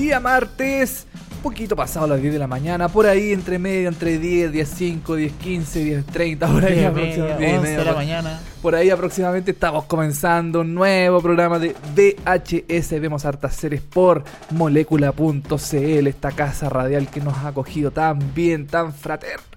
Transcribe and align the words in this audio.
Día 0.00 0.18
martes, 0.18 1.06
un 1.36 1.42
poquito 1.42 1.76
pasado 1.76 2.06
las 2.06 2.22
10 2.22 2.32
de 2.32 2.38
la 2.38 2.46
mañana, 2.46 2.88
por 2.88 3.06
ahí 3.06 3.32
entre 3.32 3.58
medio, 3.58 3.90
entre 3.90 4.18
10, 4.18 4.50
10, 4.50 4.66
5, 4.66 5.14
10, 5.14 5.32
15, 5.34 5.84
10, 5.84 6.06
30, 6.06 6.46
por 6.46 6.64
ahí, 6.64 6.74
Diez, 6.76 6.86
aproximadamente, 6.86 7.38
media, 7.38 7.48
10, 7.48 7.58
11 7.60 7.76
de 7.76 7.84
la 7.84 7.92
mañana. 7.92 8.40
por 8.62 8.74
ahí 8.74 8.88
aproximadamente 8.88 9.50
estamos 9.50 9.84
comenzando 9.84 10.62
un 10.62 10.74
nuevo 10.74 11.20
programa 11.20 11.58
de 11.58 11.76
VHS. 11.94 12.98
Vemos 12.98 13.26
hartas 13.26 13.54
series 13.56 13.82
por 13.82 14.24
molécula.cl, 14.52 16.06
esta 16.06 16.32
casa 16.32 16.70
radial 16.70 17.10
que 17.10 17.20
nos 17.20 17.36
ha 17.36 17.48
acogido 17.48 17.90
tan 17.90 18.32
bien, 18.34 18.66
tan 18.68 18.94
fraternamente. 18.94 19.49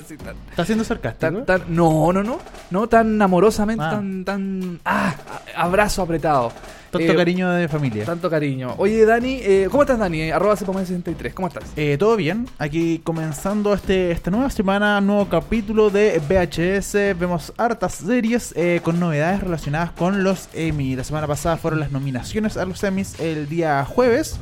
Así, 0.00 0.16
tan- 0.16 0.36
¿Está 0.50 0.64
siendo 0.64 0.84
sarcástico? 0.84 1.32
Tan, 1.44 1.46
tan- 1.46 1.62
no, 1.74 2.12
no, 2.12 2.22
no, 2.22 2.38
no 2.70 2.88
tan 2.88 3.20
amorosamente, 3.20 3.84
Ah. 3.84 3.90
tan, 3.90 4.24
tan, 4.24 4.80
ah, 4.84 5.14
abrazo 5.56 6.02
apretado. 6.02 6.52
Tanto 6.90 7.12
Eh, 7.12 7.14
cariño 7.16 7.48
de 7.50 7.68
familia. 7.68 8.04
Tanto 8.04 8.28
cariño. 8.28 8.74
Oye, 8.76 9.04
Dani, 9.06 9.38
eh, 9.42 9.68
¿cómo 9.70 9.84
estás, 9.84 9.96
Dani? 10.00 10.22
Eh, 10.22 10.32
Arroba 10.32 10.56
Cepomé63, 10.56 11.32
¿cómo 11.32 11.46
estás? 11.46 11.62
Eh, 11.76 11.96
Todo 11.96 12.16
bien, 12.16 12.48
aquí 12.58 13.00
comenzando 13.04 13.72
este, 13.74 14.10
esta 14.10 14.32
nueva 14.32 14.50
semana, 14.50 15.00
nuevo 15.00 15.28
capítulo 15.28 15.90
de 15.90 16.20
VHS. 16.28 17.14
Vemos 17.14 17.52
hartas 17.58 17.94
series 17.94 18.52
eh, 18.56 18.80
con 18.82 18.98
novedades 18.98 19.40
relacionadas 19.40 19.92
con 19.92 20.24
los 20.24 20.48
Emmy. 20.52 20.96
La 20.96 21.04
semana 21.04 21.28
pasada 21.28 21.56
fueron 21.58 21.78
las 21.78 21.92
nominaciones 21.92 22.56
a 22.56 22.64
los 22.64 22.82
Emmys 22.82 23.20
el 23.20 23.48
día 23.48 23.84
jueves. 23.84 24.40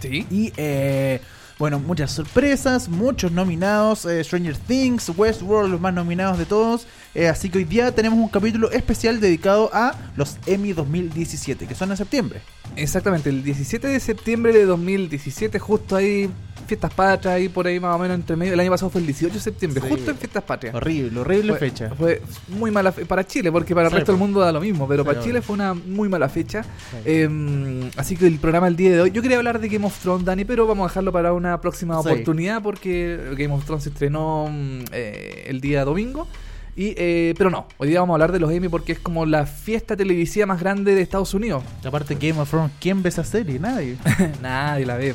Sí. 0.00 0.26
Y 0.30 0.50
eh, 0.56 1.20
bueno, 1.62 1.78
muchas 1.78 2.10
sorpresas, 2.10 2.88
muchos 2.88 3.30
nominados. 3.30 4.04
eh, 4.06 4.24
Stranger 4.24 4.56
Things, 4.56 5.12
Westworld, 5.16 5.70
los 5.70 5.80
más 5.80 5.94
nominados 5.94 6.36
de 6.36 6.44
todos. 6.44 6.88
Eh, 7.14 7.28
así 7.28 7.50
que 7.50 7.58
hoy 7.58 7.64
día 7.64 7.94
tenemos 7.94 8.18
un 8.18 8.28
capítulo 8.28 8.70
especial 8.70 9.20
dedicado 9.20 9.68
a 9.74 9.94
los 10.16 10.38
Emmy 10.46 10.72
2017, 10.72 11.66
que 11.66 11.74
son 11.74 11.90
en 11.90 11.96
septiembre. 11.98 12.40
Exactamente, 12.74 13.28
el 13.28 13.42
17 13.44 13.86
de 13.86 14.00
septiembre 14.00 14.52
de 14.54 14.64
2017, 14.64 15.58
justo 15.58 15.94
ahí, 15.94 16.30
fiestas 16.66 16.94
patrias, 16.94 17.34
ahí 17.34 17.50
por 17.50 17.66
ahí 17.66 17.78
más 17.78 17.94
o 17.96 17.98
menos 17.98 18.14
entre 18.14 18.34
medio. 18.34 18.54
El 18.54 18.60
año 18.60 18.70
pasado 18.70 18.88
fue 18.90 19.02
el 19.02 19.06
18 19.06 19.34
de 19.34 19.40
septiembre, 19.40 19.82
Sí. 19.82 19.88
justo 19.90 20.10
en 20.10 20.16
fiestas 20.16 20.42
patrias. 20.44 20.74
Horrible, 20.74 21.20
horrible 21.20 21.52
Fue, 21.52 21.58
fecha. 21.68 21.90
fue 21.94 22.22
muy 22.48 22.70
mala 22.70 22.92
fe- 22.92 23.04
para 23.04 23.26
Chile, 23.26 23.52
porque 23.52 23.74
para 23.74 23.88
el 23.88 23.92
Sí, 23.92 23.96
resto 23.96 24.12
del 24.12 24.18
pues. 24.18 24.26
mundo 24.30 24.40
da 24.40 24.50
lo 24.50 24.60
mismo, 24.62 24.88
pero 24.88 25.02
Sí, 25.02 25.06
para. 25.08 25.20
Chile 25.20 25.42
fue 25.42 25.52
una 25.52 25.74
muy 25.74 26.08
mala 26.08 26.30
fecha. 26.30 26.64
Eh, 27.04 27.90
así 27.98 28.16
que 28.16 28.26
el 28.26 28.38
programa 28.38 28.68
el 28.68 28.76
día 28.76 28.90
de 28.92 29.00
hoy, 29.02 29.10
yo 29.10 29.20
quería 29.20 29.36
hablar 29.36 29.60
de 29.60 29.68
Game 29.68 29.84
of 29.84 29.98
Thrones, 30.00 30.24
Dani, 30.24 30.46
pero 30.46 30.66
vamos 30.66 30.86
a 30.86 30.88
dejarlo 30.88 31.12
para 31.12 31.34
una 31.34 31.60
próxima 31.60 32.00
oportunidad 32.00 32.62
porque 32.62 33.18
Game 33.36 33.52
of 33.52 33.66
Thrones 33.66 33.84
se 33.84 33.90
estrenó 33.90 34.48
mm, 34.50 34.84
eh, 34.92 35.44
el 35.48 35.60
día 35.60 35.84
domingo. 35.84 36.26
Y, 36.74 36.94
eh, 36.96 37.34
pero 37.36 37.50
no, 37.50 37.66
hoy 37.76 37.88
día 37.88 38.00
vamos 38.00 38.14
a 38.14 38.16
hablar 38.16 38.32
de 38.32 38.40
los 38.40 38.50
Emmy 38.50 38.68
porque 38.68 38.92
es 38.92 38.98
como 38.98 39.26
la 39.26 39.44
fiesta 39.44 39.94
televisiva 39.94 40.46
más 40.46 40.58
grande 40.58 40.94
de 40.94 41.02
Estados 41.02 41.34
Unidos. 41.34 41.62
Aparte 41.84 42.14
Game 42.14 42.40
of 42.40 42.48
Thrones, 42.48 42.72
¿quién 42.80 43.02
ve 43.02 43.10
esa 43.10 43.24
serie? 43.24 43.58
Nadie. 43.58 43.96
Nadie 44.42 44.86
la 44.86 44.96
ve, 44.96 45.14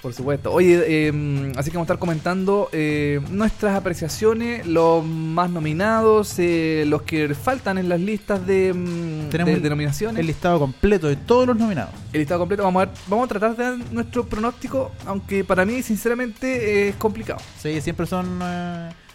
por 0.00 0.14
supuesto. 0.14 0.52
Oye, 0.52 0.80
eh, 0.86 1.52
así 1.56 1.70
que 1.72 1.76
vamos 1.76 1.86
a 1.90 1.94
estar 1.94 1.98
comentando 1.98 2.68
eh, 2.72 3.20
nuestras 3.30 3.74
apreciaciones, 3.76 4.64
los 4.64 5.04
más 5.04 5.50
nominados, 5.50 6.38
eh, 6.38 6.84
los 6.86 7.02
que 7.02 7.34
faltan 7.34 7.78
en 7.78 7.88
las 7.88 7.98
listas 7.98 8.46
de, 8.46 8.72
mm, 8.72 9.28
Tenemos 9.30 9.46
de, 9.50 9.56
el- 9.56 9.62
de 9.62 9.70
nominaciones. 9.70 10.20
El 10.20 10.26
listado 10.28 10.60
completo 10.60 11.08
de 11.08 11.16
todos 11.16 11.48
los 11.48 11.56
nominados. 11.56 11.90
El 12.12 12.20
listado 12.20 12.38
completo. 12.38 12.62
Vamos 12.62 12.80
a, 12.82 12.86
ver- 12.86 12.94
vamos 13.08 13.24
a 13.24 13.28
tratar 13.28 13.56
de 13.56 13.64
dar 13.64 13.92
nuestro 13.92 14.24
pronóstico, 14.26 14.92
aunque 15.04 15.42
para 15.42 15.64
mí, 15.64 15.82
sinceramente, 15.82 16.86
eh, 16.86 16.88
es 16.90 16.94
complicado. 16.94 17.40
Sí, 17.60 17.80
siempre 17.80 18.06
son... 18.06 18.40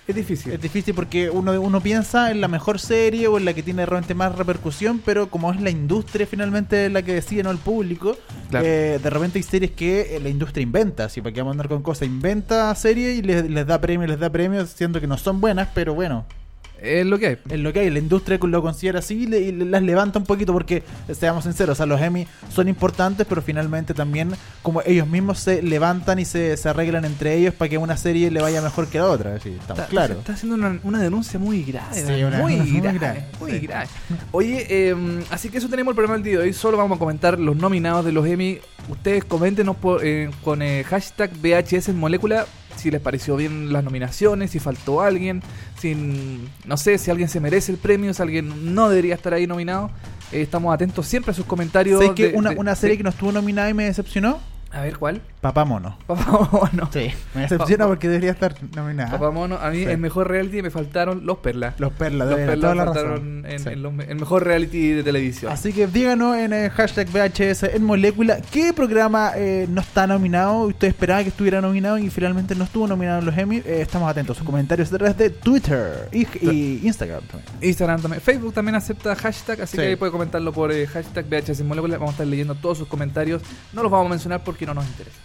Es 0.08 0.16
difícil. 0.16 0.54
es 0.54 0.62
difícil 0.62 0.94
porque 0.96 1.30
uno, 1.30 1.60
uno 1.60 1.82
piensa 1.82 2.32
en 2.32 2.40
la 2.40 2.48
mejor 2.48 2.80
serie 2.80 3.28
o 3.28 3.38
en 3.38 3.44
la 3.46 3.54
que 3.54 3.62
tiene 3.62 3.86
realmente 3.86 4.14
más 4.14 4.34
repercusión, 4.36 5.02
pero 5.04 5.30
como 5.30 5.52
es 5.52 5.60
la 5.60 5.70
industria 5.70 6.26
finalmente 6.26 6.90
la 6.90 7.02
que 7.02 7.14
decide, 7.16 7.44
no 7.44 7.52
el 7.52 7.58
público, 7.58 8.18
Claro. 8.50 8.66
eh, 8.66 9.00
de 9.04 9.10
repente 9.10 9.38
hay 9.40 9.44
series 9.44 9.72
que 9.72 10.16
eh, 10.16 10.20
la 10.22 10.30
industria 10.30 10.64
inventa, 10.64 11.06
así 11.06 11.20
para 11.22 11.34
que 11.34 11.42
vamos 11.42 11.52
a 11.52 11.56
andar 11.56 11.68
con 11.68 11.82
cosas, 11.84 12.08
inventa 12.08 12.74
series 12.76 13.20
y 13.20 13.22
les, 13.22 13.50
les 13.50 13.68
da 13.68 13.82
premios, 13.82 14.10
les 14.10 14.20
da 14.20 14.30
premios, 14.30 14.70
siendo 14.70 15.02
que 15.02 15.08
no 15.08 15.18
son 15.18 15.42
buenas, 15.42 15.68
pero 15.74 15.94
bueno, 15.94 16.26
Es 16.82 17.06
lo 17.06 17.18
que 17.18 17.28
hay. 17.28 17.38
es 17.50 17.60
lo 17.60 17.74
que 17.74 17.80
hay, 17.82 17.90
la 17.90 18.00
industria 18.00 18.38
lo 18.42 18.62
considera 18.62 19.00
así 19.00 19.24
y, 19.24 19.26
le- 19.28 19.40
y 19.40 19.52
las 19.52 19.82
levanta 19.82 20.20
un 20.20 20.26
poquito 20.26 20.54
porque, 20.54 20.84
seamos 21.12 21.44
sinceros, 21.46 21.74
o 21.74 21.76
sea, 21.78 21.86
los 21.86 22.00
Emmy 22.02 22.28
son 22.54 22.68
importantes, 22.68 23.26
pero 23.28 23.42
finalmente 23.42 23.94
también 23.94 24.32
como 24.62 24.82
ellos 24.86 25.08
mismos 25.08 25.40
se 25.40 25.62
levantan 25.62 26.20
y 26.20 26.26
se, 26.26 26.56
se 26.58 26.70
arreglan 26.70 27.06
entre 27.06 27.36
ellos 27.36 27.54
para 27.54 27.70
que 27.70 27.78
una 27.78 27.98
serie 27.98 28.30
le 28.32 28.42
vaya 28.42 28.62
mejor 28.62 28.88
que 28.88 29.00
la 29.00 29.08
otra, 29.08 29.36
así, 29.36 29.50
estamos 29.50 29.80
Está, 29.80 29.86
claros. 29.88 30.18
está 30.20 30.34
haciendo 30.34 30.56
una, 30.56 30.80
una 30.84 31.02
denuncia 31.02 31.40
muy 31.40 31.64
grave. 31.64 31.94
Sí, 31.96 32.02
¿verdad? 32.04 32.28
una 32.28 32.38
muy, 32.40 32.80
grave, 32.80 32.98
grave. 33.00 33.26
muy 33.40 33.52
Sí. 33.52 33.60
grave. 33.60 33.88
Oye, 34.32 34.68
eh, 34.70 34.96
así 35.32 35.50
que 35.50 35.58
eso 35.58 35.70
tenemos 35.70 35.92
el 35.92 35.96
programa 35.96 36.16
del 36.16 36.24
día 36.24 36.34
de 36.40 36.44
hoy. 36.46 36.54
Solo 36.54 36.78
vamos 36.78 36.98
a 36.98 37.00
comentar 37.00 37.40
los 37.40 37.56
nominados 37.56 38.06
de 38.06 38.12
los 38.12 38.26
Emmy. 38.28 38.60
Ustedes 38.90 39.24
coméntenos 39.26 39.76
por, 39.78 40.06
eh, 40.06 40.30
con 40.44 40.62
eh, 40.62 40.84
hashtag 40.84 41.32
VHS 41.42 41.90
en 41.90 41.98
molécula 41.98 42.46
si 42.78 42.92
les 42.92 43.02
pareció 43.02 43.36
bien 43.36 43.72
las 43.74 43.84
nominaciones, 43.84 44.52
si 44.52 44.60
faltó 44.60 45.02
alguien, 45.02 45.42
si 45.80 45.96
no 46.66 46.78
sé, 46.78 46.98
si 46.98 47.12
alguien 47.12 47.30
se 47.30 47.40
merece 47.40 47.72
el 47.72 47.78
premio, 47.78 48.14
si 48.14 48.22
alguien 48.22 48.74
no 48.74 48.90
debería 48.90 49.16
estar 49.16 49.34
ahí 49.34 49.48
nominado. 49.48 49.90
Eh, 50.32 50.42
estamos 50.42 50.74
atentos 50.74 51.08
siempre 51.08 51.32
a 51.32 51.34
sus 51.34 51.46
comentarios. 51.46 52.00
¿Sabes 52.00 52.16
que 52.16 52.30
de- 52.32 52.38
una, 52.38 52.50
de- 52.52 52.56
una 52.58 52.76
serie 52.76 52.94
de- 52.94 52.98
que 52.98 53.04
no 53.04 53.10
estuvo 53.10 53.32
nominada 53.32 53.70
y 53.70 53.74
me 53.74 53.86
decepcionó? 53.86 54.40
A 54.72 54.82
ver, 54.82 54.98
¿cuál? 54.98 55.22
Papá 55.40 55.64
Mono. 55.64 55.98
Papá 56.08 56.50
Mono. 56.52 56.90
Sí, 56.92 57.10
me 57.34 57.42
decepciona 57.42 57.88
porque 57.88 58.10
debería 58.10 58.32
estar 58.32 58.54
nominada. 58.76 59.12
Papá 59.12 59.32
Mono, 59.32 59.56
a 59.58 59.70
mí 59.70 59.78
Sí. 59.78 59.84
el 59.86 59.98
mejor 59.98 60.28
reality 60.30 60.62
me 60.62 60.70
faltaron 60.72 61.26
los 61.26 61.38
perlas. 61.38 61.80
Los 61.80 61.94
Perlas, 61.94 62.28
Los 62.28 62.38
Perlas 62.38 62.60
toda 62.60 62.76
la 62.76 62.86
razón. 62.86 63.46
en, 63.48 63.60
Sí. 63.60 63.70
en 63.70 63.82
los 63.82 63.94
me- 63.94 64.04
el 64.04 64.16
mejor 64.20 64.44
reality 64.44 64.90
de 64.90 65.04
televisión. 65.04 65.52
Así 65.52 65.72
que 65.72 65.88
díganos 65.88 66.36
en 66.36 66.52
el 66.52 66.70
hashtag 66.72 67.08
VHS 67.10 67.64
en 67.76 67.84
molécula 67.84 68.40
qué 68.52 68.74
programa 68.74 69.32
eh, 69.36 69.68
no 69.70 69.80
está 69.82 70.06
nominado. 70.06 70.60
Usted 70.68 70.90
esperaba 70.90 71.24
que 71.24 71.30
estuviera 71.30 71.62
nominado 71.62 71.98
y 71.98 72.10
finalmente 72.10 72.54
no 72.56 72.66
estuvo 72.66 72.88
nominado 72.88 73.20
en 73.20 73.26
los 73.26 73.38
Emmy. 73.38 73.58
Eh, 73.58 73.80
estamos 73.82 74.10
atentos. 74.10 74.36
Sus 74.38 74.46
comentarios 74.46 74.92
a 74.92 74.98
través 74.98 75.18
de 75.18 75.30
Twitter 75.30 76.10
y, 76.12 76.28
y 76.46 76.82
Instagram 76.84 77.22
también. 77.22 77.50
Instagram 77.62 78.02
también. 78.02 78.22
Facebook 78.22 78.54
también 78.54 78.76
acepta 78.76 79.16
hashtag, 79.16 79.62
así 79.62 79.78
Sí. 79.78 79.82
que 79.84 79.88
ahí 79.90 79.96
puede 79.96 80.12
comentarlo 80.12 80.52
por 80.52 80.72
eh, 80.74 80.86
hashtag 80.88 81.26
VHS 81.30 81.62
en 81.62 81.68
molécula. 81.68 81.96
Vamos 81.98 82.10
a 82.10 82.14
estar 82.14 82.28
leyendo 82.28 82.54
todos 82.56 82.78
sus 82.80 82.88
comentarios. 82.88 83.42
No 83.74 83.82
los 83.84 83.92
vamos 83.92 84.08
a 84.08 84.10
mencionar 84.10 84.44
porque 84.44 84.57
no 84.66 84.74
nos 84.74 84.86
interesa. 84.88 85.18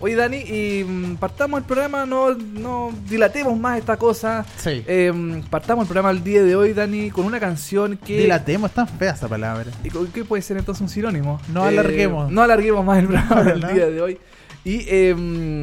Oye, 0.00 0.16
Dani, 0.16 0.38
y 0.38 0.84
mm, 0.84 1.16
partamos 1.16 1.58
el 1.60 1.64
programa, 1.64 2.06
no, 2.06 2.34
no 2.34 2.92
dilatemos 3.08 3.56
más 3.56 3.78
esta 3.78 3.96
cosa. 3.96 4.44
Sí. 4.56 4.82
Eh, 4.86 5.42
partamos 5.48 5.84
el 5.84 5.88
programa 5.88 6.10
el 6.10 6.24
día 6.24 6.42
de 6.42 6.56
hoy, 6.56 6.72
Dani, 6.72 7.10
con 7.10 7.24
una 7.24 7.38
canción 7.38 7.96
que... 7.96 8.18
Dilatemos, 8.18 8.72
tan 8.72 8.88
fea 8.88 9.12
esa 9.12 9.28
palabra. 9.28 9.70
¿Y 9.84 9.90
¿Qué 10.12 10.24
puede 10.24 10.42
ser 10.42 10.56
entonces 10.56 10.82
un 10.82 10.88
sinónimo? 10.88 11.40
No 11.52 11.64
alarguemos. 11.64 12.32
No 12.32 12.42
alarguemos 12.42 12.84
más 12.84 12.98
el 12.98 13.06
programa 13.06 13.42
del 13.44 13.60
¿No? 13.60 13.68
día 13.68 13.86
de 13.86 14.00
hoy. 14.02 14.18
Y 14.64 14.84
eh, 14.88 15.14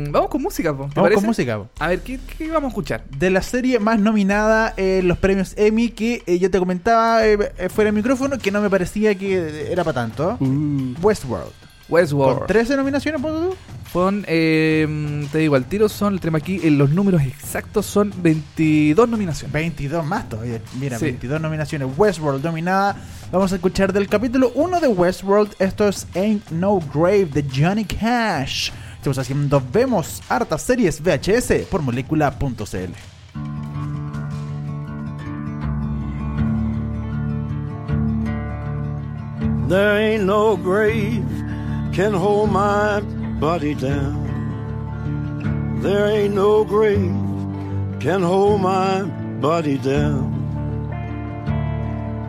vamos 0.09 0.29
con 0.29 0.41
música, 0.41 0.72
po, 0.72 0.84
¿te 0.85 0.96
Vamos 0.96 1.03
parece? 1.03 1.16
con 1.16 1.25
música. 1.25 1.57
po. 1.57 1.68
A 1.79 1.90
ver, 1.90 2.00
¿qué, 2.00 2.18
qué 2.38 2.47
vamos 2.47 2.63
a 2.63 2.68
escuchar? 2.69 3.03
De 3.09 3.29
la 3.29 3.41
serie 3.41 3.78
más 3.79 4.00
nominada 4.00 4.73
en 4.78 5.09
los 5.09 5.18
premios 5.18 5.53
Emmy 5.57 5.90
que 5.90 6.23
eh, 6.25 6.40
yo 6.40 6.50
te 6.50 6.57
comentaba 6.57 7.28
eh, 7.28 7.38
eh, 7.57 7.68
fuera 7.68 7.90
del 7.90 7.96
micrófono 7.96 8.38
que 8.40 8.50
no 8.50 8.62
me 8.62 8.69
parecía 8.69 9.13
que 9.16 9.69
era 9.69 9.84
para 9.84 9.96
tanto. 10.06 10.38
Westworld. 11.02 11.52
Westworld. 11.93 12.37
Con 12.40 12.47
13 12.47 12.75
nominaciones, 12.78 13.22
¿puedo 13.22 13.49
tú? 13.49 13.55
Son, 13.91 14.25
eh, 14.28 15.28
te 15.31 15.37
digo, 15.37 15.55
al 15.55 15.66
tiro 15.66 15.87
son, 15.87 16.13
el 16.16 16.19
tema 16.19 16.40
aquí, 16.40 16.59
eh, 16.63 16.72
los 16.72 16.90
números 16.90 17.22
exactos 17.22 17.85
son 17.85 18.11
22 18.17 19.07
nominaciones. 19.07 19.53
22 19.53 20.03
más 20.03 20.28
todavía. 20.28 20.59
Mira, 20.79 20.97
Sí. 20.97 21.05
22 21.05 21.40
nominaciones. 21.40 21.87
Westworld 21.95 22.43
nominada. 22.43 22.95
Vamos 23.31 23.51
a 23.51 23.55
escuchar 23.55 23.93
del 23.93 24.07
capítulo 24.07 24.51
1 24.55 24.79
de 24.79 24.87
Westworld. 24.87 25.53
Esto 25.59 25.87
es 25.87 26.07
Ain't 26.16 26.49
No 26.49 26.79
Grave 26.91 27.25
de 27.25 27.45
Johnny 27.55 27.85
Cash. 27.85 28.72
Estamos 28.96 29.19
haciendo 29.19 29.61
Vemos 29.72 30.23
hartas 30.28 30.63
series 30.63 30.99
VHS 30.99 31.67
por 31.69 31.81
molécula.cl. 31.84 32.93
There 39.67 39.91
ain't 39.97 40.23
no 40.25 40.55
grave 40.57 41.23
can 41.93 42.11
hold 42.11 42.49
my 42.49 43.01
body 43.40 43.75
down. 43.75 44.23
There 45.84 46.07
ain't 46.07 46.34
no 46.34 46.63
grave 46.63 47.13
can 47.99 48.23
hold 48.23 48.61
my 48.61 49.03
body 49.40 49.78
down. 49.78 50.34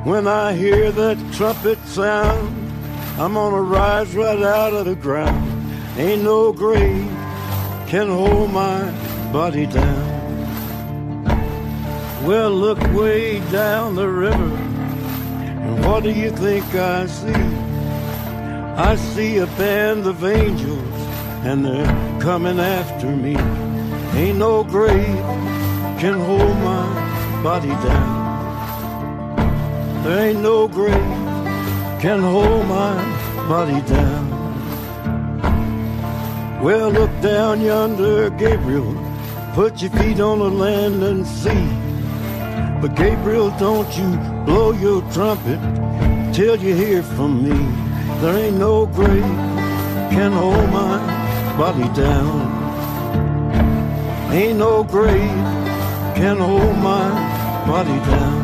When 0.05 0.27
I 0.29 0.53
hear 0.53 0.93
that 0.93 1.17
trumpet 1.33 1.79
sound, 1.87 2.55
I'm 3.19 3.33
gonna 3.33 3.63
rise 3.63 4.15
right 4.15 4.43
out 4.43 4.75
of 4.75 4.85
the 4.85 4.97
ground. 4.97 5.51
Ain't 5.97 6.23
no 6.23 6.53
grave 6.53 7.09
can 7.87 8.09
hold 8.09 8.51
my 8.51 8.91
body 9.33 9.65
down. 9.65 10.13
Well, 12.27 12.51
look 12.51 12.81
way 12.93 13.41
down 13.51 13.95
the 13.95 14.09
river, 14.09 14.57
and 15.65 15.87
what 15.87 16.03
do 16.03 16.11
you 16.11 16.31
think 16.31 16.67
I 16.75 17.07
see? 17.07 17.74
I 18.77 18.97
see 18.97 19.39
a 19.39 19.47
band 19.47 20.05
of 20.05 20.25
angels, 20.25 20.83
and 21.45 21.65
they're 21.65 22.21
coming 22.21 22.59
after 22.59 23.07
me. 23.07 23.37
Ain't 24.19 24.39
no 24.39 24.65
grave 24.65 25.25
can 26.01 26.15
hold 26.15 26.57
my 26.59 27.41
body 27.41 27.69
down. 27.69 28.25
There 30.03 30.29
ain't 30.29 30.41
no 30.41 30.67
grave 30.67 30.93
can 32.03 32.21
hold 32.21 32.67
my 32.67 32.95
body 33.47 33.81
down. 33.89 34.25
Well, 36.61 36.91
look 36.91 37.13
down 37.21 37.61
yonder, 37.61 38.29
Gabriel. 38.31 38.93
Put 39.55 39.83
your 39.83 39.93
feet 39.93 40.19
on 40.19 40.41
the 40.41 40.51
land 40.51 41.01
and 41.05 41.25
see. 41.25 41.69
But 42.81 42.97
Gabriel, 42.97 43.51
don't 43.57 43.97
you 43.97 44.17
blow 44.45 44.73
your 44.73 45.01
trumpet 45.13 45.61
till 46.35 46.57
you 46.57 46.75
hear 46.75 47.05
from 47.05 47.49
me. 47.49 47.84
There 48.25 48.39
ain't 48.39 48.57
no 48.57 48.87
grave 48.87 49.37
can 50.11 50.33
hold 50.33 50.71
my 50.71 50.97
body 51.59 51.87
down. 51.93 52.41
Ain't 54.33 54.59
no 54.59 54.83
grave 54.83 55.45
can 56.17 56.39
hold 56.39 56.75
my 56.79 57.11
body 57.67 57.99
down. 58.11 58.44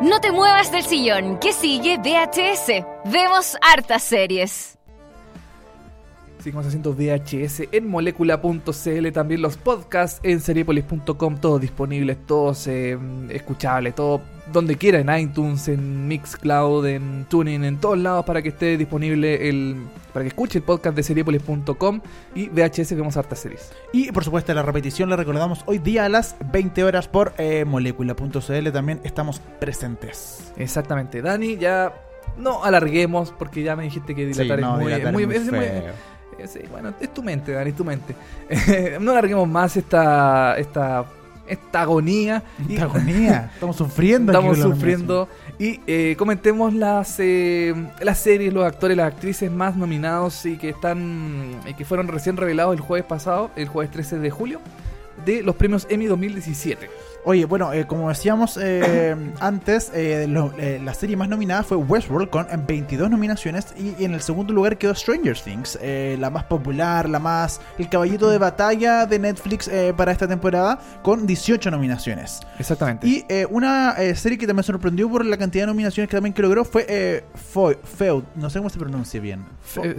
No 0.00 0.20
te 0.20 0.30
muevas 0.30 0.70
del 0.70 0.84
sillón. 0.84 1.38
¿Qué 1.38 1.54
sigue? 1.54 1.96
VHS. 1.96 2.84
Vemos 3.10 3.56
hartas 3.62 4.02
series. 4.02 4.75
Seguimos 6.46 6.64
haciendo 6.64 6.94
VHS 6.94 7.62
en 7.72 7.88
molecula.cl, 7.88 9.10
también 9.12 9.42
los 9.42 9.56
podcasts 9.56 10.20
en 10.22 10.38
seriepolis.com, 10.38 11.38
todos 11.38 11.60
disponibles, 11.60 12.18
todos 12.24 12.68
eh, 12.68 12.96
escuchables, 13.30 13.96
todo 13.96 14.20
donde 14.52 14.76
quiera, 14.76 15.00
en 15.00 15.10
iTunes, 15.18 15.66
en 15.66 16.06
Mixcloud, 16.06 16.86
en 16.86 17.26
Tuning, 17.28 17.64
en 17.64 17.78
todos 17.78 17.98
lados 17.98 18.24
para 18.24 18.42
que 18.42 18.50
esté 18.50 18.76
disponible 18.76 19.48
el 19.48 19.74
para 20.12 20.22
que 20.22 20.28
escuche 20.28 20.58
el 20.58 20.62
podcast 20.64 20.94
de 20.94 21.02
seriepolis.com 21.02 22.00
y 22.36 22.48
VHS 22.48 22.94
vemos 22.94 23.16
hartas 23.16 23.40
series. 23.40 23.72
Y 23.92 24.12
por 24.12 24.22
supuesto 24.22 24.54
la 24.54 24.62
repetición 24.62 25.10
la 25.10 25.16
recordamos 25.16 25.64
hoy 25.66 25.78
día 25.78 26.04
a 26.04 26.08
las 26.08 26.36
20 26.52 26.84
horas 26.84 27.08
por 27.08 27.32
eh, 27.38 27.64
molecula.cl 27.64 28.70
también 28.70 29.00
estamos 29.02 29.40
presentes. 29.58 30.52
Exactamente, 30.56 31.22
Dani, 31.22 31.56
ya 31.56 31.92
no 32.38 32.62
alarguemos 32.62 33.32
porque 33.36 33.64
ya 33.64 33.74
me 33.74 33.82
dijiste 33.82 34.14
que 34.14 34.26
dilatar 34.26 34.60
no, 34.60 34.74
es 34.74 34.82
muy, 34.84 34.92
dilatar 34.92 35.12
muy- 35.12 35.22
es 35.24 35.26
muy 35.26 35.36
es 35.38 35.50
muy- 35.50 35.58
feo. 35.58 36.15
Sí, 36.46 36.60
bueno, 36.70 36.92
es 37.00 37.12
tu 37.12 37.22
mente, 37.22 37.52
Dani, 37.52 37.70
es 37.70 37.76
tu 37.76 37.84
mente. 37.84 38.14
no 39.00 39.12
alarguemos 39.12 39.48
más 39.48 39.76
esta, 39.76 40.56
esta, 40.58 41.04
esta 41.48 41.82
agonía. 41.82 42.42
Esta 42.68 42.84
agonía. 42.84 43.50
Estamos 43.54 43.76
sufriendo. 43.76 44.32
Estamos 44.32 44.58
sufriendo. 44.58 45.28
Y 45.58 45.80
eh, 45.86 46.14
comentemos 46.18 46.74
las, 46.74 47.18
eh, 47.18 47.74
las 48.00 48.18
series, 48.18 48.52
los 48.52 48.64
actores, 48.64 48.96
las 48.96 49.12
actrices 49.12 49.50
más 49.50 49.76
nominados 49.76 50.44
y 50.44 50.56
que 50.56 50.68
están 50.70 51.60
y 51.66 51.74
que 51.74 51.84
fueron 51.84 52.08
recién 52.08 52.36
revelados 52.36 52.74
el 52.74 52.80
jueves 52.80 53.06
pasado, 53.06 53.50
el 53.56 53.68
jueves 53.68 53.90
13 53.90 54.18
de 54.18 54.30
julio, 54.30 54.60
de 55.24 55.42
los 55.42 55.56
premios 55.56 55.86
Emmy 55.88 56.06
2017. 56.06 56.90
Oye, 57.28 57.44
bueno, 57.44 57.72
eh, 57.72 57.88
como 57.88 58.08
decíamos 58.08 58.56
eh, 58.62 59.16
antes, 59.40 59.90
eh, 59.92 60.26
lo- 60.28 60.52
la 60.56 60.94
serie 60.94 61.16
más 61.16 61.28
nominada 61.28 61.64
fue 61.64 61.76
Westworld 61.76 62.30
con 62.30 62.46
22 62.68 63.10
nominaciones 63.10 63.66
y 63.76 64.04
en 64.04 64.14
el 64.14 64.20
segundo 64.22 64.52
lugar 64.52 64.78
quedó 64.78 64.94
Stranger 64.94 65.36
Things, 65.36 65.76
la 65.82 66.30
más 66.30 66.44
popular, 66.44 67.08
la 67.08 67.18
más 67.18 67.60
el 67.78 67.88
caballito 67.88 68.30
de 68.30 68.38
batalla 68.38 69.06
de 69.06 69.18
Netflix 69.18 69.68
para 69.96 70.12
esta 70.12 70.28
temporada 70.28 70.78
con 71.02 71.26
18 71.26 71.68
nominaciones. 71.72 72.40
Exactamente. 72.60 73.06
Y 73.08 73.24
una 73.50 73.96
serie 74.14 74.38
que 74.38 74.46
también 74.46 74.62
sorprendió 74.62 75.10
por 75.10 75.24
la 75.26 75.36
cantidad 75.36 75.64
de 75.64 75.66
nominaciones 75.68 76.08
que 76.08 76.16
también 76.16 76.32
que 76.32 76.42
logró 76.42 76.64
fue 76.64 77.24
Feud, 77.34 78.22
no 78.36 78.50
sé 78.50 78.58
cómo 78.60 78.70
se 78.70 78.78
pronuncia 78.78 79.20
bien. 79.20 79.44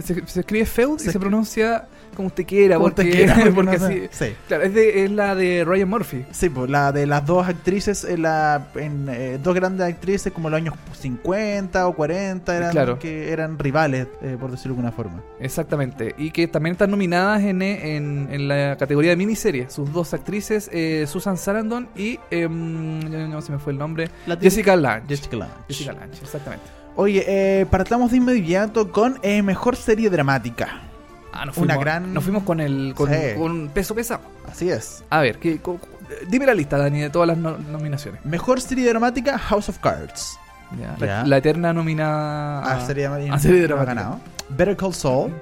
se 0.26 0.40
escribe 0.40 0.64
Feud 0.64 0.98
Se 0.98 1.10
y 1.10 1.12
se 1.12 1.20
pronuncia 1.20 1.86
como 2.16 2.28
usted 2.28 2.46
quiera, 2.46 2.76
como 2.76 2.86
porque, 2.88 3.02
usted 3.02 3.16
quiera, 3.16 3.34
porque 3.36 3.52
porque 3.52 3.78
no 3.78 3.86
sé. 3.86 4.08
así- 4.12 4.28
Sí. 4.30 4.36
Claro, 4.48 4.64
es, 4.64 4.74
de- 4.74 5.04
es 5.04 5.10
la 5.12 5.34
de 5.34 5.64
Ryan 5.64 5.88
Murphy. 5.88 6.24
Sí, 6.32 6.48
pues 6.48 6.68
la 6.70 6.90
de 6.90 7.06
las 7.18 7.26
dos 7.26 7.48
actrices, 7.48 8.04
en 8.04 8.22
la, 8.22 8.68
en, 8.76 9.08
eh, 9.08 9.38
dos 9.42 9.54
grandes 9.54 9.86
actrices 9.86 10.32
como 10.32 10.48
los 10.50 10.56
años 10.58 10.74
50 11.00 11.86
o 11.88 11.94
40 11.94 12.56
eran, 12.56 12.70
Claro. 12.70 12.98
que 12.98 13.32
eran 13.32 13.58
rivales, 13.58 14.06
eh, 14.22 14.36
por 14.38 14.50
decirlo 14.50 14.74
de 14.74 14.80
alguna 14.80 14.92
forma. 14.92 15.22
Exactamente. 15.40 16.14
Y 16.18 16.30
que 16.30 16.46
también 16.48 16.72
están 16.72 16.90
nominadas 16.90 17.42
en, 17.42 17.60
en, 17.62 18.28
en 18.30 18.48
la 18.48 18.76
categoría 18.78 19.10
de 19.10 19.16
miniserie. 19.16 19.68
Sus 19.70 19.92
dos 19.92 20.14
actrices, 20.14 20.70
eh, 20.72 21.06
Susan 21.08 21.36
Sarandon 21.36 21.88
y. 21.96 22.18
em, 22.30 23.00
no 23.30 23.40
se 23.42 23.52
me 23.52 23.58
fue 23.58 23.72
el 23.72 23.78
nombre. 23.78 24.08
Jessica 24.40 24.76
Lange. 24.76 25.06
Jessica 25.08 25.36
Lange. 25.36 25.52
Jessica 25.68 25.92
Lange, 25.92 26.18
exactamente. 26.22 26.64
Oye, 26.96 27.24
eh, 27.26 27.66
partamos 27.66 28.10
de 28.10 28.16
inmediato 28.16 28.90
con 28.90 29.18
eh, 29.22 29.42
mejor 29.42 29.76
serie 29.76 30.10
dramática. 30.10 30.82
Ah, 31.32 31.44
nos 31.46 31.56
Una 31.58 31.74
fuimos, 31.74 31.84
gran- 31.84 32.14
Nos 32.14 32.24
fuimos 32.24 32.42
con 32.42 32.60
el. 32.60 32.94
Con, 32.96 33.10
Sí. 33.10 33.16
con 33.36 33.68
peso 33.68 33.94
pesado. 33.94 34.22
Así 34.50 34.68
es. 34.70 35.04
A 35.10 35.20
ver, 35.20 35.38
¿qué, 35.38 35.60
dime 36.28 36.46
la 36.46 36.54
lista, 36.54 36.76
Dani, 36.78 37.00
de 37.00 37.10
todas 37.10 37.28
las 37.28 37.36
no- 37.38 37.58
nominaciones. 37.58 38.24
Mejor 38.24 38.60
serie 38.60 38.88
dramática, 38.88 39.38
House 39.38 39.68
of 39.68 39.78
Cards. 39.78 40.38
Ya. 40.78 40.96
Ya. 40.98 41.24
La, 41.26 41.38
eterna 41.38 41.72
nominada. 41.72 42.62
Ah, 42.64 42.86
serie 42.86 43.04
dramática. 43.04 43.34
a 43.34 43.38
serie 43.38 43.60
no 43.60 43.64
ha 43.64 43.68
dramática. 43.68 43.94
ganado. 43.94 44.20
Better 44.50 44.76
Call 44.76 44.94
Saul, 44.94 45.32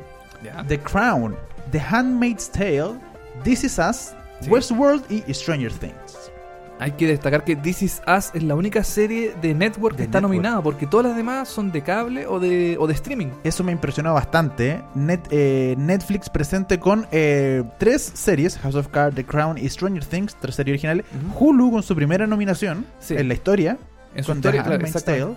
Ya. 0.44 0.62
The 0.68 0.78
Crown, 0.78 1.34
The 1.72 1.80
Handmaid's 1.80 2.48
Tale, 2.50 2.94
This 3.42 3.64
Is 3.64 3.78
Us, 3.78 4.14
Sí. 4.40 4.50
Westworld 4.50 5.02
y 5.10 5.22
Stranger 5.34 5.72
Things. 5.72 6.30
Hay 6.78 6.92
que 6.92 7.06
destacar 7.06 7.42
que 7.42 7.56
This 7.56 7.82
Is 7.82 8.02
Us 8.06 8.30
es 8.34 8.42
la 8.42 8.54
única 8.54 8.84
serie 8.84 9.34
de 9.40 9.54
network 9.54 9.96
que 9.96 10.02
De 10.02 10.04
está 10.04 10.18
network. 10.20 10.34
nominada, 10.36 10.62
porque 10.62 10.86
todas 10.86 11.06
las 11.06 11.16
demás 11.16 11.48
son 11.48 11.72
de 11.72 11.82
cable 11.82 12.26
o 12.26 12.38
de, 12.38 12.76
o 12.78 12.86
de 12.86 12.92
streaming. 12.92 13.28
Eso 13.44 13.64
me 13.64 13.72
impresionó 13.72 14.12
bastante. 14.12 14.82
Net- 14.94 15.26
eh, 15.30 15.74
Netflix 15.78 16.28
presente 16.28 16.78
con 16.78 17.06
eh, 17.12 17.64
tres 17.78 18.02
series: 18.14 18.58
House 18.58 18.74
of 18.74 18.88
Cards, 18.88 19.14
The 19.16 19.24
Crown 19.24 19.56
y 19.56 19.66
Stranger 19.70 20.04
Things, 20.04 20.34
tres 20.38 20.54
series 20.54 20.74
originales. 20.74 21.06
Hulu 21.38 21.70
con 21.70 21.82
su 21.82 21.94
primera 21.96 22.26
nominación 22.26 22.84
Sí. 22.98 23.14
en 23.16 23.28
la 23.28 23.34
historia, 23.34 23.78
En 24.14 24.22
su 24.24 24.28
con 24.32 24.38
historia, 24.38 24.62
The 24.62 24.68
claro. 24.68 25.36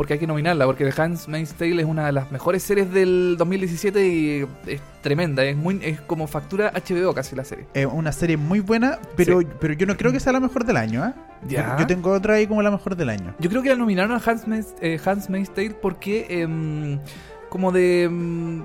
Porque 0.00 0.14
hay 0.14 0.18
que 0.18 0.26
nominarla, 0.26 0.64
porque 0.64 0.90
The 0.90 1.02
Handmaid's 1.02 1.52
Tale 1.52 1.78
es 1.82 1.86
una 1.86 2.06
de 2.06 2.12
las 2.12 2.32
mejores 2.32 2.62
series 2.62 2.90
del 2.90 3.34
2017 3.36 4.06
y 4.08 4.46
es 4.66 4.80
tremenda, 5.02 5.44
es 5.44 5.54
muy 5.54 5.78
es 5.82 6.00
como 6.00 6.26
factura 6.26 6.72
HBO 6.72 7.12
casi 7.12 7.36
la 7.36 7.44
serie. 7.44 7.66
Es 7.74 7.84
una 7.84 8.10
serie 8.10 8.38
muy 8.38 8.60
buena, 8.60 8.98
pero, 9.14 9.42
Sí. 9.42 9.46
pero 9.60 9.74
yo 9.74 9.84
no 9.84 9.98
creo 9.98 10.10
que 10.10 10.18
sea 10.18 10.32
la 10.32 10.40
mejor 10.40 10.64
del 10.64 10.78
año, 10.78 11.04
¿eh? 11.06 11.12
Ya. 11.46 11.74
Yo, 11.74 11.80
yo 11.80 11.86
tengo 11.86 12.12
otra 12.12 12.36
ahí 12.36 12.46
como 12.46 12.62
la 12.62 12.70
mejor 12.70 12.96
del 12.96 13.10
año. 13.10 13.34
Yo 13.40 13.50
creo 13.50 13.62
que 13.62 13.68
la 13.68 13.76
nominaron 13.76 14.12
a 14.12 14.22
Handmaid's, 14.24 14.74
eh, 14.80 14.98
Handmaid's 15.04 15.52
Tale 15.52 15.72
porque 15.82 16.24
em, 16.30 16.98
como 17.50 17.70
de 17.70 18.04
em, 18.04 18.64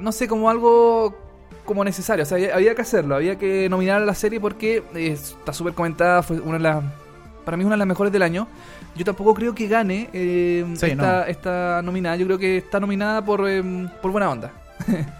no 0.00 0.10
sé, 0.10 0.26
como 0.26 0.50
algo 0.50 1.16
como 1.64 1.84
necesario, 1.84 2.24
o 2.24 2.26
sea, 2.26 2.38
había, 2.38 2.56
había 2.56 2.74
que 2.74 2.82
hacerlo, 2.82 3.14
había 3.14 3.38
que 3.38 3.68
nominar 3.68 4.02
a 4.02 4.04
la 4.04 4.14
serie 4.16 4.40
porque 4.40 4.82
eh, 4.96 5.12
está 5.12 5.52
súper 5.52 5.74
comentada, 5.74 6.24
fue 6.24 6.40
una 6.40 6.54
de 6.56 6.64
las 6.64 6.84
para 7.44 7.56
mí 7.56 7.62
es 7.62 7.66
una 7.66 7.76
de 7.76 7.78
las 7.78 7.88
mejores 7.88 8.12
del 8.12 8.22
año. 8.22 8.46
Yo 8.98 9.04
tampoco 9.04 9.32
creo 9.32 9.54
que 9.54 9.68
gane 9.68 10.10
eh, 10.12 10.64
Sí, 10.74 10.86
esta, 10.86 11.20
no. 11.20 11.24
esta 11.24 11.82
nominada. 11.82 12.16
Yo 12.16 12.26
creo 12.26 12.38
que 12.38 12.58
está 12.58 12.80
nominada 12.80 13.24
por, 13.24 13.48
em, 13.48 13.88
por 14.02 14.10
buena 14.10 14.30
onda. 14.30 14.52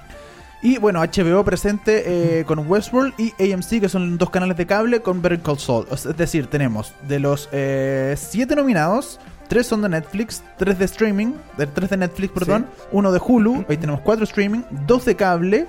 Y 0.61 0.79
bueno, 0.79 1.01
HBO 1.01 1.45
presente 1.45 2.41
eh, 2.41 2.45
con 2.45 2.69
Westworld 2.69 3.15
y 3.17 3.33
AMC, 3.53 3.81
que 3.81 3.89
son 3.89 4.19
dos 4.19 4.31
canales 4.31 4.57
de 4.57 4.67
cable 4.67 5.01
con 5.01 5.23
Better 5.23 5.41
Call 5.41 5.59
Saul. 5.59 5.87
Es 5.93 6.17
decir, 6.17 6.49
tenemos 6.49 6.93
de 7.07 7.21
los 7.21 7.49
eh, 7.53 8.17
siete 8.19 8.57
nominados, 8.57 9.21
tres 9.47 9.69
son 9.69 9.83
de 9.83 9.89
Netflix, 9.89 10.43
tres 10.57 10.77
de 10.77 10.85
streaming, 10.87 11.35
de, 11.57 11.69
tres 11.69 11.91
de 11.91 11.99
Netflix, 11.99 12.33
perdón, 12.33 12.67
uno 12.91 13.13
de 13.13 13.21
Hulu, 13.25 13.67
ahí 13.69 13.77
tenemos 13.77 14.01
cuatro 14.01 14.25
streaming, 14.25 14.63
dos 14.85 15.05
de 15.05 15.15
cable. 15.15 15.69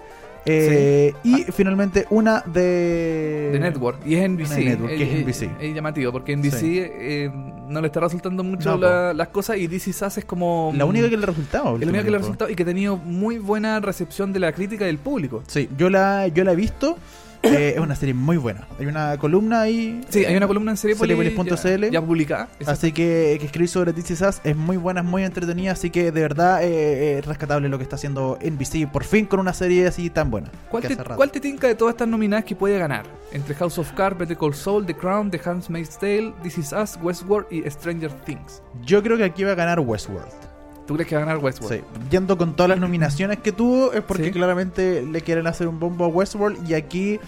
Eh, 0.51 1.13
Y 1.23 1.43
finalmente 1.51 2.05
una 2.09 2.41
de... 2.45 3.49
de 3.53 3.59
Network. 3.59 3.99
Y 4.05 4.15
es 4.15 4.29
NBC. 4.29 4.57
Network, 4.57 4.95
que 4.97 5.03
es 5.03 5.25
NBC. 5.25 5.61
Es 5.61 5.75
llamativo, 5.75 6.11
porque 6.11 6.35
NBC 6.35 6.59
Sí. 6.59 6.79
eh, 6.81 7.31
no 7.67 7.81
le 7.81 7.87
está 7.87 7.99
resultando 7.99 8.43
mucho 8.43 8.71
No, 8.71 8.77
la- 8.77 9.13
las 9.13 9.27
cosas 9.29 9.57
y 9.57 9.67
DC 9.67 9.93
Sass 9.93 10.17
es 10.17 10.25
como... 10.25 10.71
La 10.75 10.85
única 10.85 11.09
que 11.09 11.17
le 11.17 11.23
ha 11.23 11.27
resultado. 11.27 11.75
Es 11.75 11.81
la 11.81 11.87
única 11.89 12.03
que 12.03 12.09
le 12.11 12.17
ha 12.17 12.19
resultado 12.19 12.49
y 12.51 12.55
que 12.55 12.63
ha 12.63 12.65
tenido 12.65 12.97
muy 12.97 13.37
buena 13.37 13.79
recepción 13.79 14.33
de 14.33 14.39
la 14.39 14.51
crítica 14.51 14.83
y 14.85 14.87
del 14.87 14.97
público. 14.97 15.43
Sí, 15.47 15.69
yo 15.77 15.89
la, 15.89 16.27
yo 16.27 16.43
la 16.43 16.53
he 16.53 16.55
visto. 16.55 16.97
Eh, 17.43 17.73
es 17.75 17.79
una 17.79 17.95
serie 17.95 18.13
muy 18.13 18.37
buena. 18.37 18.67
Hay 18.79 18.85
una 18.85 19.17
columna 19.17 19.61
ahí. 19.61 20.01
Sí, 20.09 20.25
hay 20.25 20.33
eh, 20.33 20.37
una 20.37 20.47
columna 20.47 20.71
en 20.71 20.77
Seriepolis 20.77 21.17
Seriepolis.cl. 21.17 21.85
ya, 21.85 21.89
ya 21.89 22.01
publicada. 22.01 22.49
Así 22.65 22.91
que, 22.91 23.37
que 23.39 23.45
escribí 23.45 23.67
sobre 23.67 23.93
DC 23.93 24.15
Sass 24.15 24.41
es 24.43 24.55
muy 24.55 24.77
buena, 24.77 25.01
es 25.01 25.05
muy 25.05 25.23
entretenida, 25.23 25.71
así 25.71 25.89
que 25.89 26.11
de 26.11 26.21
verdad 26.21 26.63
eh, 26.63 27.19
es 27.19 27.25
rescatable 27.25 27.69
lo 27.69 27.77
que 27.77 27.83
está 27.83 27.95
haciendo 27.95 28.37
NBC, 28.41 28.91
por 28.91 29.03
fin 29.03 29.25
con 29.25 29.39
una 29.39 29.53
serie 29.53 29.87
así 29.87 30.09
tan 30.09 30.31
buena. 30.31 30.49
¿Cuál 30.69 30.83
te. 30.83 30.97
¿Cuál 30.97 31.31
te 31.31 31.39
tinca 31.39 31.67
de 31.67 31.75
todas 31.75 31.93
estas 31.93 32.07
nominadas 32.07 32.45
que 32.45 32.55
puede 32.55 32.77
ganar? 32.77 33.05
Entre 33.31 33.55
House 33.55 33.77
of 33.77 33.91
Cards, 33.93 34.17
Better 34.17 34.37
Call 34.37 34.53
Saul, 34.53 34.85
The 34.85 34.95
Crown, 34.95 35.31
The 35.31 35.39
Handmaid's 35.43 35.97
Tale, 35.97 36.33
This 36.43 36.57
Is 36.57 36.73
Us, 36.73 36.97
Westworld 37.01 37.47
y 37.51 37.69
Stranger 37.69 38.11
Things. 38.25 38.61
Yo 38.83 39.01
creo 39.03 39.17
que 39.17 39.23
aquí 39.23 39.43
va 39.43 39.51
a 39.51 39.55
ganar 39.55 39.79
Westworld. 39.79 40.48
¿Tú 40.89 40.95
crees 40.95 41.07
que 41.07 41.15
va 41.15 41.21
a 41.21 41.25
ganar 41.25 41.37
Westworld? 41.37 41.81
Sí. 41.81 41.83
Yendo 42.09 42.35
con 42.35 42.55
todas 42.55 42.67
las 42.71 42.79
nominaciones 42.79 43.37
que 43.37 43.51
tuvo, 43.51 43.93
es 43.93 44.01
porque 44.01 44.23
Sí. 44.23 44.31
claramente 44.31 45.03
le 45.03 45.21
quieren 45.21 45.45
hacer 45.45 45.67
un 45.67 45.79
bombo 45.79 46.03
a 46.05 46.07
Westworld. 46.07 46.67
Y 46.67 46.73
aquí, 46.73 47.19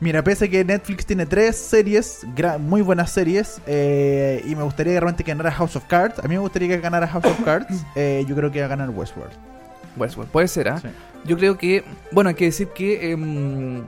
mira, 0.00 0.24
pese 0.24 0.46
a 0.46 0.48
que 0.48 0.64
Netflix 0.64 1.06
tiene 1.06 1.24
tres 1.24 1.54
series, 1.56 2.26
muy 2.58 2.82
buenas 2.82 3.12
series, 3.12 3.60
eh, 3.68 4.42
y 4.44 4.56
me 4.56 4.64
gustaría 4.64 4.94
que 4.94 4.98
realmente 4.98 5.22
ganara 5.22 5.52
House 5.52 5.76
of 5.76 5.84
Cards. 5.84 6.18
A 6.18 6.22
mí 6.22 6.30
me 6.30 6.40
gustaría 6.40 6.66
que 6.66 6.80
ganara 6.80 7.06
House 7.06 7.26
of 7.26 7.44
Cards. 7.44 7.68
eh, 7.94 8.24
yo 8.26 8.34
creo 8.34 8.50
que 8.50 8.58
va 8.58 8.66
a 8.66 8.70
ganar 8.70 8.90
Westworld. 8.90 9.34
Westworld, 9.96 10.32
puede 10.32 10.48
ser, 10.48 10.68
¿ah? 10.70 10.80
Sí. 10.80 10.88
Yo 11.26 11.36
creo 11.36 11.56
que, 11.56 11.84
bueno, 12.10 12.30
hay 12.30 12.34
que 12.34 12.46
decir 12.46 12.70
que, 12.74 13.12
em, 13.12 13.84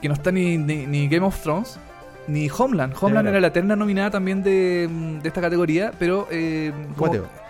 que 0.00 0.08
no 0.08 0.14
está 0.14 0.32
ni, 0.32 0.56
ni, 0.56 0.86
ni 0.86 1.08
Game 1.08 1.26
of 1.26 1.38
Thrones 1.42 1.78
ni 2.26 2.48
Homeland. 2.48 2.94
Homeland 2.98 3.28
era 3.28 3.38
la 3.38 3.48
eterna 3.48 3.76
nominada 3.76 4.12
también 4.12 4.42
de, 4.42 4.88
de 5.22 5.28
esta 5.28 5.42
categoría, 5.42 5.92
pero 5.98 6.26
como 6.30 6.94
Guateo. 6.96 7.41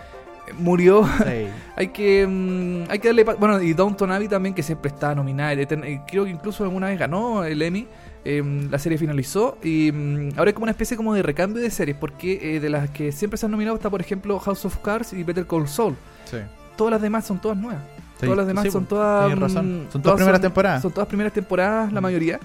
Murió. 0.57 1.05
Sí. 1.17 1.47
hay 1.75 1.87
que 1.89 2.21
em, 2.23 2.83
hay 2.89 2.99
que 2.99 3.07
darle. 3.09 3.23
Bueno, 3.23 3.61
y 3.61 3.73
Downton 3.73 4.11
Abbey 4.11 4.27
también, 4.27 4.53
que 4.55 4.63
siempre 4.63 4.89
está 4.89 5.13
nominada. 5.15 5.53
y 5.53 5.65
creo 6.07 6.25
que 6.25 6.31
incluso 6.31 6.63
alguna 6.63 6.87
vez 6.87 6.99
ganó 6.99 7.43
el 7.43 7.61
Emmy. 7.61 7.87
em, 8.25 8.69
la 8.71 8.79
serie 8.79 8.97
finalizó 8.97 9.57
y 9.63 9.89
em, 9.89 10.31
ahora 10.37 10.51
es 10.51 10.53
como 10.53 10.63
una 10.63 10.71
especie 10.71 10.95
como 10.95 11.13
de 11.13 11.21
recambio 11.23 11.61
de 11.61 11.69
series 11.69 11.97
porque 11.97 12.55
eh, 12.55 12.59
de 12.61 12.69
las 12.69 12.89
que 12.89 13.11
siempre 13.11 13.37
se 13.37 13.45
han 13.45 13.51
nominado 13.51 13.75
está 13.75 13.89
por 13.89 13.99
ejemplo 13.99 14.39
House 14.39 14.63
of 14.63 14.77
Cards 14.77 15.11
y 15.11 15.23
Better 15.23 15.45
Call 15.45 15.67
Saul 15.67 15.95
Sí. 16.23 16.37
todas 16.77 16.91
las 16.91 17.01
demás 17.01 17.25
son 17.25 17.39
todas 17.41 17.57
nuevas 17.57 17.81
Sí, 18.17 18.25
todas 18.27 18.37
las 18.37 18.47
demás 18.47 18.63
son 18.71 18.85
pues, 18.85 18.89
todas. 18.89 19.25
tienes 19.25 19.41
razón. 19.43 19.83
mm, 19.87 19.91
Son 19.91 20.01
todas 20.01 20.15
primeras 20.17 20.39
temporadas. 20.41 20.81
Son 20.81 20.91
todas 20.93 21.07
primeras 21.09 21.33
temporadas, 21.33 21.91
la 21.91 21.99
mayoría. 21.99 22.39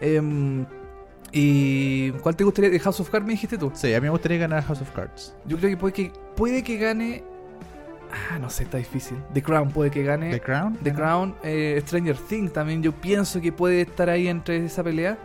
Em, 0.00 0.64
¿Y 1.32 2.12
cuál 2.12 2.36
te 2.36 2.44
gustaría? 2.44 2.70
¿De 2.70 2.78
House 2.78 3.00
of 3.00 3.10
Cards 3.10 3.26
me 3.26 3.32
dijiste 3.32 3.58
tú? 3.58 3.72
Sí, 3.74 3.92
a 3.92 3.98
mí 4.00 4.04
me 4.04 4.10
gustaría 4.10 4.38
ganar 4.38 4.62
House 4.62 4.80
of 4.82 4.90
Cards. 4.92 5.34
Yo 5.46 5.56
creo 5.56 5.70
que 5.70 5.76
puede 5.76 5.92
que, 5.92 6.12
puede 6.36 6.62
que 6.62 6.76
gane. 6.76 7.24
Ah, 8.12 8.38
no 8.38 8.48
sé, 8.50 8.62
está 8.64 8.78
difícil. 8.78 9.16
The 9.32 9.42
Crown 9.42 9.70
puede 9.70 9.90
que 9.90 10.02
gane. 10.04 10.30
The 10.30 10.40
Crown. 10.40 10.76
The 10.82 10.92
Crown, 10.94 11.34
eh, 11.42 11.80
Stranger 11.86 12.16
Things 12.16 12.52
también. 12.52 12.82
Yo 12.82 12.92
pienso 12.92 13.40
que 13.40 13.50
puede 13.52 13.80
estar 13.82 14.08
ahí 14.08 14.28
entre 14.28 14.64
esa 14.64 14.82
pelea. 14.84 15.18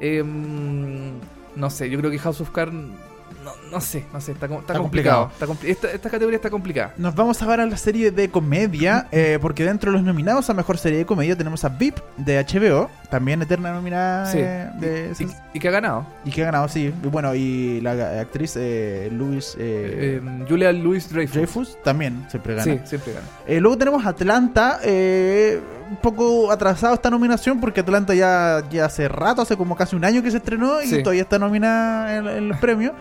Em, 0.00 1.12
no 1.54 1.70
sé, 1.70 1.88
yo 1.90 1.98
creo 1.98 2.10
que 2.10 2.18
House 2.18 2.40
of 2.40 2.50
Cards. 2.50 2.72
No, 2.72 3.52
no 3.70 3.80
sé, 3.80 4.04
no 4.12 4.20
sé, 4.20 4.32
está, 4.32 4.46
está 4.46 4.58
Está 4.58 4.78
complicado. 4.78 5.30
complicado. 5.30 5.30
Está 5.32 5.46
compli- 5.46 5.70
esta, 5.70 5.90
esta 5.92 6.10
categoría 6.10 6.36
está 6.36 6.50
complicada. 6.50 6.94
Nos 6.96 7.14
vamos 7.14 7.40
ahora 7.42 7.62
a 7.62 7.66
la 7.66 7.76
serie 7.76 8.10
de 8.10 8.28
comedia, 8.28 9.06
eh, 9.12 9.38
porque 9.40 9.64
dentro 9.64 9.90
de 9.92 9.98
los 9.98 10.04
nominados 10.06 10.50
a 10.50 10.54
mejor 10.54 10.78
serie 10.78 10.98
de 10.98 11.06
comedia 11.06 11.36
tenemos 11.36 11.64
a 11.64 11.68
VIP 11.68 11.98
de 12.16 12.38
HBO, 12.44 12.90
también 13.16 13.42
eterna 13.42 13.72
nominada 13.72 14.26
Sí. 14.26 14.38
eh, 14.40 14.68
de 14.78 15.12
Y, 15.18 15.26
y 15.54 15.58
que 15.60 15.68
ha 15.68 15.70
ganado. 15.70 16.06
y 16.24 16.30
que 16.30 16.42
ha 16.42 16.46
ganado, 16.46 16.68
sí. 16.68 16.92
Y 17.02 17.06
bueno, 17.08 17.34
y 17.34 17.80
la 17.80 18.20
actriz 18.20 18.54
eh, 18.56 19.08
Louis 19.12 19.56
eh, 19.58 20.20
Em, 20.22 20.46
Julia 20.48 20.72
Louis 20.72 21.08
Dreyfus. 21.10 21.34
Dreyfus 21.34 21.82
también 21.82 22.24
siempre 22.30 22.54
gana. 22.54 22.64
Sí, 22.64 22.80
siempre 22.84 23.12
gana. 23.14 23.60
Luego 23.60 23.76
tenemos 23.78 24.04
Atlanta, 24.06 24.80
un 24.84 25.96
poco 26.02 26.50
atrasado 26.50 26.94
esta 26.94 27.10
nominación 27.10 27.60
porque 27.60 27.80
Atlanta 27.80 28.14
ya, 28.14 28.62
ya 28.70 28.86
hace 28.86 29.08
rato, 29.08 29.42
hace 29.42 29.56
como 29.56 29.76
casi 29.76 29.94
un 29.96 30.04
año 30.04 30.22
que 30.22 30.30
se 30.30 30.38
estrenó 30.38 30.82
y 30.82 30.86
Sí. 30.86 31.02
todavía 31.02 31.22
está 31.22 31.38
nominada 31.38 32.16
en, 32.16 32.26
en 32.26 32.48
los 32.48 32.58
premios. 32.58 32.92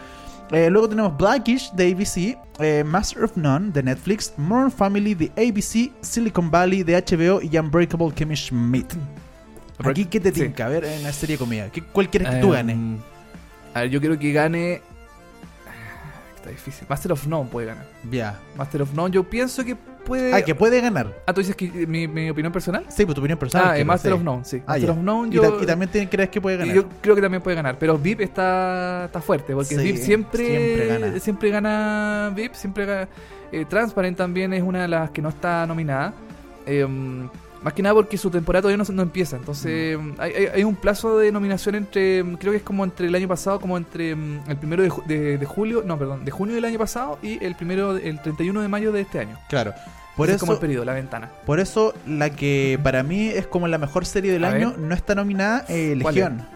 Eh, 0.52 0.70
luego 0.70 0.88
tenemos 0.88 1.18
Blackish 1.18 1.72
de 1.72 1.92
ABC, 1.92 2.38
eh, 2.60 2.84
Master 2.86 3.24
of 3.24 3.36
None 3.36 3.72
de 3.72 3.82
Netflix, 3.82 4.32
Modern 4.38 4.70
Family 4.72 5.16
de 5.16 5.32
ABC, 5.36 5.92
Silicon 6.02 6.52
Valley 6.52 6.84
de 6.84 6.96
HBO 7.02 7.42
y 7.42 7.58
Unbreakable 7.58 8.12
Kimmy 8.14 8.36
Schmidt. 8.36 8.94
Aquí, 9.84 10.06
¿qué 10.06 10.20
te 10.20 10.34
Sí. 10.34 10.42
tinca? 10.42 10.66
A 10.66 10.70
ver, 10.70 10.86
en 10.86 11.04
la 11.04 11.12
serie 11.12 11.36
de 11.36 11.40
comedia, 11.40 11.70
¿qué, 11.72 11.82
¿cuál 11.82 12.10
quieres 12.10 12.30
que 12.30 12.36
tú 12.38 12.48
Em, 12.48 12.54
ganes? 12.54 13.00
A 13.74 13.82
ver, 13.82 13.90
yo 13.90 14.00
creo 14.00 14.18
que 14.18 14.32
gane. 14.32 14.82
Está 16.36 16.50
difícil. 16.50 16.86
Master 16.88 17.12
of 17.12 17.26
None 17.28 17.50
puede 17.50 17.68
ganar. 17.68 17.86
Ya. 18.10 18.40
Master 18.56 18.84
of 18.84 18.94
None, 18.94 19.12
yo 19.14 19.24
pienso 19.24 19.66
que 19.66 19.76
puede. 19.76 20.34
Ah, 20.34 20.44
que 20.44 20.54
puede 20.54 20.80
ganar. 20.80 21.12
Ah, 21.26 21.34
tú 21.34 21.42
dices 21.42 21.56
que 21.56 21.66
eh, 21.66 21.88
mi, 21.88 22.08
mi 22.08 22.30
opinión 22.30 22.54
personal. 22.54 22.86
Sí, 22.88 23.04
pues 23.04 23.16
tu 23.16 23.22
opinión 23.22 23.40
personal. 23.40 23.68
ah, 23.72 23.78
eh, 23.80 23.84
Master 23.84 24.14
of 24.14 24.22
None, 24.22 24.46
sí. 24.46 24.62
Ah, 24.68 24.74
Master 24.74 24.92
of 24.92 24.98
None, 24.98 25.32
yo. 25.32 25.60
y 25.62 25.66
también 25.66 25.90
te- 25.92 26.08
crees 26.08 26.30
que 26.30 26.40
puede 26.40 26.58
ganar. 26.58 26.76
yo 26.76 26.88
creo 27.02 27.16
que 27.16 27.22
también 27.22 27.42
puede 27.42 27.56
ganar. 27.56 27.78
Pero 27.80 27.98
VIP 27.98 28.22
está, 28.22 29.06
está 29.06 29.20
fuerte. 29.22 29.54
Porque 29.54 29.76
Sí, 29.76 29.82
VIP 29.84 29.98
siempre, 29.98 30.46
siempre 30.46 30.88
gana. 30.88 31.20
siempre 31.20 31.50
gana 31.50 32.32
VIP. 32.36 32.54
Siempre 32.54 32.86
gana. 32.86 33.08
eh, 33.52 33.66
Transparent 33.68 34.16
también 34.18 34.54
es 34.54 34.62
una 34.62 34.84
de 34.84 34.88
las 34.88 35.10
que 35.10 35.22
no 35.24 35.30
está 35.30 35.66
nominada. 35.66 36.14
Em, 36.68 37.28
más 37.66 37.74
que 37.74 37.82
nada 37.82 37.96
porque 37.96 38.18
su 38.18 38.30
temporada 38.30 38.62
todavía 38.62 38.82
no, 38.88 38.94
no 38.94 39.02
empieza. 39.02 39.36
Entonces, 39.36 39.98
Mm. 39.98 40.12
hay, 40.20 40.32
hay- 40.54 40.64
un 40.64 40.76
plazo 40.76 41.18
de 41.18 41.32
nominación 41.32 41.76
entre. 41.76 42.24
mm, 42.24 42.36
Creo 42.38 42.52
que 42.52 42.58
es 42.60 42.64
como 42.64 42.84
entre 42.86 43.08
el 43.08 43.16
año 43.16 43.28
pasado, 43.28 43.60
como 43.60 43.76
entre 43.76 44.16
mm, 44.16 44.42
el 44.48 44.56
primero 44.58 44.84
de, 44.84 44.92
de- 45.08 45.38
de 45.40 45.46
julio. 45.46 45.84
No, 45.86 45.98
perdón, 45.98 46.24
de 46.24 46.32
junio 46.32 46.56
del 46.56 46.64
año 46.66 46.78
pasado 46.80 47.18
y 47.24 47.44
el 47.44 47.56
primero, 47.56 47.98
el 47.98 48.22
31 48.22 48.62
de 48.62 48.68
mayo 48.68 48.92
de 48.92 49.02
este 49.02 49.20
año. 49.20 49.38
Claro. 49.50 49.74
Por 50.16 50.28
Ese 50.30 50.36
eso, 50.38 50.46
es 50.46 50.48
como 50.48 50.54
el 50.54 50.60
periodo, 50.60 50.86
la 50.86 50.94
ventana. 50.94 51.30
Por 51.46 51.60
eso, 51.60 51.94
la 52.08 52.30
que 52.30 52.80
para 52.82 53.04
mí 53.04 53.28
es 53.28 53.48
como 53.48 53.68
la 53.68 53.78
mejor 53.78 54.06
serie 54.06 54.32
del 54.32 54.46
A 54.46 54.50
año 54.52 54.70
ver. 54.70 54.80
no 54.80 54.96
está 54.96 55.14
nominada 55.14 55.66
eh, 55.68 55.98
¿Cuál 56.02 56.16
Legión. 56.16 56.48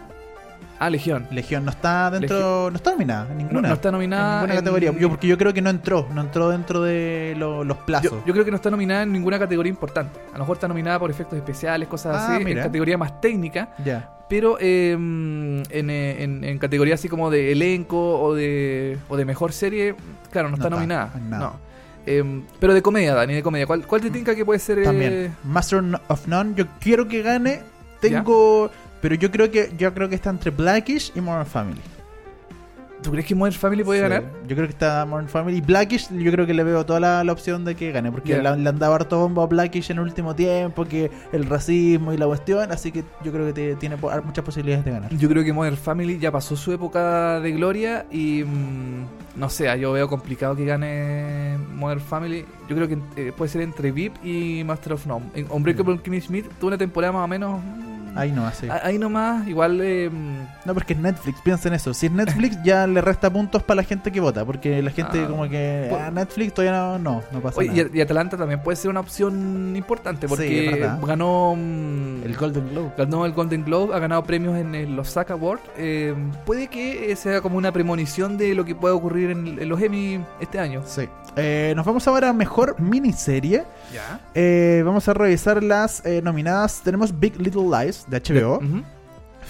Ah, 0.82 0.88
Legión. 0.88 1.26
Legión 1.30 1.64
no 1.66 1.70
está 1.70 2.10
dentro, 2.10 2.70
no 2.70 2.76
está 2.76 2.90
nominada 2.92 3.24
en 3.30 3.36
No, 3.36 3.44
ninguna. 3.44 3.68
no 3.68 3.74
está 3.74 3.90
nominada. 3.92 4.22
en 4.24 4.34
ninguna 4.40 4.54
en- 4.54 4.60
categoría. 4.60 4.92
Yo, 4.98 5.08
porque 5.10 5.26
yo 5.26 5.36
creo 5.36 5.52
que 5.52 5.60
no 5.60 5.68
entró, 5.68 6.08
no 6.14 6.22
entró 6.22 6.48
dentro 6.48 6.80
de 6.82 7.34
lo- 7.36 7.64
los 7.64 7.76
plazos. 7.78 8.10
Yo, 8.12 8.22
yo 8.26 8.32
creo 8.32 8.44
que 8.46 8.50
no 8.50 8.56
está 8.56 8.70
nominada 8.70 9.02
en 9.02 9.12
ninguna 9.12 9.38
categoría 9.38 9.68
importante. 9.70 10.18
A 10.30 10.32
lo 10.32 10.38
mejor 10.40 10.56
está 10.56 10.68
nominada 10.68 10.98
por 10.98 11.10
efectos 11.10 11.36
especiales, 11.36 11.86
cosas 11.86 12.16
Ah, 12.16 12.34
así, 12.36 12.44
mira. 12.44 12.62
en 12.62 12.66
categoría 12.68 12.96
más 12.96 13.20
técnica. 13.20 13.74
Ya. 13.84 14.08
Pero 14.28 14.56
eh, 14.58 14.92
en, 14.92 15.62
en, 15.70 16.44
en 16.44 16.58
categoría 16.58 16.94
así 16.94 17.08
como 17.10 17.30
de 17.30 17.52
elenco 17.52 18.18
o 18.20 18.34
de, 18.34 18.96
o 19.08 19.16
de 19.18 19.24
mejor 19.26 19.52
serie, 19.52 19.94
claro, 20.30 20.48
no, 20.48 20.56
No 20.56 20.62
está 20.62 20.68
está, 20.68 20.76
nominada. 20.76 21.12
nada. 21.28 21.44
No. 21.44 21.70
Em, 22.06 22.44
pero 22.58 22.72
de 22.72 22.80
comedia, 22.80 23.12
Dani, 23.14 23.34
de 23.34 23.42
comedia. 23.42 23.66
¿Cuál, 23.66 23.86
cuál 23.86 24.00
te 24.00 24.10
tinca 24.10 24.34
que 24.34 24.44
puede 24.46 24.58
ser? 24.60 24.78
eh, 24.78 24.84
También. 24.84 25.36
Master 25.44 25.82
of 26.08 26.26
None, 26.26 26.54
yo 26.56 26.64
quiero 26.80 27.06
que 27.06 27.20
gane. 27.22 27.60
Tengo. 28.00 28.70
Pero 29.00 29.14
yo 29.14 29.30
creo 29.30 29.50
que 29.50 29.72
yo 29.78 29.92
creo 29.94 30.08
que 30.08 30.14
está 30.14 30.30
entre 30.30 30.50
Blackish 30.50 31.12
y 31.14 31.20
Modern 31.20 31.46
Family. 31.46 31.80
¿Tú 33.02 33.10
crees 33.12 33.24
que 33.24 33.34
Modern 33.34 33.54
Family 33.56 33.82
puede 33.82 34.00
Sí. 34.00 34.02
ganar? 34.10 34.24
Yo 34.46 34.54
creo 34.54 34.66
que 34.68 34.72
está 34.74 35.06
Modern 35.06 35.26
Family. 35.26 35.62
Blackish, 35.62 36.10
yo 36.12 36.30
creo 36.30 36.44
que 36.46 36.52
le 36.52 36.62
veo 36.62 36.84
toda 36.84 37.00
la, 37.00 37.24
la 37.24 37.32
opción 37.32 37.64
de 37.64 37.74
que 37.74 37.92
gane. 37.92 38.12
Porque 38.12 38.32
Ya. 38.32 38.42
le, 38.54 38.62
le 38.62 38.68
han 38.68 38.78
dado 38.78 38.92
harto 38.92 39.18
bombo 39.18 39.40
a 39.40 39.46
Blackish 39.46 39.90
en 39.90 39.96
el 39.96 40.02
último 40.04 40.34
tiempo. 40.36 40.84
Que 40.84 41.10
el 41.32 41.46
racismo 41.46 42.12
y 42.12 42.18
la 42.18 42.26
cuestión. 42.26 42.70
Así 42.70 42.92
que 42.92 43.02
yo 43.24 43.32
creo 43.32 43.46
que 43.46 43.54
te- 43.54 43.76
tiene 43.76 43.96
muchas 43.96 44.44
posibilidades 44.44 44.84
de 44.84 44.90
ganar. 44.90 45.16
Yo 45.16 45.30
creo 45.30 45.42
que 45.42 45.50
Modern 45.54 45.78
Family 45.78 46.18
ya 46.18 46.30
pasó 46.30 46.56
su 46.56 46.72
época 46.72 47.40
de 47.40 47.52
gloria 47.52 48.04
y 48.10 48.44
mm, 48.44 49.38
no 49.40 49.48
sé, 49.48 49.80
yo 49.80 49.92
veo 49.92 50.06
complicado 50.06 50.54
que 50.54 50.66
gane 50.66 51.56
Modern 51.74 52.00
Family. 52.02 52.44
Yo 52.68 52.76
creo 52.76 52.86
que 52.86 52.98
eh, 53.16 53.32
puede 53.34 53.48
ser 53.50 53.62
entre 53.62 53.92
VIP 53.92 54.22
y 54.22 54.62
Master 54.62 54.92
of 54.92 55.06
None. 55.06 55.24
En 55.34 55.46
Unbreakable 55.50 56.00
Kimmy 56.02 56.20
Schmidt 56.20 56.50
tuvo 56.60 56.68
una 56.68 56.76
temporada 56.76 57.14
más 57.14 57.24
o 57.24 57.28
menos. 57.28 57.60
Ahí 58.14 58.32
no 58.32 58.46
hace. 58.46 58.70
a- 58.70 58.80
Ahí 58.86 58.98
nomás, 58.98 59.46
igual. 59.48 59.80
eh, 59.82 60.10
No, 60.64 60.74
porque 60.74 60.92
es 60.94 60.98
Netflix, 60.98 61.40
piensa 61.42 61.68
en 61.68 61.74
eso. 61.74 61.94
Si 61.94 62.06
es 62.06 62.12
Netflix, 62.12 62.58
ya 62.64 62.86
le 62.86 63.00
resta 63.00 63.30
puntos 63.30 63.62
para 63.62 63.76
la 63.76 63.82
gente 63.84 64.10
que 64.12 64.20
vota. 64.20 64.44
Porque 64.44 64.82
la 64.82 64.90
gente, 64.90 65.22
Ah, 65.24 65.28
como 65.28 65.48
que. 65.48 65.86
pues- 65.90 66.02
Ah, 66.02 66.10
Netflix 66.10 66.52
todavía 66.54 66.78
no, 66.78 66.98
no, 66.98 67.22
no 67.32 67.40
pasa 67.40 67.60
oye, 67.60 67.84
nada. 67.84 67.90
y, 67.96 68.00
Atalanta 68.00 68.36
también 68.36 68.62
puede 68.62 68.76
ser 68.76 68.90
una 68.90 69.00
opción 69.00 69.74
importante 69.76 70.26
Sí, 70.26 70.28
porque 70.28 70.70
verdad. 70.72 70.98
ganó. 71.06 71.54
mm, 71.56 72.22
El 72.24 72.36
Golden 72.36 72.68
Globe. 72.70 72.90
Ganó 72.98 73.26
el 73.26 73.32
Golden 73.32 73.64
Globe, 73.64 73.94
ha 73.94 73.98
ganado 73.98 74.22
premios 74.24 74.56
en 74.58 74.74
el- 74.74 74.94
los 74.96 75.08
SAC 75.10 75.30
Awards. 75.32 75.62
Eh, 75.76 76.14
puede 76.44 76.68
que 76.68 77.14
sea 77.16 77.40
como 77.40 77.56
una 77.58 77.72
premonición 77.72 78.36
de 78.36 78.54
lo 78.54 78.64
que 78.64 78.74
puede 78.74 78.94
ocurrir 78.94 79.30
en, 79.30 79.58
en 79.60 79.68
los 79.68 79.80
Emmy 79.80 80.20
este 80.40 80.58
año. 80.58 80.82
Sí. 80.84 81.08
Eh, 81.36 81.72
nos 81.76 81.86
vamos 81.86 82.06
ahora 82.08 82.30
a 82.30 82.32
mejor 82.32 82.74
miniserie. 82.80 83.64
Ya. 83.92 84.20
Eh, 84.34 84.82
vamos 84.84 85.08
a 85.08 85.14
revisar 85.14 85.62
las 85.62 86.04
eh, 86.06 86.20
nominadas. 86.22 86.80
Tenemos 86.82 87.18
Big 87.18 87.40
Little 87.40 87.64
Lies 87.64 88.06
de 88.08 88.20
HBO. 88.20 88.60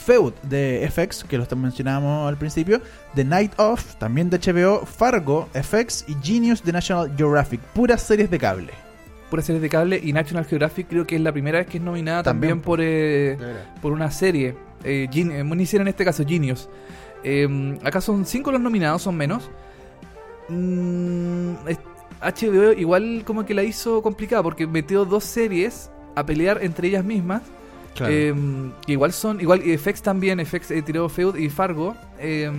Feud 0.07 0.33
de 0.45 0.91
FX, 0.91 1.25
que 1.25 1.37
lo 1.37 1.47
mencionábamos 1.57 2.29
al 2.29 2.39
principio. 2.39 2.81
The 3.15 3.25
Night 3.25 3.53
Of, 3.59 3.97
también 3.97 4.31
de 4.31 4.39
HBO. 4.39 4.87
Fargo, 4.87 5.49
FX. 5.53 6.07
Y 6.09 6.17
Genius 6.23 6.65
de 6.65 6.73
National 6.73 7.13
Geographic. 7.17 7.61
Puras 7.75 8.03
series 8.03 8.31
de 8.31 8.39
cable. 8.39 8.73
Pura 9.29 9.43
series 9.43 9.63
de 9.63 9.69
cable 9.69 10.01
y 10.03 10.13
National 10.13 10.45
Geographic 10.45 10.89
creo 10.89 11.07
que 11.07 11.17
es 11.17 11.21
la 11.21 11.33
primera 11.33 11.59
vez 11.59 11.69
que 11.69 11.79
es 11.79 11.85
nominada 11.85 12.23
también, 12.23 12.61
También, 12.61 12.65
por, 12.65 12.81
eh, 12.83 13.39
por 13.81 13.93
una 13.93 14.11
serie. 14.11 14.57
Eh, 14.85 15.09
eh, 15.13 15.41
en 15.41 15.89
este 15.89 16.05
caso, 16.05 16.25
Genius. 16.27 16.69
Eh, 17.23 17.79
acá 17.85 18.01
son 18.01 18.25
cinco 18.25 18.51
los 18.51 18.61
nominados, 18.61 19.03
son 19.03 19.17
menos. 19.17 19.51
Mm, 20.49 21.55
HBO 22.23 22.73
igual 22.73 23.23
como 23.25 23.45
que 23.47 23.55
la 23.55 23.63
hizo 23.63 24.03
complicada 24.03 24.43
porque 24.43 24.67
metió 24.67 25.05
dos 25.05 25.25
series 25.25 25.91
a 26.15 26.25
pelear 26.25 26.59
entre 26.63 26.89
ellas 26.89 27.05
mismas. 27.05 27.43
Eh, 28.03 28.33
que 28.87 28.93
igual 28.93 29.13
son, 29.13 29.41
igual 29.41 29.67
y 29.67 29.77
FX 29.77 30.01
también, 30.01 30.45
FX 30.45 30.71
eh, 30.71 30.81
tiró 30.81 31.09
Feud 31.09 31.37
y 31.37 31.51
Fargo, 31.51 31.95
eh, 32.19 32.51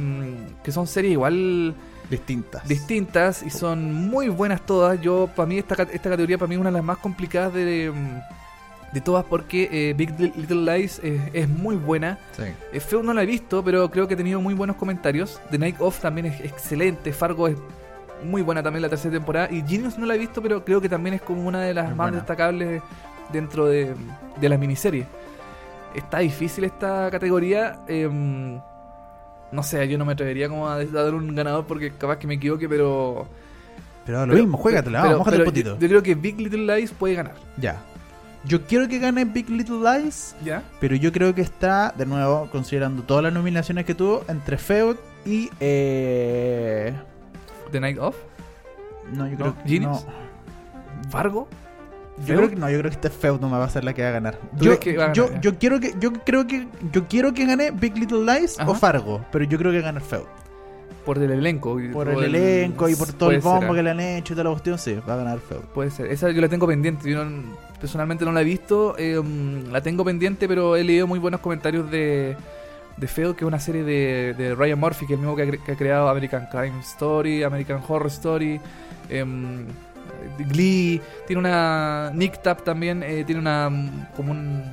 que 0.63 0.71
son 0.71 0.85
series 0.87 1.13
igual 1.13 1.73
Distintas. 2.11 2.67
distintas 2.67 3.41
y 3.41 3.49
son 3.49 3.91
muy 3.93 4.27
buenas 4.27 4.63
todas. 4.65 5.01
Yo, 5.01 5.29
para 5.35 5.47
mí, 5.47 5.57
esta, 5.57 5.81
esta 5.83 6.09
categoría 6.09 6.37
para 6.37 6.47
mí 6.49 6.55
es 6.55 6.61
una 6.61 6.69
de 6.69 6.75
las 6.75 6.83
más 6.83 6.97
complicadas 6.97 7.53
de, 7.53 7.91
mm, 7.91 8.93
de 8.93 9.01
todas 9.01 9.23
porque 9.23 9.69
eh, 9.71 9.93
Big 9.97 10.13
Li- 10.19 10.33
Little 10.35 10.77
Lies 10.77 10.99
es, 11.33 11.47
muy 11.49 11.75
buena. 11.77 12.19
Sí. 12.35 12.43
Eh, 12.73 12.79
Feud 12.81 13.01
no 13.03 13.13
la 13.13 13.23
he 13.23 13.25
visto, 13.25 13.63
pero 13.63 13.89
creo 13.89 14.07
que 14.07 14.15
ha 14.15 14.17
tenido 14.17 14.41
muy 14.41 14.53
buenos 14.53 14.75
comentarios. 14.75 15.39
The 15.49 15.57
Night 15.57 15.77
Off 15.79 16.01
también 16.01 16.25
es 16.27 16.41
excelente. 16.41 17.13
Fargo 17.13 17.47
es 17.47 17.55
muy 18.23 18.41
buena 18.41 18.61
también 18.63 18.81
la 18.81 18.89
tercera 18.89 19.13
temporada. 19.13 19.49
Y 19.51 19.61
Genius 19.67 19.97
no 19.97 20.05
la 20.05 20.15
he 20.15 20.17
visto, 20.17 20.41
pero 20.41 20.63
creo 20.63 20.79
que 20.81 20.89
también 20.89 21.15
es 21.15 21.21
como 21.21 21.47
una 21.47 21.61
de 21.61 21.73
las 21.73 21.85
Es 21.89 21.95
más 21.95 22.05
buena. 22.05 22.17
destacables 22.17 22.81
dentro 23.31 23.65
de, 23.67 23.93
de 24.39 24.49
las 24.49 24.59
miniseries. 24.59 25.05
Está 25.95 26.19
difícil 26.19 26.63
esta 26.63 27.09
categoría. 27.11 27.79
em, 27.87 28.59
no 29.51 29.63
sé, 29.63 29.85
yo 29.89 29.97
no 29.97 30.05
me 30.05 30.13
atrevería 30.13 30.47
como 30.47 30.69
a, 30.69 30.83
dar 30.85 31.13
un 31.13 31.35
ganador 31.35 31.65
porque 31.65 31.91
capaz 31.91 32.17
que 32.17 32.27
me 32.27 32.35
equivoque, 32.35 32.69
pero... 32.69 33.27
Pero 34.05 34.25
lo 34.25 34.31
pero- 34.33 34.43
mismo, 34.43 34.57
juégatela, 34.57 35.01
pero- 35.01 35.11
vamos, 35.11 35.17
mojate 35.19 35.35
el 35.35 35.41
pero 35.41 35.51
potito. 35.51 35.75
yo, 35.75 35.81
yo 35.81 35.87
creo 35.89 36.03
que 36.03 36.15
Big 36.15 36.39
Little 36.39 36.75
Lies 36.77 36.91
puede 36.91 37.15
ganar. 37.15 37.33
Ya. 37.57 37.77
Yo 38.45 38.63
quiero 38.65 38.87
que 38.87 38.97
gane 38.97 39.25
Big 39.25 39.49
Little 39.49 39.77
Lies. 39.83 40.35
¿Ya? 40.43 40.63
Pero 40.79 40.95
yo 40.95 41.11
creo 41.11 41.35
que 41.35 41.41
está, 41.41 41.93
de 41.95 42.05
nuevo, 42.07 42.47
considerando 42.51 43.03
todas 43.03 43.23
las 43.23 43.33
nominaciones 43.33 43.85
que 43.85 43.93
tuvo, 43.93 44.23
entre 44.29 44.57
Feud 44.57 44.95
y. 45.25 45.49
Eh... 45.59 46.93
The 47.71 47.79
Night 47.79 47.97
Off. 47.99 48.15
No, 49.13 49.27
yo 49.27 49.35
creo 49.35 49.47
¿No? 49.47 49.63
que. 49.63 49.79
No. 49.79 50.03
¿Fargo? 51.09 51.47
Yo 52.25 52.35
creo 52.35 52.49
que 52.49 52.55
no, 52.55 52.69
yo 52.69 52.77
creo 52.79 52.91
que 52.91 52.95
este 52.95 53.09
Feud 53.09 53.39
no 53.39 53.49
me 53.49 53.57
va 53.57 53.65
a 53.65 53.69
ser 53.69 53.83
la 53.83 53.93
que 53.93 54.03
va 54.03 54.09
a 54.09 54.11
ganar. 54.11 54.35
¿Tú 54.57 54.65
Yo, 54.65 54.77
crees 54.77 54.79
que 54.79 54.97
va 54.97 55.05
a 55.05 55.13
ganar, 55.13 55.41
yo, 55.41 55.57
quiero 55.57 55.79
que, 55.79 55.93
yo 55.99 56.13
creo 56.13 56.45
que, 56.45 56.67
yo 56.91 57.07
quiero 57.07 57.33
que 57.33 57.45
gane 57.45 57.71
Big 57.71 57.97
Little 57.97 58.19
Lies 58.25 58.59
Ajá. 58.59 58.69
o 58.69 58.75
Fargo, 58.75 59.25
pero 59.31 59.43
yo 59.45 59.57
creo 59.57 59.71
que 59.71 59.81
gane 59.81 59.99
Feud. 60.01 60.25
Por 61.05 61.17
el 61.17 61.31
elenco. 61.31 61.79
y 61.79 61.87
Por 61.89 62.09
el 62.09 62.23
elenco 62.23 62.87
y 62.87 62.95
por 62.95 63.11
todo 63.13 63.31
el 63.31 63.41
ser, 63.41 63.51
bombo 63.51 63.73
¿eh? 63.73 63.77
que 63.77 63.83
le 63.83 63.89
han 63.89 63.99
hecho 63.99 64.33
y 64.33 64.35
toda 64.35 64.43
la 64.43 64.49
cuestión, 64.51 64.77
sí, 64.77 64.95
va 65.09 65.15
a 65.15 65.17
ganar 65.17 65.39
Feud. 65.39 65.61
Puede 65.73 65.89
ser. 65.89 66.07
Esa 66.07 66.29
yo 66.29 66.41
la 66.41 66.47
tengo 66.49 66.67
pendiente. 66.67 67.09
Yo 67.09 67.25
no- 67.25 67.57
personalmente 67.79 68.23
no 68.23 68.31
la 68.31 68.41
he 68.41 68.43
visto. 68.43 68.95
eh, 68.99 69.19
mm, 69.19 69.71
la 69.71 69.81
tengo 69.81 70.05
pendiente, 70.05 70.47
pero 70.47 70.75
he 70.75 70.83
leído 70.83 71.07
muy 71.07 71.17
buenos 71.17 71.39
comentarios 71.39 71.89
de, 71.89 72.37
de 72.97 73.07
Feud, 73.07 73.35
que 73.35 73.43
es 73.45 73.47
una 73.47 73.59
serie 73.59 73.83
de, 73.83 74.33
de 74.37 74.53
Ryan 74.55 74.79
Murphy, 74.79 75.05
que 75.07 75.13
es 75.13 75.19
el 75.19 75.25
mismo 75.25 75.35
que 75.35 75.43
ha, 75.43 75.45
cre- 75.45 75.63
que 75.63 75.71
ha 75.71 75.75
creado 75.75 76.07
American 76.09 76.47
Crime 76.51 76.79
Story, 76.81 77.43
American 77.43 77.81
Horror 77.87 78.07
Story, 78.07 78.59
em, 79.09 79.65
Glee. 80.49 81.01
Tiene 81.27 81.39
una. 81.39 82.11
Nick 82.13 82.41
Tap 82.41 82.63
también 82.63 83.03
eh, 83.03 83.23
tiene 83.25 83.41
una. 83.41 83.69
mm, 83.69 84.07
como 84.15 84.31
un. 84.31 84.63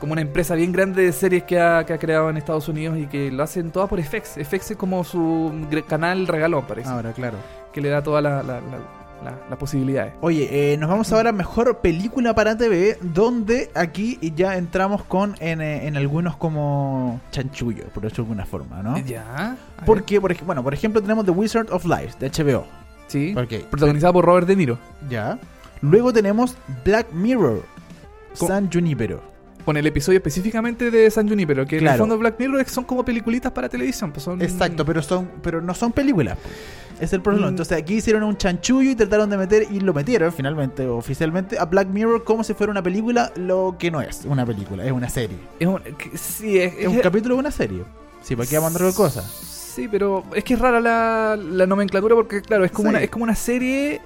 Como 0.00 0.12
una 0.14 0.20
empresa 0.22 0.56
bien 0.56 0.72
grande 0.72 1.04
de 1.04 1.12
series 1.12 1.44
que 1.44 1.60
ha, 1.60 1.86
que 1.86 1.92
ha 1.92 1.98
creado 1.98 2.28
en 2.28 2.36
Estados 2.36 2.66
Unidos 2.68 2.98
y 2.98 3.06
que 3.06 3.30
lo 3.30 3.44
hacen 3.44 3.70
todas 3.70 3.88
por 3.88 4.02
FX. 4.02 4.30
FX 4.44 4.72
es 4.72 4.76
como 4.76 5.04
su 5.04 5.52
gre- 5.70 5.84
canal 5.86 6.26
regalón, 6.26 6.64
parece. 6.66 6.88
Ahora, 6.88 7.12
claro. 7.12 7.38
Que 7.72 7.80
le 7.80 7.88
da 7.88 8.00
la- 8.00 8.20
la- 8.20 8.42
la- 8.42 8.60
la- 9.22 9.38
las 9.48 9.58
posibilidades. 9.58 10.12
Oye, 10.20 10.72
eh, 10.72 10.76
nos 10.76 10.88
vamos 10.90 11.12
ahora 11.12 11.30
a 11.30 11.32
mejor 11.32 11.78
película 11.78 12.34
para 12.34 12.56
TV, 12.56 12.98
donde 13.00 13.70
aquí 13.74 14.18
ya 14.36 14.56
entramos 14.56 15.04
con 15.04 15.34
en, 15.40 15.60
eh, 15.60 15.86
en 15.86 15.96
algunos 15.96 16.36
como 16.36 17.20
chanchullos, 17.30 17.86
por 17.94 18.02
decirlo 18.02 18.24
de 18.24 18.28
alguna 18.30 18.46
forma, 18.46 18.82
¿no? 18.82 18.98
Ya. 18.98 19.56
Porque, 19.86 20.20
por, 20.20 20.36
bueno, 20.44 20.62
por 20.62 20.74
ejemplo, 20.74 21.00
tenemos 21.00 21.24
The 21.24 21.30
Wizard 21.30 21.70
of 21.72 21.84
Life 21.84 22.14
de 22.20 22.30
HBO. 22.30 22.64
Sí. 23.08 23.34
Ok. 23.36 23.64
Protagonizada 23.70 24.12
por 24.12 24.24
Robert 24.24 24.46
De 24.46 24.56
Niro. 24.56 24.78
Ya. 25.08 25.38
Luego 25.80 26.12
tenemos 26.12 26.56
Black 26.84 27.12
Mirror, 27.12 27.62
San 28.34 28.70
Junipero. 28.72 29.20
Con 29.64 29.76
el 29.76 29.86
episodio 29.86 30.16
específicamente 30.18 30.90
de 30.90 31.08
San 31.10 31.28
Junipero. 31.28 31.64
Que 31.66 31.76
en 31.76 31.82
Claro. 31.82 31.94
el 31.94 32.00
fondo 32.00 32.18
Black 32.18 32.34
Mirror 32.38 32.64
son 32.68 32.82
como 32.84 33.04
peliculitas 33.04 33.52
para 33.52 33.68
televisión. 33.68 34.10
Pues 34.12 34.24
son... 34.24 34.42
Exacto, 34.42 34.84
pero 34.84 35.02
son 35.02 35.28
pero 35.40 35.60
no 35.60 35.72
son 35.74 35.92
películas. 35.92 36.36
po. 36.36 36.48
Es 37.00 37.12
el 37.12 37.20
problema. 37.20 37.46
Mm. 37.46 37.50
Entonces 37.50 37.78
aquí 37.78 37.94
hicieron 37.94 38.22
un 38.22 38.36
chanchullo 38.36 38.90
y 38.90 38.94
trataron 38.94 39.28
de 39.30 39.36
meter 39.36 39.66
y 39.70 39.80
lo 39.80 39.92
metieron 39.92 40.32
finalmente, 40.32 40.86
oficialmente, 40.86 41.58
a 41.58 41.64
Black 41.64 41.88
Mirror 41.88 42.24
como 42.24 42.44
si 42.44 42.54
fuera 42.54 42.70
una 42.70 42.82
película, 42.82 43.32
lo 43.36 43.76
que 43.78 43.90
no 43.90 44.00
es 44.00 44.24
una 44.24 44.44
película, 44.46 44.84
es 44.84 44.92
una 44.92 45.08
serie. 45.08 45.36
Es 45.58 45.66
un, 45.66 45.78
que- 45.80 46.16
sí, 46.16 46.58
es, 46.58 46.74
Es 46.78 46.86
un 46.88 46.98
capítulo 47.00 47.34
de 47.36 47.40
una 47.40 47.50
serie. 47.50 47.82
Sí, 48.22 48.36
¿para 48.36 48.48
qué 48.48 48.58
vamos 48.58 48.80
a 48.80 48.92
cosas? 48.94 49.24
Sí, 49.74 49.88
pero 49.90 50.22
es 50.34 50.44
que 50.44 50.54
es 50.54 50.60
rara 50.60 50.80
la, 50.80 51.36
la 51.36 51.66
nomenclatura 51.66 52.14
porque, 52.14 52.42
claro, 52.42 52.64
es 52.64 52.70
como, 52.70 52.90
Sí. 52.90 52.94
una, 52.94 53.00
es 53.02 53.10
como 53.10 53.24
una 53.24 53.34
serie, 53.34 54.00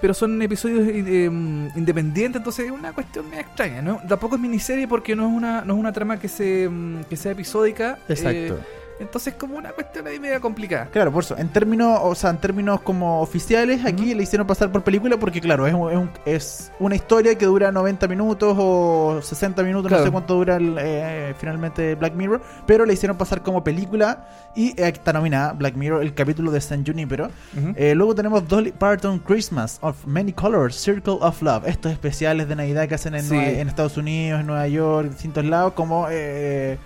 pero 0.00 0.12
son 0.12 0.42
episodios 0.42 0.86
eh, 0.88 1.24
em, 1.26 1.68
independientes, 1.76 2.40
entonces 2.40 2.66
es 2.66 2.72
una 2.72 2.92
cuestión 2.92 3.28
medio 3.30 3.42
extraña, 3.42 3.80
¿no? 3.80 4.00
Tampoco 4.08 4.34
es 4.34 4.40
miniserie 4.40 4.86
porque 4.88 5.14
no 5.16 5.28
es 5.28 5.32
una, 5.32 5.62
no 5.62 5.74
es 5.74 5.78
una 5.80 5.92
trama 5.92 6.18
que, 6.18 6.28
se, 6.28 6.64
em, 6.64 7.02
que 7.04 7.16
sea 7.16 7.32
episódica. 7.32 7.98
Exacto. 8.08 8.30
eh, 8.56 8.58
entonces 9.00 9.32
es 9.34 9.38
como 9.38 9.56
una 9.56 9.70
cuestión 9.72 10.06
ahí 10.06 10.18
media 10.18 10.40
complicada. 10.40 10.86
Claro, 10.86 11.12
por 11.12 11.22
eso, 11.22 11.36
en 11.38 11.48
términos, 11.48 11.98
o 12.02 12.14
sea, 12.14 12.30
en 12.30 12.38
términos 12.38 12.80
como 12.80 13.20
oficiales, 13.20 13.84
aquí 13.84 14.14
le 14.14 14.22
hicieron 14.22 14.46
pasar 14.46 14.70
por 14.72 14.82
película 14.82 15.16
porque, 15.18 15.40
claro, 15.40 15.66
es, 15.66 15.74
un- 15.74 15.90
es, 15.90 15.96
un- 15.96 16.10
es 16.24 16.72
una 16.78 16.94
historia 16.96 17.36
que 17.36 17.46
dura 17.46 17.70
90 17.72 18.08
minutos 18.08 18.54
o 18.58 19.20
60 19.22 19.62
minutos, 19.62 19.88
Claro. 19.88 20.02
no 20.02 20.06
sé 20.08 20.12
cuánto 20.12 20.34
dura 20.34 20.56
el, 20.56 20.76
eh, 20.80 21.34
finalmente 21.38 21.94
Black 21.94 22.14
Mirror, 22.14 22.40
pero 22.66 22.84
le 22.84 22.92
hicieron 22.92 23.16
pasar 23.16 23.42
como 23.42 23.62
película 23.64 24.26
y 24.54 24.70
eh, 24.80 24.88
está 24.88 25.12
nominada 25.12 25.52
Black 25.52 25.74
Mirror, 25.76 26.02
el 26.02 26.14
capítulo 26.14 26.50
de 26.50 26.60
San 26.60 26.84
Junipero. 26.84 27.26
Ujú. 27.56 27.72
Eh, 27.76 27.94
luego 27.94 28.14
tenemos 28.14 28.46
Dolly 28.48 28.72
Parton 28.72 29.18
Christmas 29.20 29.78
of 29.82 30.04
Many 30.06 30.32
Colors, 30.32 30.74
Circle 30.74 31.18
of 31.20 31.40
Love, 31.42 31.66
estos 31.66 31.92
especiales 31.92 32.48
de 32.48 32.56
Navidad 32.56 32.88
que 32.88 32.94
hacen 32.96 33.14
en, 33.14 33.22
Sí. 33.22 33.34
Nueva- 33.34 33.50
en 33.50 33.68
Estados 33.68 33.96
Unidos, 33.96 34.40
en 34.40 34.46
Nueva 34.46 34.66
York, 34.68 35.06
en 35.06 35.12
distintos 35.12 35.44
lados, 35.44 35.72
como... 35.74 36.06
Eh, 36.10 36.78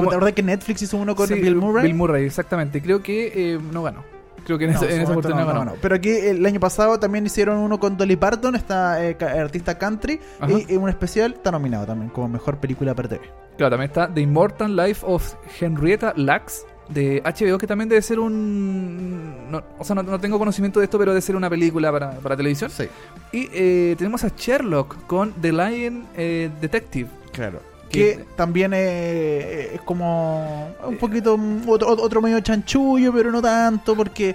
Como- 0.00 0.08
¿Te 0.10 0.14
acuerdas 0.16 0.34
que 0.34 0.42
Netflix 0.42 0.82
hizo 0.82 0.96
uno 0.96 1.14
con 1.16 1.26
Sí, 1.28 1.34
Bill 1.34 1.56
Murray? 1.56 1.82
Bill 1.84 1.94
Murray, 1.94 2.24
exactamente. 2.24 2.80
Creo 2.80 3.02
que 3.02 3.32
eh, 3.54 3.58
no 3.72 3.82
ganó. 3.82 4.04
Creo 4.44 4.58
que 4.58 4.66
en, 4.66 4.70
No, 4.72 4.76
esa, 4.76 4.86
en 4.86 4.92
en 4.96 5.00
esa 5.02 5.10
oportunidad 5.10 5.40
no, 5.40 5.46
ganó. 5.48 5.64
no, 5.64 5.70
no. 5.72 5.76
Pero 5.82 5.96
aquí 5.96 6.08
el 6.10 6.46
año 6.46 6.60
pasado 6.60 7.00
también 7.00 7.26
hicieron 7.26 7.58
uno 7.58 7.80
con 7.80 7.96
Dolly 7.96 8.14
Parton, 8.14 8.54
esta 8.54 9.04
eh, 9.04 9.16
artista 9.20 9.76
country, 9.76 10.20
Ajá. 10.38 10.52
y, 10.52 10.72
y 10.72 10.76
un 10.76 10.88
especial 10.88 11.32
está 11.32 11.50
nominado 11.50 11.84
también 11.86 12.10
como 12.10 12.28
mejor 12.28 12.58
película 12.58 12.94
para 12.94 13.08
TV. 13.08 13.22
Claro, 13.56 13.70
también 13.70 13.90
está 13.90 14.06
The 14.12 14.20
Immortal 14.20 14.76
Life 14.76 15.04
of 15.04 15.34
Henrietta 15.60 16.12
Lacks 16.16 16.64
de 16.88 17.20
HBO, 17.24 17.58
que 17.58 17.66
también 17.66 17.88
debe 17.88 18.00
ser 18.02 18.20
un... 18.20 19.50
no- 19.50 19.62
o 19.78 19.84
sea, 19.84 19.96
no, 19.96 20.04
no 20.04 20.20
tengo 20.20 20.38
conocimiento 20.38 20.78
de 20.78 20.84
esto, 20.84 20.96
pero 20.98 21.10
debe 21.10 21.20
ser 21.22 21.34
una 21.34 21.50
película 21.50 21.90
para, 21.90 22.12
para 22.12 22.36
televisión. 22.36 22.70
Sí, 22.70 22.84
Y 23.32 23.48
eh, 23.52 23.94
tenemos 23.98 24.22
a 24.22 24.28
Sherlock 24.36 25.06
con 25.06 25.32
The 25.40 25.50
Lion 25.52 26.04
eh, 26.16 26.50
Detective, 26.60 27.08
claro. 27.32 27.60
Que 27.96 28.24
también 28.36 28.72
eh, 28.74 29.70
es 29.74 29.80
como 29.82 30.68
un 30.86 30.96
poquito 30.96 31.38
otro, 31.66 31.88
otro 31.88 32.20
medio 32.22 32.40
chanchullo, 32.40 33.12
pero 33.12 33.30
no 33.30 33.40
tanto, 33.42 33.94
porque 33.96 34.34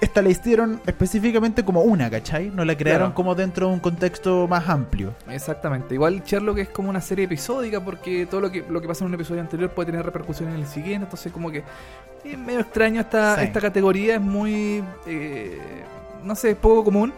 esta 0.00 0.22
la 0.22 0.28
hicieron 0.30 0.80
específicamente 0.86 1.64
como 1.64 1.82
una, 1.82 2.08
¿cachai? 2.10 2.50
No 2.50 2.64
la 2.64 2.76
crearon 2.76 3.00
Claro. 3.08 3.14
como 3.14 3.34
dentro 3.34 3.68
de 3.68 3.72
un 3.74 3.80
contexto 3.80 4.46
más 4.48 4.68
amplio. 4.68 5.14
Exactamente. 5.28 5.94
Igual 5.94 6.22
Sherlock 6.24 6.58
es 6.58 6.68
como 6.68 6.88
una 6.90 7.00
serie 7.00 7.24
episódica 7.24 7.80
porque 7.84 8.26
todo 8.26 8.40
lo 8.40 8.50
que, 8.52 8.64
lo 8.68 8.80
que 8.80 8.88
pasa 8.88 9.04
en 9.04 9.08
un 9.08 9.14
episodio 9.14 9.40
anterior 9.40 9.70
puede 9.70 9.90
tener 9.90 10.04
repercusiones 10.04 10.54
en 10.54 10.60
el 10.62 10.66
siguiente. 10.66 11.04
Entonces 11.04 11.32
como 11.32 11.50
que 11.50 11.64
es 12.24 12.38
medio 12.38 12.60
extraño 12.60 13.00
esta, 13.00 13.36
Sí. 13.36 13.44
esta 13.44 13.60
categoría. 13.60 14.14
Es 14.16 14.20
muy... 14.20 14.82
eh, 15.06 15.58
no 16.24 16.34
sé, 16.36 16.50
es 16.50 16.56
poco 16.56 16.84
común. 16.84 17.12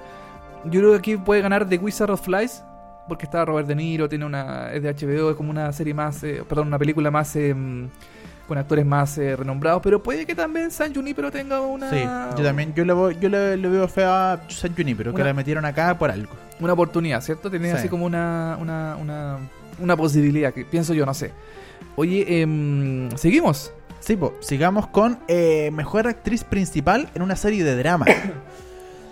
Yo 0.65 0.81
creo 0.81 0.91
que 0.93 0.97
aquí 0.99 1.17
puede 1.19 1.43
ganar 1.43 1.69
The 1.69 1.77
Wizard 1.77 2.11
of 2.11 2.23
Flies 2.23 2.63
porque 3.09 3.25
está 3.27 3.45
Robert 3.45 3.67
De 3.69 3.75
Niro, 3.75 4.09
tiene 4.09 4.25
una... 4.25 4.73
es 4.73 4.83
de 4.83 4.93
HBO, 4.95 5.31
es 5.31 5.37
como 5.37 5.51
una 5.51 5.73
serie 5.73 5.95
más... 5.95 6.23
eh, 6.25 6.43
perdón, 6.49 6.69
una 6.69 6.79
película 6.79 7.11
más... 7.11 7.35
eh, 7.37 7.55
con 8.47 8.59
actores 8.59 8.85
más 8.85 9.17
eh, 9.17 9.37
renombrados, 9.37 9.81
pero 9.83 10.03
puede 10.03 10.27
que 10.27 10.35
también 10.35 10.71
San 10.71 10.95
Junipero 10.95 11.31
tenga 11.33 11.63
una 11.63 11.89
Sí, 11.89 12.03
yo 12.37 12.45
también, 12.45 12.75
yo 12.75 12.85
le, 12.85 12.93
voy- 12.93 13.17
yo 13.19 13.31
le, 13.31 13.57
le 13.57 13.69
veo 13.71 13.89
fea 13.89 14.35
a 14.35 14.51
San 14.51 14.75
Junipero, 14.77 15.15
que 15.15 15.25
la 15.25 15.33
metieron 15.33 15.65
acá 15.65 15.97
por 15.97 16.11
algo. 16.11 16.31
una 16.61 16.75
oportunidad, 16.75 17.23
¿cierto? 17.23 17.51
Sí. 17.51 17.57
así 17.69 17.89
como 17.89 18.05
una, 18.05 18.59
una, 18.61 18.97
una, 19.01 19.39
una 19.79 19.97
posibilidad, 19.97 20.53
que 20.53 20.67
pienso 20.67 20.93
yo, 20.93 21.07
no 21.07 21.15
sé. 21.15 21.31
Oye, 21.97 22.43
em, 22.43 23.09
seguimos. 23.17 23.73
Sí, 24.01 24.15
po, 24.15 24.35
sigamos 24.41 24.89
con 24.89 25.19
eh, 25.27 25.71
Mejor 25.73 26.07
Actriz 26.07 26.45
Principal 26.45 27.09
en 27.15 27.23
una 27.23 27.37
serie 27.37 27.65
de 27.65 27.77
drama. 27.77 28.05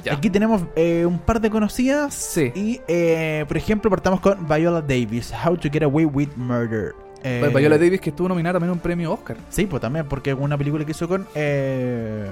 Ya. 0.04 0.14
Aquí 0.14 0.30
tenemos 0.30 0.62
eh, 0.76 1.04
un 1.06 1.18
par 1.18 1.40
de 1.40 1.48
conocidas. 1.50 2.12
Sí. 2.14 2.50
Y, 2.54 2.80
eh, 2.88 3.44
por 3.46 3.56
ejemplo, 3.56 3.88
partamos 3.90 4.20
con 4.20 4.46
Viola 4.48 4.80
Davis, 4.80 5.32
How 5.44 5.56
to 5.56 5.68
Get 5.70 5.82
Away 5.84 6.04
with 6.06 6.28
Murder. 6.36 6.92
Eh, 7.24 7.48
Viola 7.54 7.78
Davis 7.78 8.00
que 8.00 8.10
estuvo 8.10 8.28
nominada 8.28 8.54
también 8.54 8.70
a 8.70 8.72
un 8.72 8.80
premio 8.80 9.12
Oscar. 9.12 9.36
Sí, 9.48 9.66
pues 9.66 9.80
también, 9.80 10.06
porque 10.08 10.34
una 10.34 10.58
película 10.58 10.84
que 10.84 10.90
hizo 10.90 11.06
con... 11.06 11.26
Eh, 11.36 12.28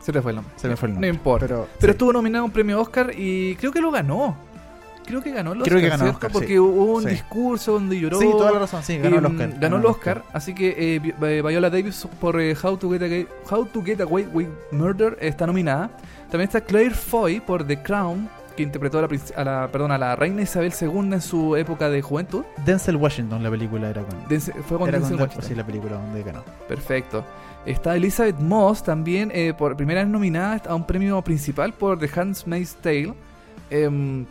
Se 0.00 0.12
te 0.12 0.20
fue 0.20 0.32
el 0.32 0.36
nombre. 0.36 0.52
se 0.56 0.68
me 0.68 0.76
fue 0.76 0.88
el 0.88 0.92
No 0.92 0.96
nombre. 0.96 1.08
importa. 1.08 1.46
Pero, 1.46 1.68
Pero 1.80 1.90
sí. 1.92 1.94
estuvo 1.94 2.12
nominada 2.12 2.42
a 2.42 2.44
un 2.44 2.50
premio 2.50 2.80
Oscar 2.80 3.12
y 3.16 3.56
creo 3.56 3.72
que 3.72 3.80
lo 3.80 3.90
ganó. 3.90 4.36
Creo 5.06 5.22
que 5.22 5.32
ganó 5.32 5.52
el 5.52 5.58
Oscar, 5.62 5.70
Creo 5.70 5.82
que 5.82 5.88
ganó 5.88 6.04
¿cierto? 6.04 6.16
Oscar, 6.16 6.32
Porque 6.32 6.46
sí. 6.48 6.58
hubo 6.58 6.94
un 6.96 7.02
Sí. 7.04 7.10
discurso 7.10 7.72
donde 7.72 8.00
lloró. 8.00 8.18
Sí, 8.18 8.26
toda 8.30 8.52
la 8.52 8.58
razón, 8.60 8.82
sí, 8.82 8.98
ganó 8.98 9.18
el 9.18 9.26
Oscar. 9.26 9.54
Ganó 9.60 9.76
el 9.76 9.86
Oscar, 9.86 10.22
así 10.32 10.54
que 10.54 10.68
eh, 10.96 11.00
eh, 11.22 11.42
Viola 11.46 11.70
Davis 11.70 12.06
por 12.20 12.40
eh, 12.40 12.56
How, 12.60 12.76
to 12.76 12.90
Get 12.90 13.02
Away, 13.02 13.28
How 13.50 13.66
to 13.66 13.82
Get 13.84 14.00
Away 14.00 14.28
with 14.32 14.48
Murder 14.72 15.16
está 15.20 15.46
nominada. 15.46 15.90
También 16.30 16.48
está 16.48 16.60
Claire 16.60 16.94
Foy 16.94 17.40
por 17.40 17.64
The 17.66 17.82
Crown, 17.82 18.28
que 18.56 18.62
interpretó 18.62 18.98
a 18.98 19.02
la, 19.02 19.08
a 19.36 19.44
la, 19.44 19.68
perdón, 19.70 19.92
a 19.92 19.98
la 19.98 20.16
reina 20.16 20.40
Isabel 20.42 20.72
II 20.80 20.88
en 21.12 21.20
su 21.20 21.54
época 21.56 21.90
de 21.90 22.00
juventud. 22.02 22.44
Denzel 22.64 22.96
Washington, 22.96 23.42
la 23.42 23.50
película 23.50 23.90
era 23.90 24.02
con... 24.02 24.24
Dense- 24.28 24.54
fue 24.62 24.78
con 24.78 24.88
era 24.88 24.98
Denzel 24.98 25.16
con 25.18 25.26
Washington. 25.26 25.48
sí, 25.48 25.54
la 25.54 25.66
película 25.66 25.94
donde 25.96 26.22
ganó. 26.22 26.42
Perfecto. 26.68 27.24
Está 27.66 27.96
Elizabeth 27.96 28.38
Moss 28.40 28.82
también 28.82 29.30
eh, 29.34 29.54
por 29.56 29.76
primera 29.76 30.02
vez 30.02 30.10
nominada 30.10 30.60
a 30.68 30.74
un 30.74 30.84
premio 30.86 31.20
principal 31.22 31.72
por 31.72 31.98
The 31.98 32.08
Handmaid's 32.20 32.74
Tale. 32.76 33.14
Em, 33.70 34.26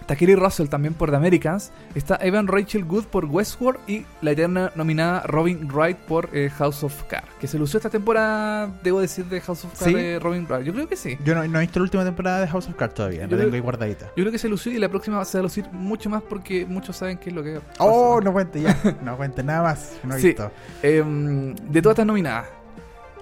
está 0.00 0.16
Kerry 0.16 0.34
Russell 0.34 0.66
también 0.68 0.92
por 0.94 1.10
The 1.10 1.16
Americans. 1.16 1.72
Está 1.94 2.16
Evan 2.20 2.46
Rachel 2.46 2.84
Wood 2.84 3.04
por 3.04 3.24
Westworld 3.24 3.80
y 3.88 4.04
la 4.20 4.32
eterna 4.32 4.70
nominada 4.74 5.22
Robin 5.26 5.66
Wright 5.72 5.96
por 5.96 6.28
eh, 6.32 6.50
House 6.58 6.82
of 6.84 7.02
Cards. 7.04 7.26
Que 7.40 7.46
se 7.46 7.58
lució 7.58 7.78
esta 7.78 7.88
temporada, 7.90 8.68
debo 8.82 9.00
decir, 9.00 9.24
de 9.26 9.40
House 9.40 9.64
of 9.64 9.70
Cards 9.78 9.84
¿Sí? 9.84 9.94
de 9.94 10.18
Robin 10.18 10.46
Wright. 10.48 10.64
Yo 10.66 10.72
creo 10.74 10.88
que 10.88 10.96
sí. 10.96 11.16
Yo 11.24 11.34
no, 11.34 11.46
no 11.48 11.58
he 11.58 11.62
visto 11.62 11.78
la 11.78 11.84
última 11.84 12.04
temporada 12.04 12.40
de 12.40 12.48
House 12.48 12.68
of 12.68 12.74
Cards 12.76 12.94
todavía, 12.94 13.20
Yo 13.20 13.22
la 13.22 13.28
creo- 13.28 13.40
tengo 13.40 13.54
ahí 13.54 13.60
guardadita. 13.60 14.06
Yo 14.08 14.22
creo 14.24 14.32
que 14.32 14.38
se 14.38 14.48
lució 14.48 14.72
y 14.72 14.78
la 14.78 14.88
próxima 14.88 15.24
se 15.24 15.38
va 15.38 15.40
a 15.40 15.42
lucir 15.44 15.66
mucho 15.72 16.10
más 16.10 16.22
porque 16.22 16.66
muchos 16.66 16.96
saben 16.96 17.16
qué 17.18 17.30
es 17.30 17.34
lo 17.34 17.42
que 17.42 17.60
pasa. 17.60 17.84
Oh, 17.84 18.20
no 18.20 18.32
cuente 18.32 18.60
ya. 18.60 18.76
No 19.02 19.16
cuente 19.16 19.42
nada 19.42 19.62
más. 19.62 19.92
No 20.04 20.14
he 20.16 20.20
Sí. 20.20 20.26
visto. 20.28 20.50
Em, 20.82 21.54
de 21.54 21.80
todas 21.82 21.94
estas 21.94 22.06
nominadas. 22.06 22.46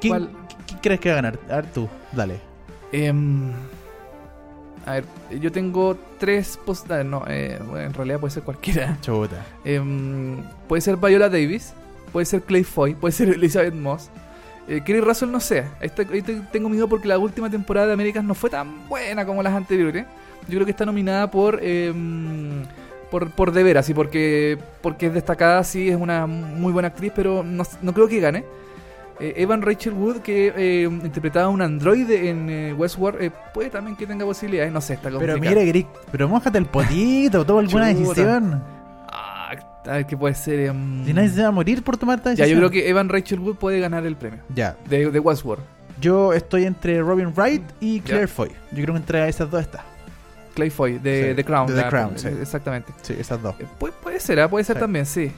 ¿Quién, 0.01 0.31
quién 0.67 0.81
crees 0.81 0.99
que 1.01 1.11
va 1.11 1.19
a 1.19 1.23
ganar? 1.23 1.39
A 1.49 1.57
ver 1.57 1.67
tú, 1.67 1.89
dale. 2.11 2.41
Em, 2.91 3.53
a 4.87 4.93
ver, 4.93 5.05
yo 5.41 5.53
tengo 5.53 5.97
tres 6.19 6.59
postales. 6.65 7.07
No, 7.07 7.25
eh, 7.29 7.59
bueno, 7.67 7.87
en 7.87 7.95
realidad 7.95 8.21
puede 8.21 8.33
ser 8.33 8.43
cualquiera. 8.43 8.99
Chuta. 9.03 9.45
Em, 9.65 10.39
puede 10.69 10.81
ser 10.81 10.97
Viola 10.97 11.29
Davis, 11.29 11.75
puede 12.13 12.27
ser 12.27 12.43
Clay 12.43 12.65
Foy, 12.65 12.95
puede 12.95 13.13
ser 13.13 13.29
Elizabeth 13.35 13.75
Moss. 13.75 14.11
Eh, 14.69 14.83
Kerry 14.85 15.01
Russell 15.01 15.31
no 15.31 15.41
sé. 15.41 15.65
Ahí 15.81 16.23
tengo 16.53 16.69
miedo 16.69 16.89
porque 16.89 17.09
la 17.09 17.19
última 17.19 17.51
temporada 17.51 17.89
de 17.89 17.93
Américas 17.95 18.25
no 18.25 18.35
fue 18.35 18.51
tan 18.51 18.89
buena 18.89 19.27
como 19.27 19.43
las 19.43 19.55
anteriores. 19.55 20.07
Yo 20.49 20.55
creo 20.55 20.65
que 20.65 20.71
está 20.71 20.87
nominada 20.87 21.31
por 21.31 21.63
em, 21.63 22.65
por, 23.11 23.31
por 23.31 23.53
de 23.53 23.63
veras 23.63 23.89
y 23.91 23.95
porque 23.95 24.59
porque 24.81 25.07
es 25.07 25.15
destacada, 25.15 25.63
sí, 25.65 25.89
es 25.89 25.97
una 25.97 26.27
muy 26.27 26.73
buena 26.73 26.89
actriz, 26.89 27.13
pero 27.15 27.43
no, 27.45 27.65
no 27.83 27.93
creo 27.93 28.09
que 28.09 28.21
gane. 28.21 28.45
Eh, 29.21 29.35
Evan 29.37 29.63
Rachel 29.63 29.93
Wood, 29.93 30.19
que 30.21 30.53
eh, 30.57 30.83
interpretaba 30.85 31.47
a 31.47 31.49
un 31.49 31.63
androide 31.63 32.29
en 32.31 32.49
eh, 32.51 32.73
Westworld, 32.73 33.23
eh, 33.23 33.31
puede 33.53 33.71
también 33.71 33.97
que 33.97 34.07
tenga 34.07 34.25
posibilidades. 34.25 34.73
No 34.73 34.81
sé, 34.81 34.95
está 34.95 35.05
Pero 35.11 35.19
complicado. 35.19 35.51
mire, 35.55 35.67
Grick, 35.67 35.87
pero 36.11 36.29
mójate 36.29 36.59
el 36.59 36.67
potito, 36.67 37.45
toma 37.45 37.61
alguna 37.61 37.87
decisión. 37.89 38.63
Ah, 39.13 39.53
a 39.87 39.93
ver 39.93 40.07
qué 40.07 40.17
puede 40.17 40.35
ser. 40.35 40.61
em, 40.61 41.05
Si 41.05 41.13
nadie 41.13 41.29
se 41.29 41.43
va 41.43 41.49
a 41.49 41.53
morir 41.53 41.83
por 41.83 41.97
tomar 41.97 42.19
esta 42.19 42.31
Ya, 42.31 42.45
decisión. 42.45 42.61
yo 42.63 42.69
creo 42.69 42.71
que 42.83 42.89
Evan 42.89 43.09
Rachel 43.09 43.41
Wood 43.41 43.57
puede 43.57 43.79
ganar 43.81 44.05
el 44.07 44.17
premio 44.17 44.41
Ya. 44.55 44.77
de, 44.89 45.11
de 45.11 45.19
Westworld. 45.21 45.63
Yo 46.01 46.33
estoy 46.33 46.65
entre 46.65 47.01
Robin 47.01 47.33
Wright 47.37 47.63
y 47.81 48.01
Claire 48.01 48.27
Ya. 48.27 48.33
Foy. 48.33 48.49
Yo 48.73 48.83
creo 48.83 48.95
que 48.95 49.01
entre 49.01 49.29
esas 49.29 49.51
dos 49.51 49.61
está. 49.61 49.85
Clay 50.55 50.69
Foy, 50.71 50.99
de 50.99 51.31
Sí, 51.31 51.35
The 51.37 51.45
Crown. 51.45 51.67
de 51.69 51.75
The 51.83 51.89
Crown, 51.89 52.13
sí. 52.17 52.29
Exactamente. 52.29 52.93
Sí, 53.03 53.15
esas 53.19 53.41
dos. 53.41 53.55
Eh, 53.61 53.67
Puede, 53.79 53.95
puede 54.03 54.21
ser, 54.21 54.39
ah, 54.41 54.49
puede 54.49 54.65
ser 54.65 54.77
Sí. 54.77 54.81
también, 54.81 55.07
sí. 55.07 55.33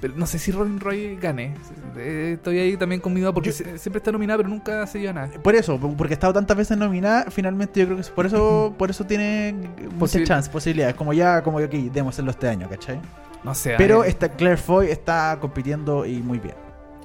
Pero 0.00 0.14
no 0.16 0.26
sé 0.26 0.38
si 0.38 0.50
Robin 0.52 0.80
Roy 0.80 1.16
gane. 1.16 1.54
Eh, 1.96 2.32
Estoy 2.36 2.58
ahí 2.58 2.76
también 2.76 3.00
con 3.00 3.14
porque 3.34 3.50
Yo- 3.50 3.76
siempre 3.76 3.98
está 3.98 4.10
nominada, 4.12 4.38
pero 4.38 4.48
nunca 4.48 4.86
se 4.86 5.00
lleva 5.00 5.12
nada. 5.12 5.28
Por 5.42 5.54
eso, 5.54 5.78
porque 5.78 6.14
ha 6.14 6.16
estado 6.16 6.32
tantas 6.32 6.56
veces 6.56 6.78
nominada, 6.78 7.26
finalmente 7.30 7.80
yo 7.80 7.86
creo 7.86 7.96
que 7.96 8.02
es- 8.02 8.10
por 8.10 8.24
eso, 8.26 8.74
por 8.78 8.90
eso 8.90 9.04
tiene 9.04 9.54
muchas 9.98 10.22
chances, 10.24 10.48
posibilidades. 10.50 10.94
Como 10.94 11.12
ya, 11.12 11.42
como 11.42 11.58
que 11.58 11.64
aquí, 11.64 11.90
démoselo 11.92 12.30
este 12.30 12.48
año, 12.48 12.68
¿cachai? 12.68 12.98
No 13.44 13.54
sé. 13.54 13.74
Pero 13.78 14.04
eh, 14.04 14.08
esta 14.08 14.28
Claire 14.30 14.56
Foy 14.56 14.88
está 14.90 15.36
compitiendo 15.40 16.04
y 16.06 16.20
muy 16.22 16.38
bien. 16.38 16.54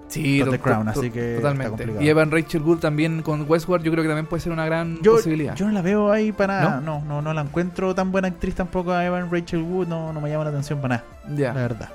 sí, 0.08 0.40
con 0.40 0.52
The 0.52 0.60
Crown, 0.60 0.88
así 0.88 1.10
que 1.10 1.36
Totalmente. 1.38 1.88
Y 2.00 2.08
Evan 2.10 2.30
Rachel 2.32 2.62
Wood 2.62 2.80
también 2.80 3.22
con 3.24 3.50
Westworld, 3.50 3.84
yo 3.86 3.92
creo 3.92 4.04
que 4.04 4.08
también 4.10 4.28
puede 4.28 4.42
ser 4.42 4.52
una 4.52 4.66
gran 4.66 5.02
Yo, 5.02 5.14
posibilidad. 5.16 5.56
yo 5.56 5.66
no 5.66 5.72
la 5.74 5.82
veo 5.82 6.12
ahí 6.12 6.32
para 6.32 6.60
nada. 6.62 6.82
No, 6.82 7.04
no, 7.04 7.22
no 7.22 7.34
la 7.34 7.42
encuentro 7.42 7.94
tan 7.96 8.12
buena 8.12 8.28
actriz 8.30 8.54
tampoco 8.56 8.92
a 8.92 9.04
Evan 9.06 9.30
Rachel 9.32 9.62
Wood. 9.64 9.88
No, 9.88 10.14
no 10.14 10.22
me 10.22 10.30
llama 10.30 10.44
la 10.46 10.52
atención 10.52 10.80
para 10.80 10.98
nada, 10.98 11.36
ya. 11.36 11.54
la 11.54 11.62
verdad. 11.62 11.90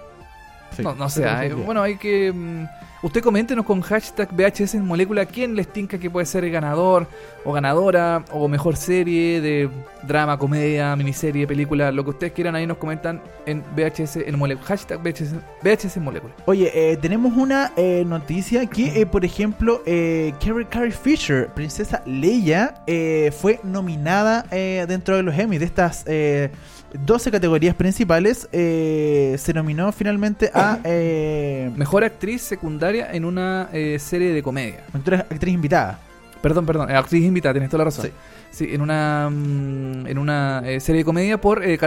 Sí, 0.77 0.83
no, 0.83 0.95
no 0.95 1.09
sé. 1.09 1.27
bueno, 1.55 1.83
hay 1.83 1.97
que. 1.97 2.33
mm, 2.33 2.67
usted 3.03 3.23
coméntenos 3.23 3.65
con 3.65 3.81
hashtag 3.81 4.29
VHS 4.33 4.75
en 4.75 4.85
molécula 4.85 5.25
quién 5.25 5.55
les 5.57 5.73
tinca 5.73 5.99
que 5.99 6.11
puede 6.11 6.27
ser 6.27 6.45
el 6.45 6.51
ganador 6.51 7.07
o 7.45 7.53
ganadora 7.53 8.25
o 8.33 8.47
mejor 8.47 8.77
serie 8.77 9.41
de 9.41 9.71
drama, 10.03 10.37
comedia, 10.39 10.95
miniserie, 10.97 11.47
película, 11.47 11.91
lo 11.91 12.05
que 12.05 12.11
ustedes 12.11 12.33
quieran. 12.33 12.55
Ahí 12.55 12.67
nos 12.67 12.77
comentan 12.77 13.23
en 13.47 13.63
VHS 13.75 14.17
en 14.17 14.39
molécula. 14.39 14.67
Hashtag 14.67 15.01
VHS, 15.03 15.35
VHS 15.63 15.97
en 15.97 16.05
molécula. 16.05 16.35
Oye, 16.47 16.71
eh, 16.75 16.97
tenemos 16.99 17.37
una 17.37 17.73
eh, 17.77 18.05
noticia 18.07 18.67
que, 18.67 19.01
eh, 19.01 19.07
por 19.07 19.25
ejemplo, 19.25 19.83
eh, 19.87 20.35
Carrie, 20.45 20.67
Carrie 20.67 20.93
Fisher, 20.93 21.49
princesa 21.49 22.03
Leia, 22.07 22.75
eh, 22.87 23.33
fue 23.37 23.61
nominada 23.63 24.45
eh, 24.51 24.85
dentro 24.87 25.17
de 25.17 25.23
los 25.23 25.37
Emmy. 25.39 25.59
De 25.59 25.65
estas 25.65 26.05
eh, 26.07 26.51
12 26.93 27.31
categorías 27.31 27.75
principales, 27.75 28.49
eh, 28.53 29.37
se 29.39 29.53
nominó 29.55 29.93
finalmente 29.93 30.51
a 30.53 30.79
eh, 30.85 31.71
Mejor 31.77 32.05
actriz 32.05 32.43
secundaria 32.43 33.11
en 33.13 33.25
una 33.25 33.69
eh, 33.73 33.99
serie 33.99 34.33
de 34.33 34.43
comedia. 34.43 34.85
actriz, 34.93 35.21
actriz 35.21 35.55
invitada. 35.55 36.01
Perdón, 36.43 36.67
perdón, 36.67 36.91
eh, 36.91 36.95
actriz 36.97 37.25
invitada, 37.25 37.55
tienes 37.55 37.71
toda 37.71 37.79
la 37.79 37.85
razón. 37.85 38.07
Sí. 38.07 38.13
Sí, 38.51 38.69
en 38.75 38.81
una 38.81 39.29
mm, 39.31 40.07
en 40.09 40.19
una 40.19 40.63
eh, 40.65 40.81
serie 40.81 41.01
de 41.01 41.05
comedia 41.05 41.41
por 41.41 41.63
eh, 41.63 41.79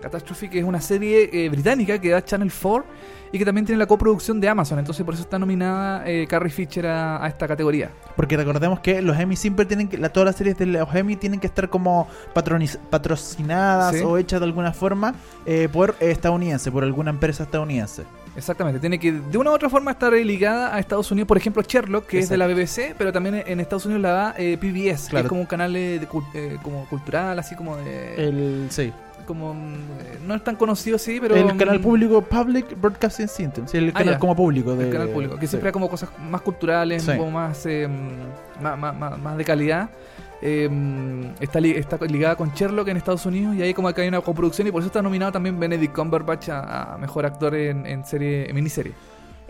Catastrophe. 0.00 0.48
Que 0.50 0.58
es 0.58 0.64
una 0.64 0.80
serie 0.80 1.28
eh, 1.32 1.48
británica 1.48 1.98
que 1.98 2.10
da 2.10 2.24
Channel 2.24 2.50
4 2.50 2.84
y 3.32 3.38
que 3.38 3.44
también 3.44 3.64
tiene 3.64 3.78
la 3.78 3.86
coproducción 3.86 4.40
de 4.40 4.48
Amazon, 4.48 4.80
entonces 4.80 5.04
por 5.04 5.14
eso 5.14 5.22
está 5.22 5.38
nominada 5.38 6.02
eh, 6.04 6.26
Carrie 6.28 6.50
Fisher 6.50 6.84
a, 6.88 7.24
a 7.24 7.28
esta 7.28 7.46
categoría. 7.46 7.90
Porque 8.16 8.36
recordemos 8.36 8.80
que 8.80 9.00
los 9.02 9.16
Emmy 9.16 9.36
siempre 9.36 9.64
tienen 9.66 9.86
que, 9.86 9.98
la, 9.98 10.08
todas 10.08 10.26
las 10.26 10.34
series 10.36 10.58
de 10.58 10.66
los 10.66 10.92
Emmy 10.92 11.14
tienen 11.14 11.38
que 11.38 11.46
estar 11.46 11.68
como 11.70 12.08
patroniz- 12.34 12.76
patrocinadas 12.90 13.94
Sí. 13.96 14.02
o 14.02 14.18
hechas 14.18 14.40
de 14.40 14.46
alguna 14.46 14.72
forma 14.72 15.14
eh, 15.46 15.68
por 15.72 15.94
estadounidense, 16.00 16.72
por 16.72 16.82
alguna 16.84 17.10
empresa 17.10 17.44
estadounidense. 17.44 18.02
Exactamente, 18.36 18.78
tiene 18.80 18.98
que 18.98 19.12
de 19.12 19.38
una 19.38 19.50
u 19.50 19.54
otra 19.54 19.68
forma 19.68 19.90
estar 19.92 20.12
ligada 20.12 20.74
a 20.74 20.78
Estados 20.78 21.10
Unidos, 21.10 21.26
por 21.28 21.36
ejemplo 21.36 21.62
Sherlock, 21.62 22.06
que 22.06 22.20
es 22.20 22.28
de 22.28 22.36
la 22.36 22.46
BBC, 22.46 22.94
pero 22.96 23.12
también 23.12 23.42
en 23.46 23.60
Estados 23.60 23.86
Unidos 23.86 24.02
la 24.02 24.10
da 24.10 24.34
eh, 24.38 24.56
PBS, 24.56 25.08
que 25.08 25.20
es 25.20 25.26
como 25.28 25.40
un 25.40 25.46
canal 25.46 25.74
eh, 25.76 25.98
de 26.00 26.08
eh, 26.34 26.56
como 26.62 26.84
cultural, 26.86 27.38
así 27.38 27.54
como 27.56 27.76
de... 27.76 28.14
El, 28.16 28.66
sí. 28.70 28.92
Como 29.30 29.54
mm, 29.54 30.26
no 30.26 30.34
es 30.34 30.44
tan 30.44 30.56
conocido, 30.56 30.98
sí, 30.98 31.18
pero... 31.20 31.34
el 31.36 31.56
canal 31.56 31.78
mm, 31.78 31.82
público 31.82 32.22
Public 32.22 32.80
Broadcasting 32.80 33.28
System, 33.28 33.66
sí, 33.66 33.76
el 33.78 33.90
Ah, 33.94 33.98
canal 33.98 34.18
como 34.18 34.34
público. 34.36 34.74
De, 34.76 34.86
El 34.86 34.92
canal 34.92 35.08
público, 35.08 35.36
que 35.36 35.46
sí. 35.46 35.50
siempre 35.52 35.68
hay 35.68 35.72
como 35.72 35.88
cosas 35.88 36.10
más 36.28 36.40
culturales, 36.40 37.02
Sí. 37.02 37.10
un 37.12 37.16
poco 37.18 37.30
más, 37.30 37.64
eh, 37.66 37.88
más, 38.60 38.78
más, 38.78 38.96
más- 38.96 39.18
más 39.18 39.36
de 39.36 39.44
calidad. 39.44 39.90
eh, 40.42 40.68
está, 41.40 41.60
li- 41.60 41.72
está 41.76 41.98
ligada 42.06 42.34
con 42.34 42.50
Sherlock 42.54 42.88
en 42.88 42.96
Estados 42.96 43.26
Unidos 43.26 43.54
y 43.56 43.62
ahí 43.62 43.74
como 43.74 43.92
que 43.92 44.00
hay 44.00 44.08
una 44.08 44.22
coproducción 44.22 44.66
y 44.66 44.72
por 44.72 44.80
eso 44.80 44.86
está 44.86 45.02
nominado 45.02 45.32
también 45.32 45.60
Benedict 45.60 45.94
Cumberbatch 45.94 46.48
a, 46.48 46.94
a 46.94 46.98
mejor 46.98 47.26
actor 47.26 47.54
en, 47.54 47.84
en 47.84 48.04
serie 48.06 48.48
en 48.48 48.54
miniserie. 48.54 48.92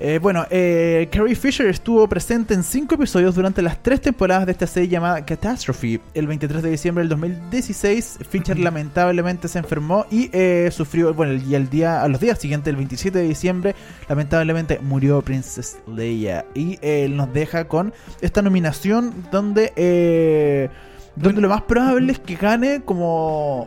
Eh, 0.03 0.19
bueno, 0.19 0.47
eh, 0.49 1.11
Carrie 1.13 1.35
Fisher 1.35 1.67
estuvo 1.67 2.09
presente 2.09 2.55
en 2.55 2.65
cinco 2.65 2.95
episodios 2.95 3.35
durante 3.35 3.61
las 3.61 3.83
tres 3.83 4.01
temporadas 4.01 4.47
de 4.47 4.53
esta 4.53 4.67
serie 4.67 4.89
llamada 4.89 5.27
Catastrophe. 5.27 6.01
El 6.15 6.27
23 6.27 6.63
de 6.63 6.71
diciembre 6.71 7.03
del 7.03 7.11
2016, 7.11 8.21
Fisher 8.27 8.59
lamentablemente 8.59 9.47
se 9.47 9.59
enfermó 9.59 10.07
y 10.11 10.31
eh, 10.33 10.71
sufrió, 10.73 11.13
bueno, 11.13 11.35
y 11.35 11.55
el 11.55 11.69
día, 11.69 12.03
a 12.03 12.09
los 12.09 12.19
días 12.19 12.39
siguientes, 12.39 12.71
el 12.71 12.77
27 12.77 13.19
de 13.19 13.29
diciembre, 13.29 13.75
lamentablemente 14.09 14.79
murió 14.81 15.21
Princess 15.21 15.77
Leia. 15.87 16.47
Y 16.55 16.79
eh, 16.81 17.07
nos 17.11 17.31
deja 17.35 17.69
con 17.69 17.93
esta 18.23 18.41
nominación 18.41 19.13
donde... 19.31 19.75
eh, 19.77 20.71
donde 21.17 21.43
lo 21.43 21.49
más 21.51 21.63
probable 21.63 22.13
es 22.13 22.19
que 22.21 22.37
gane 22.37 22.83
como 22.83 23.65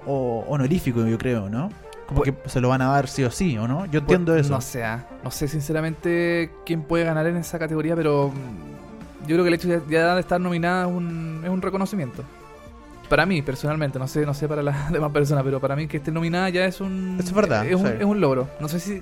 honorífico, 0.48 1.06
yo 1.06 1.18
creo, 1.20 1.50
¿no? 1.50 1.70
Como 2.14 2.24
que 2.24 2.34
se 2.50 2.62
lo 2.62 2.70
van 2.70 2.82
a 2.82 2.88
dar 2.88 3.08
sí 3.08 3.24
o 3.24 3.32
sí, 3.32 3.58
¿o 3.58 3.68
no? 3.68 3.86
Yo 3.88 4.00
entiendo 4.00 4.36
eso. 4.36 4.54
No 4.54 4.62
sé, 4.62 4.84
ah, 4.84 5.06
no 5.24 5.32
sé 5.32 5.48
sinceramente 5.48 6.52
quién 6.66 6.84
puede 6.84 7.04
ganar 7.06 7.26
en 7.28 7.38
esa 7.38 7.60
categoría, 7.60 7.96
pero 7.96 8.30
mm, 8.30 9.28
yo 9.28 9.36
creo 9.36 9.44
que 9.44 9.48
el 9.50 9.54
hecho 9.56 9.68
de 9.68 9.80
de 9.80 10.20
estar 10.20 10.40
nominada 10.40 10.88
es 10.88 10.92
un, 10.94 11.42
es 11.44 11.50
un 11.50 11.62
reconocimiento. 11.62 12.24
Para 13.10 13.26
mí, 13.26 13.42
personalmente, 13.42 14.00
no 14.00 14.08
sé, 14.08 14.26
no 14.26 14.34
sé 14.34 14.48
para 14.48 14.64
las 14.64 14.92
demás 14.92 15.12
personas, 15.12 15.44
pero 15.44 15.60
para 15.60 15.76
mí 15.76 15.88
que 15.88 15.98
esté 15.98 16.12
nominada 16.12 16.50
ya 16.50 16.66
es 16.66 16.82
un 16.82 17.18
Eso 17.20 17.30
es 17.30 17.34
verdad, 17.36 17.66
es, 17.68 17.76
un, 17.76 17.88
sí. 17.88 17.94
es 18.00 18.06
un 18.06 18.20
logro. 18.20 18.48
No 18.60 18.68
sé 18.68 18.80
si, 18.80 19.02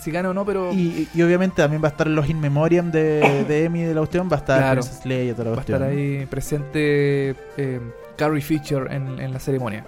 si 0.00 0.10
gana 0.10 0.30
o 0.30 0.34
no, 0.34 0.44
pero 0.44 0.72
Y, 0.72 1.08
y 1.14 1.22
obviamente 1.22 1.56
también 1.62 1.82
va 1.82 1.88
a 1.88 1.90
estar 1.90 2.06
los 2.06 2.28
in 2.28 2.40
memoriam 2.40 2.90
de, 2.90 3.44
de 3.46 3.64
Emmy 3.64 3.82
de 3.82 3.94
la 3.94 4.00
cuestión, 4.00 4.28
va 4.30 4.36
a 4.36 4.38
estar 4.40 4.58
Claro. 4.58 4.82
Leia 5.04 5.30
y 5.30 5.32
toda 5.32 5.44
la 5.44 5.50
va 5.50 5.56
a 5.58 5.60
estar 5.60 5.82
ahí 5.82 6.26
presente 6.26 7.36
eh, 7.56 7.80
Carrie 8.16 8.42
Fisher 8.42 8.88
en, 8.90 9.20
en 9.20 9.32
la 9.32 9.38
ceremonia. 9.38 9.84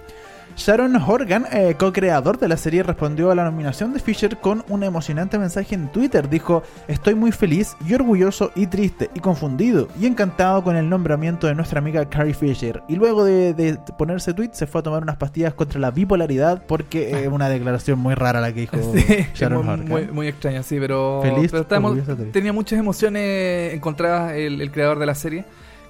Sharon 0.55 0.95
Horgan, 0.95 1.45
eh, 1.51 1.75
co-creador 1.77 2.39
de 2.39 2.47
la 2.47 2.55
serie, 2.55 2.81
respondió 2.81 3.29
a 3.29 3.35
la 3.35 3.43
nominación 3.43 3.93
de 3.93 3.99
Fisher 3.99 4.37
con 4.37 4.63
un 4.69 4.83
emocionante 4.83 5.37
mensaje 5.37 5.75
en 5.75 5.89
Twitter. 5.91 6.29
Dijo, 6.29 6.63
estoy 6.87 7.13
muy 7.13 7.33
feliz 7.33 7.75
y 7.85 7.93
orgulloso 7.93 8.51
y 8.55 8.67
triste 8.67 9.09
y 9.13 9.19
confundido 9.19 9.89
y 9.99 10.05
encantado 10.05 10.63
con 10.63 10.77
el 10.77 10.89
nombramiento 10.89 11.47
de 11.47 11.55
nuestra 11.55 11.79
amiga 11.79 12.05
Carrie 12.09 12.33
Fisher. 12.33 12.81
Y 12.87 12.95
luego 12.95 13.25
de, 13.25 13.53
de 13.53 13.77
ponerse 13.97 14.33
tweet 14.33 14.51
se 14.53 14.65
fue 14.65 14.79
a 14.79 14.83
tomar 14.83 15.03
unas 15.03 15.17
pastillas 15.17 15.53
contra 15.53 15.77
la 15.79 15.91
bipolaridad 15.91 16.63
porque 16.65 17.23
es 17.23 17.27
una 17.31 17.49
declaración 17.49 17.99
muy 17.99 18.15
rara 18.15 18.39
la 18.39 18.53
que 18.53 18.61
dijo 18.61 18.77
Sí, 18.93 19.03
Sharon 19.35 19.65
muy, 19.65 19.73
Horgan. 19.73 19.87
muy, 19.89 20.07
muy 20.07 20.27
extraña, 20.29 20.63
sí, 20.63 20.77
pero, 20.79 21.19
Feliz, 21.21 21.51
pero 21.51 21.65
triste. 21.65 22.25
tenía 22.31 22.53
muchas 22.53 22.79
emociones 22.79 23.73
encontradas 23.73 24.31
el, 24.33 24.61
el 24.61 24.71
creador 24.71 24.99
de 24.99 25.05
la 25.05 25.15
serie. 25.15 25.43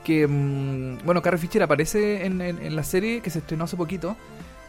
Que, 0.04 0.28
mm, 0.28 1.06
bueno, 1.06 1.22
Carrie 1.22 1.40
Fisher 1.40 1.62
aparece 1.64 2.26
en, 2.26 2.42
en- 2.42 2.62
en 2.64 2.76
la 2.76 2.84
serie 2.84 3.22
que 3.22 3.30
se 3.30 3.40
estrenó 3.40 3.64
hace 3.66 3.76
poquito. 3.78 4.16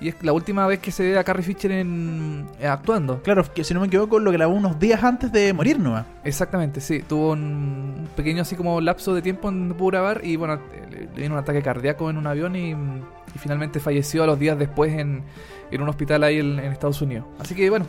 Y 0.00 0.08
es 0.08 0.22
la 0.22 0.32
última 0.32 0.66
vez 0.66 0.78
que 0.80 0.90
se 0.90 1.02
ve 1.02 1.18
a 1.18 1.24
Carrie 1.24 1.42
Fisher 1.42 1.72
en, 1.72 2.46
eh, 2.60 2.66
actuando. 2.66 3.22
Claro, 3.22 3.44
que 3.52 3.64
si 3.64 3.72
no 3.72 3.80
me 3.80 3.86
equivoco 3.86 4.18
lo 4.18 4.30
grabó 4.30 4.54
unos 4.54 4.78
días 4.78 5.02
antes 5.02 5.32
de 5.32 5.52
morir 5.52 5.78
nomás. 5.78 6.04
Exactamente, 6.24 6.80
sí. 6.80 7.00
Tuvo 7.00 7.32
un, 7.32 8.08
pequeño 8.14 8.42
así 8.42 8.56
como 8.56 8.80
lapso 8.80 9.14
de 9.14 9.22
tiempo 9.22 9.48
en 9.48 9.60
donde 9.60 9.74
pudo 9.74 9.88
grabar. 9.88 10.20
Y 10.22 10.36
bueno, 10.36 10.60
le, 10.90 11.00
le 11.00 11.22
vino 11.22 11.34
un 11.34 11.40
ataque 11.40 11.62
cardíaco 11.62 12.10
en 12.10 12.18
un 12.18 12.26
avión 12.26 12.56
y, 12.56 12.70
y 12.70 13.38
finalmente 13.38 13.80
falleció 13.80 14.24
a 14.24 14.26
los 14.26 14.38
días 14.38 14.58
después 14.58 14.92
en, 14.92 15.22
en 15.70 15.82
un 15.82 15.88
hospital 15.88 16.24
ahí 16.24 16.40
en, 16.40 16.58
en 16.58 16.72
Estados 16.72 17.00
Unidos. 17.00 17.24
Así 17.38 17.54
que 17.54 17.68
bueno, 17.70 17.86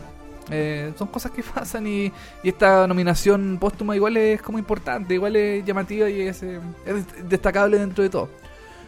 eh, 0.50 0.93
son 0.98 1.08
cosas 1.08 1.32
que 1.32 1.43
pasan 1.56 1.88
y, 1.88 2.12
y 2.43 2.50
esta 2.50 2.88
nominación 2.88 3.58
póstuma 3.60 3.96
igual 3.96 4.17
es 4.17 4.41
como 4.41 4.60
importante, 4.60 5.13
igual 5.13 5.36
es 5.36 5.65
llamativa 5.65 6.10
y 6.10 6.22
es, 6.22 6.43
eh, 6.43 6.60
es 6.86 7.30
destacable 7.30 7.78
dentro 7.80 8.04
de 8.04 8.10
todo. 8.10 8.30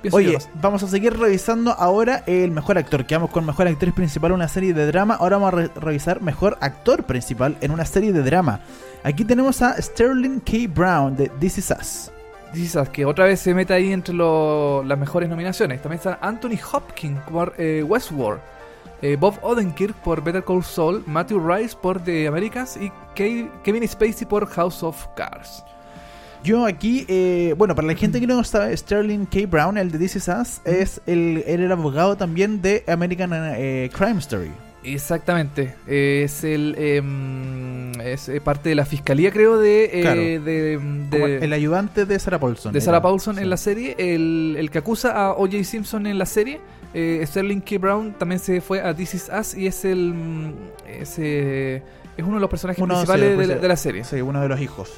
Pienso 0.01 0.17
Oye, 0.17 0.31
yo, 0.33 0.39
vamos 0.61 0.81
a 0.83 0.87
seguir 0.87 1.17
revisando 1.17 1.71
ahora 1.71 2.23
el 2.25 2.51
mejor 2.51 2.77
actor. 2.77 3.05
Quedamos 3.05 3.31
con 3.31 3.45
mejor 3.45 3.67
actriz 3.67 3.93
principal 3.93 4.31
en 4.31 4.35
una 4.35 4.47
serie 4.47 4.73
de 4.73 4.85
drama. 4.85 5.15
Ahora 5.15 5.37
vamos 5.37 5.53
a 5.53 5.55
re- 5.57 5.69
revisar 5.75 6.21
mejor 6.21 6.57
actor 6.61 7.03
principal 7.03 7.57
en 7.61 7.71
una 7.71 7.85
serie 7.85 8.13
de 8.13 8.23
drama. 8.23 8.61
Aquí 9.03 9.25
tenemos 9.25 9.61
a 9.61 9.81
Sterling 9.81 10.39
K. 10.39 10.53
Brown 10.73 11.15
de 11.17 11.27
This 11.39 11.57
Is 11.57 11.71
Us. 11.77 12.11
Quizás 12.53 12.89
que 12.89 13.05
otra 13.05 13.25
vez 13.25 13.39
se 13.41 13.53
mete 13.53 13.73
ahí 13.73 13.91
entre 13.91 14.13
lo- 14.13 14.83
las 14.83 14.97
mejores 14.97 15.27
nominaciones. 15.29 15.81
También 15.81 15.97
está 15.99 16.17
Anthony 16.21 16.57
Hopkins 16.71 17.19
por 17.29 17.53
eh, 17.57 17.83
Westworld, 17.83 18.39
eh, 19.01 19.17
Bob 19.19 19.35
Odenkirk 19.41 19.95
por 19.97 20.23
Better 20.23 20.43
Call 20.43 20.63
Saul, 20.63 21.03
Matthew 21.05 21.45
Rice 21.47 21.77
por 21.79 22.01
The 22.01 22.27
Americans 22.27 22.77
y 22.77 22.89
Ke- 23.15 23.49
Kevin 23.63 23.87
Spacey 23.87 24.25
por 24.25 24.47
House 24.47 24.81
of 24.81 25.07
Cards. 25.15 25.63
Yo 26.43 26.65
aquí, 26.65 27.05
eh, 27.09 27.53
bueno, 27.57 27.75
para 27.75 27.87
la 27.87 27.95
gente 27.95 28.19
que 28.19 28.25
no 28.27 28.43
sabe, 28.43 28.75
Sterling 28.75 29.25
K. 29.25 29.39
Brown, 29.47 29.77
el 29.77 29.91
de 29.91 29.97
This 29.99 30.15
Is 30.15 30.27
Us, 30.29 30.61
es 30.65 31.01
el, 31.05 31.43
era 31.45 31.65
el 31.65 31.71
abogado 31.71 32.15
también 32.15 32.61
de 32.61 32.83
American 32.87 33.31
eh, 33.33 33.89
Crime 33.93 34.19
Story. 34.19 34.49
Exactamente, 34.81 35.75
es 35.87 36.45
el 36.45 36.73
em, 36.77 37.91
es 37.99 38.29
eh, 38.29 38.39
parte 38.39 38.69
de 38.69 38.75
la 38.75 38.85
fiscalía 38.85 39.29
creo 39.29 39.57
de 39.57 39.83
eh, 39.85 40.01
Claro. 40.01 40.21
de, 40.21 40.39
de- 40.39 40.79
Como 41.11 41.25
el 41.27 41.51
ayudante 41.51 42.05
de 42.05 42.17
Sarah 42.17 42.39
Paulson. 42.39 42.71
de. 42.71 42.79
Sarah 42.79 43.01
Paulson 43.01 43.35
Sí. 43.35 43.41
en 43.43 43.49
la 43.49 43.57
serie, 43.57 43.95
el, 43.99 44.55
el 44.57 44.71
que 44.71 44.77
acusa 44.77 45.11
a 45.11 45.31
O.J. 45.33 45.65
Simpson 45.65 46.07
en 46.07 46.17
la 46.17 46.25
serie, 46.25 46.61
eh, 46.93 47.21
Sterling 47.27 47.59
K. 47.59 47.77
Brown 47.77 48.13
también 48.17 48.39
se 48.39 48.61
fue 48.61 48.81
a 48.81 48.93
This 48.95 49.15
Is 49.15 49.29
Us 49.37 49.53
y 49.55 49.67
es 49.67 49.83
el 49.83 50.13
mm, 50.13 50.53
es, 50.87 51.19
es 51.19 51.81
uno 52.23 52.35
de 52.35 52.39
los 52.41 52.49
personajes 52.49 52.81
Uno, 52.81 52.93
principales 52.95 53.25
sí, 53.25 53.29
de, 53.31 53.37
la, 53.37 53.47
pues, 53.53 53.61
de 53.61 53.67
la 53.67 53.75
serie, 53.75 54.03
Sí, 54.05 54.21
uno 54.21 54.39
de 54.41 54.47
los 54.47 54.61
hijos. 54.61 54.91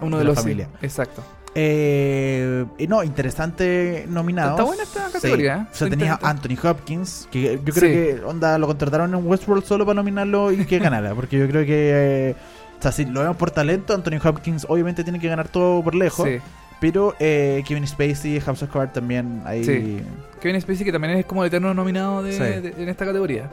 Uno 0.00 0.16
de 0.16 0.20
de, 0.20 0.24
la 0.24 0.30
los 0.34 0.38
familia. 0.40 0.68
sí, 0.80 0.86
exacto. 0.86 1.22
Eh, 1.54 2.64
no, 2.88 3.02
interesante 3.02 4.04
nominado. 4.08 4.50
Está 4.50 4.62
buena 4.64 4.82
esta 4.82 5.10
categoría, 5.10 5.54
¿eh? 5.54 5.66
O 5.72 5.74
sea, 5.74 5.86
Está 5.86 5.90
tenía 5.90 6.12
a 6.12 6.14
interesante. 6.32 6.48
Anthony 6.54 6.68
Hopkins, 6.68 7.28
que 7.30 7.60
yo 7.64 7.74
creo 7.74 7.74
Sí. 7.74 7.80
que 8.16 8.20
onda 8.24 8.58
lo 8.58 8.66
contrataron 8.66 9.14
en 9.14 9.26
Westworld 9.26 9.64
solo 9.64 9.84
para 9.84 9.96
nominarlo 9.96 10.52
y 10.52 10.64
que 10.66 10.78
ganara. 10.78 11.14
Porque 11.14 11.38
yo 11.38 11.48
creo 11.48 11.64
que, 11.64 12.30
eh, 12.30 12.34
o 12.78 12.82
sea, 12.82 12.92
si 12.92 13.04
lo 13.06 13.20
vemos 13.20 13.36
por 13.36 13.50
talento, 13.50 13.94
Anthony 13.94 14.18
Hopkins 14.22 14.66
obviamente 14.68 15.02
tiene 15.04 15.18
que 15.18 15.28
ganar 15.28 15.48
todo 15.48 15.82
por 15.82 15.94
lejos. 15.94 16.26
Sí. 16.28 16.38
Pero 16.80 17.16
eh, 17.18 17.64
Kevin 17.66 17.86
Spacey, 17.88 18.38
House 18.40 18.62
of 18.62 18.70
Cards 18.72 18.92
también 18.92 19.42
ahí. 19.44 19.64
Sí. 19.64 20.00
Kevin 20.40 20.60
Spacey 20.60 20.84
que 20.84 20.92
también 20.92 21.14
es 21.18 21.26
como 21.26 21.42
el 21.42 21.48
eterno 21.48 21.74
nominado 21.74 22.22
de, 22.22 22.32
Sí. 22.32 22.38
de- 22.38 22.82
en 22.82 22.88
esta 22.88 23.04
categoría. 23.04 23.50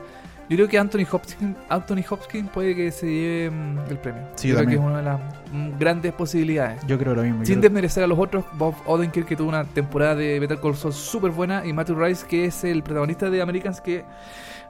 Yo 0.48 0.56
creo 0.56 0.68
que 0.68 0.78
Anthony 0.78 1.04
Hopkins, 1.10 1.56
Anthony 1.68 2.04
Hopkins 2.08 2.50
puede 2.50 2.74
que 2.76 2.92
se 2.92 3.06
lleve 3.06 3.50
mm, 3.50 3.78
el 3.90 3.98
premio. 3.98 4.22
Sí, 4.36 4.48
yo 4.48 4.54
creo 4.54 4.68
que 4.68 4.76
también. 4.76 4.80
es 4.80 4.86
una 4.86 4.96
de 4.98 5.02
las 5.02 5.20
mm, 5.52 5.78
grandes 5.78 6.12
posibilidades. 6.12 6.86
Yo 6.86 6.98
creo 6.98 7.14
lo 7.14 7.22
mismo. 7.22 7.44
Sin 7.44 7.54
creo- 7.56 7.62
desmerecer 7.62 8.04
a 8.04 8.06
los 8.06 8.18
otros, 8.18 8.44
Bob 8.52 8.74
Odenkirk 8.86 9.26
que 9.26 9.34
tuvo 9.36 9.48
una 9.48 9.64
temporada 9.64 10.14
de 10.14 10.38
Better 10.38 10.58
Call 10.60 10.76
Saul 10.76 10.92
súper 10.94 11.32
buena 11.32 11.66
y 11.66 11.72
Matthew 11.72 11.96
Rice 11.98 12.26
que 12.26 12.44
es 12.44 12.62
el 12.64 12.82
protagonista 12.82 13.28
de 13.30 13.42
Americans 13.42 13.80
que 13.80 14.04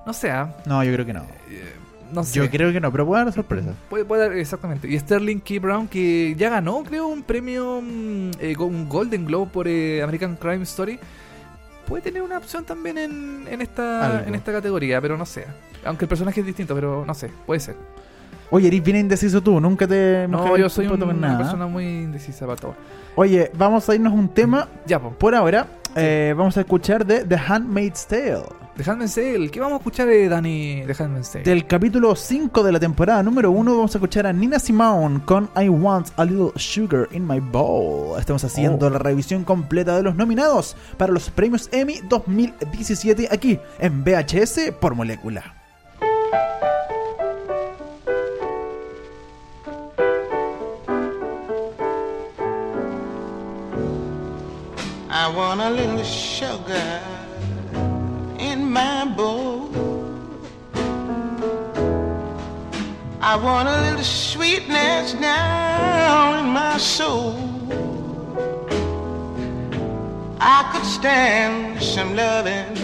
no 0.07 0.13
sé, 0.13 0.31
ah, 0.31 0.55
No, 0.67 0.83
yo 0.85 0.93
creo 0.93 1.05
que 1.05 1.13
no. 1.13 1.23
eh, 1.51 1.73
no 2.13 2.23
sé. 2.23 2.39
Yo 2.39 2.49
creo 2.49 2.73
que 2.73 2.81
no, 2.81 2.91
pero 2.93 3.05
puede 3.05 3.25
dar 3.25 3.33
sorpresa. 3.35 3.75
Puede, 3.91 4.05
puede 4.05 4.23
dar- 4.29 4.33
exactamente. 4.39 4.89
Y 4.89 4.99
Sterling 4.99 5.41
K. 5.41 5.55
Brown 5.61 5.89
que 5.89 6.35
ya 6.39 6.49
ganó, 6.49 6.85
creo, 6.85 7.09
un 7.09 7.23
premio, 7.25 7.81
mm, 7.83 8.31
eh, 8.39 8.55
un 8.59 8.89
Golden 8.89 9.25
Globe 9.27 9.51
por 9.53 9.67
eh, 9.69 10.03
American 10.03 10.37
Crime 10.37 10.63
Story. 10.63 10.99
Puede 11.87 12.03
tener 12.03 12.23
una 12.23 12.39
opción 12.39 12.65
también 12.65 12.99
en, 12.99 13.47
en 13.49 13.61
esta 13.63 14.07
Algo. 14.07 14.29
en 14.29 14.35
esta 14.35 14.53
categoría, 14.53 15.01
pero 15.01 15.17
no 15.17 15.25
sé. 15.27 15.45
Aunque 15.85 16.05
el 16.05 16.09
personaje 16.09 16.41
es 16.41 16.47
distinto, 16.47 16.75
pero 16.75 17.05
no 17.07 17.15
sé, 17.15 17.31
puede 17.47 17.61
ser. 17.61 17.77
Oye, 18.51 18.69
eres 18.69 18.83
bien 18.83 18.97
indeciso 18.99 19.41
tú, 19.43 19.61
nunca 19.61 19.87
te. 19.87 20.27
No, 20.29 20.57
yo 20.57 20.69
soy 20.69 20.87
un- 20.87 21.03
una 21.03 21.39
persona 21.39 21.67
muy 21.67 21.85
indecisa 21.85 22.47
para 22.47 22.57
todo. 22.61 22.75
Oye, 23.17 23.51
vamos 23.55 23.89
a 23.89 23.95
irnos 23.95 24.13
a 24.13 24.17
un 24.17 24.29
tema. 24.29 24.69
Ya, 24.87 25.01
pues. 25.01 25.15
Por 25.17 25.35
ahora, 25.35 25.67
eh, 25.97 26.35
vamos 26.37 26.57
a 26.57 26.61
escuchar 26.61 27.05
de 27.07 27.25
The 27.25 27.37
Handmaid's 27.37 28.07
Tale. 28.07 28.43
The 28.77 28.91
Handmaid's 28.91 29.15
Tale. 29.15 29.51
¿Qué 29.51 29.59
vamos 29.59 29.77
a 29.77 29.79
escuchar 29.79 30.07
de 30.07 30.29
Dani 30.29 30.83
de 30.83 30.95
Handmaid's 30.99 31.31
Tale? 31.33 31.45
Del 31.45 31.67
capítulo 31.67 32.15
5 32.15 32.63
de 32.63 32.73
la 32.73 32.79
temporada 32.79 33.23
número 33.23 33.51
1 33.51 33.75
vamos 33.75 33.95
a 33.95 33.99
escuchar 33.99 34.27
a 34.27 34.33
Nina 34.35 34.59
Simone 34.59 35.21
con 35.25 35.49
I 35.57 35.69
Want 35.71 36.09
a 36.17 36.25
Little 36.27 36.53
Sugar 36.57 37.09
in 37.13 37.27
My 37.27 37.41
Bowl. 37.41 38.19
Estamos 38.19 38.45
haciendo 38.45 38.87
Oh. 38.87 38.91
la 38.91 38.99
revisión 38.99 39.45
completa 39.45 39.97
de 39.97 40.03
los 40.03 40.15
nominados 40.15 40.77
para 40.99 41.11
los 41.13 41.31
premios 41.31 41.71
Emmy 41.73 42.01
2017 42.07 43.29
aquí 43.31 43.59
en 43.79 44.05
VHS 44.05 44.73
por 44.79 44.95
molécula. 44.95 45.55
I 55.09 55.29
want 55.35 55.61
a 55.61 55.71
little 55.71 56.05
sugar 56.05 57.01
I 63.29 63.35
want 63.35 63.69
a 63.69 63.81
little 63.83 64.05
sweetness 64.05 65.15
now 65.15 66.39
in 66.41 66.47
my 66.47 66.79
soul. 66.79 67.35
I 70.41 70.71
could 70.73 70.87
stand 70.87 71.83
some 71.83 72.15
loving, 72.15 72.77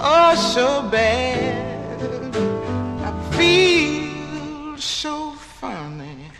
oh 0.00 0.34
so 0.54 0.88
bad. 0.88 2.00
I 3.02 3.10
feel 3.36 4.78
so 4.78 5.32
funny. 5.32 6.30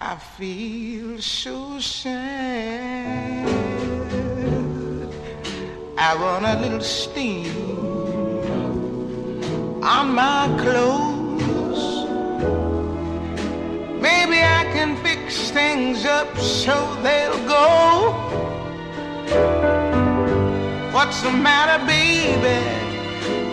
I 0.00 0.16
feel 0.16 1.20
so 1.20 1.78
sad. 1.78 3.55
I 6.08 6.14
want 6.14 6.44
a 6.46 6.56
little 6.60 6.80
steam 6.82 7.52
on 9.82 10.14
my 10.14 10.46
clothes. 10.62 11.84
Maybe 14.00 14.38
I 14.38 14.62
can 14.74 14.96
fix 14.98 15.50
things 15.50 16.04
up 16.04 16.38
so 16.38 16.76
they'll 17.02 17.42
go. 17.48 18.12
What's 20.92 21.22
the 21.22 21.32
matter, 21.32 21.84
baby? 21.84 22.60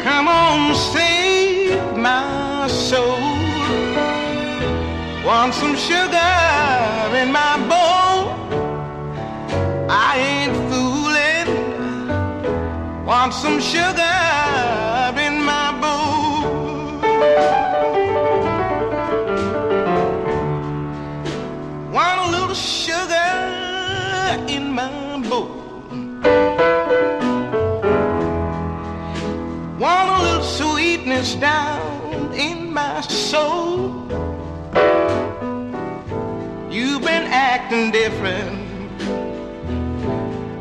Come 0.04 0.28
on, 0.28 0.76
save 0.76 1.98
my 1.98 2.68
soul. 2.68 3.18
Want 5.26 5.56
some 5.56 5.76
sugar 5.76 7.18
in 7.18 7.32
my 7.32 7.58
bowl? 7.68 7.83
Want 13.24 13.36
some 13.36 13.62
sugar 13.62 14.04
in 15.18 15.46
my 15.46 15.72
bowl? 15.80 16.44
Want 21.90 22.20
a 22.20 22.32
little 22.32 22.54
sugar 22.54 23.32
in 24.50 24.74
my 24.74 25.22
bowl? 25.30 25.56
Want 29.80 30.10
a 30.10 30.24
little 30.24 30.44
sweetness 30.44 31.36
down 31.36 32.34
in 32.34 32.74
my 32.74 33.00
soul? 33.00 34.04
You've 36.70 37.04
been 37.04 37.28
acting 37.32 37.92
different. 37.92 38.60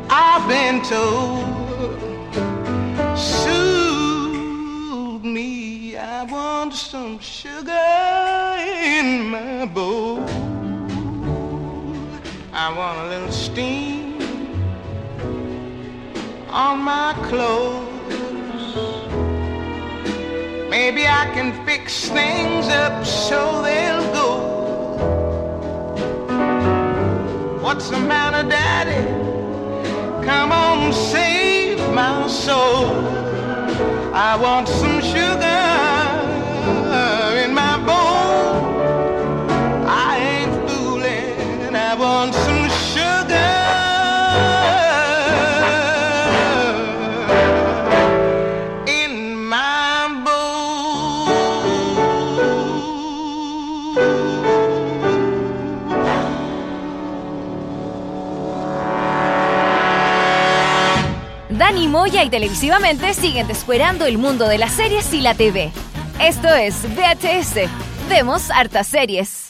I've 0.09 0.47
been 0.47 0.81
told. 0.83 1.62
Some 6.93 7.17
sugar 7.19 7.71
in 8.85 9.25
my 9.31 9.65
bowl. 9.65 10.19
I 12.53 12.71
want 12.77 12.99
a 12.99 13.07
little 13.09 13.31
steam 13.31 14.21
on 16.49 16.77
my 16.83 17.15
clothes. 17.29 18.75
Maybe 20.69 21.07
I 21.07 21.25
can 21.33 21.65
fix 21.65 22.09
things 22.09 22.67
up 22.67 23.03
so 23.03 23.63
they'll 23.63 24.13
go. 24.13 24.29
What's 27.63 27.89
the 27.89 27.97
matter, 27.97 28.47
Daddy? 28.47 29.03
Come 30.23 30.51
on, 30.51 30.93
save 30.93 31.79
my 31.91 32.27
soul. 32.27 32.85
I 34.13 34.35
want 34.39 34.67
some 34.67 35.01
sugar 35.01 35.52
y 62.23 62.29
televisivamente 62.29 63.13
siguen 63.13 63.47
descuerando 63.47 64.05
el 64.05 64.17
mundo 64.17 64.47
de 64.47 64.57
las 64.57 64.71
series 64.71 65.13
y 65.13 65.19
la 65.21 65.33
TV. 65.33 65.71
Esto 66.21 66.47
es 66.47 66.75
VHS. 66.95 67.69
Vemos 68.09 68.49
hartas 68.49 68.87
series. 68.87 69.47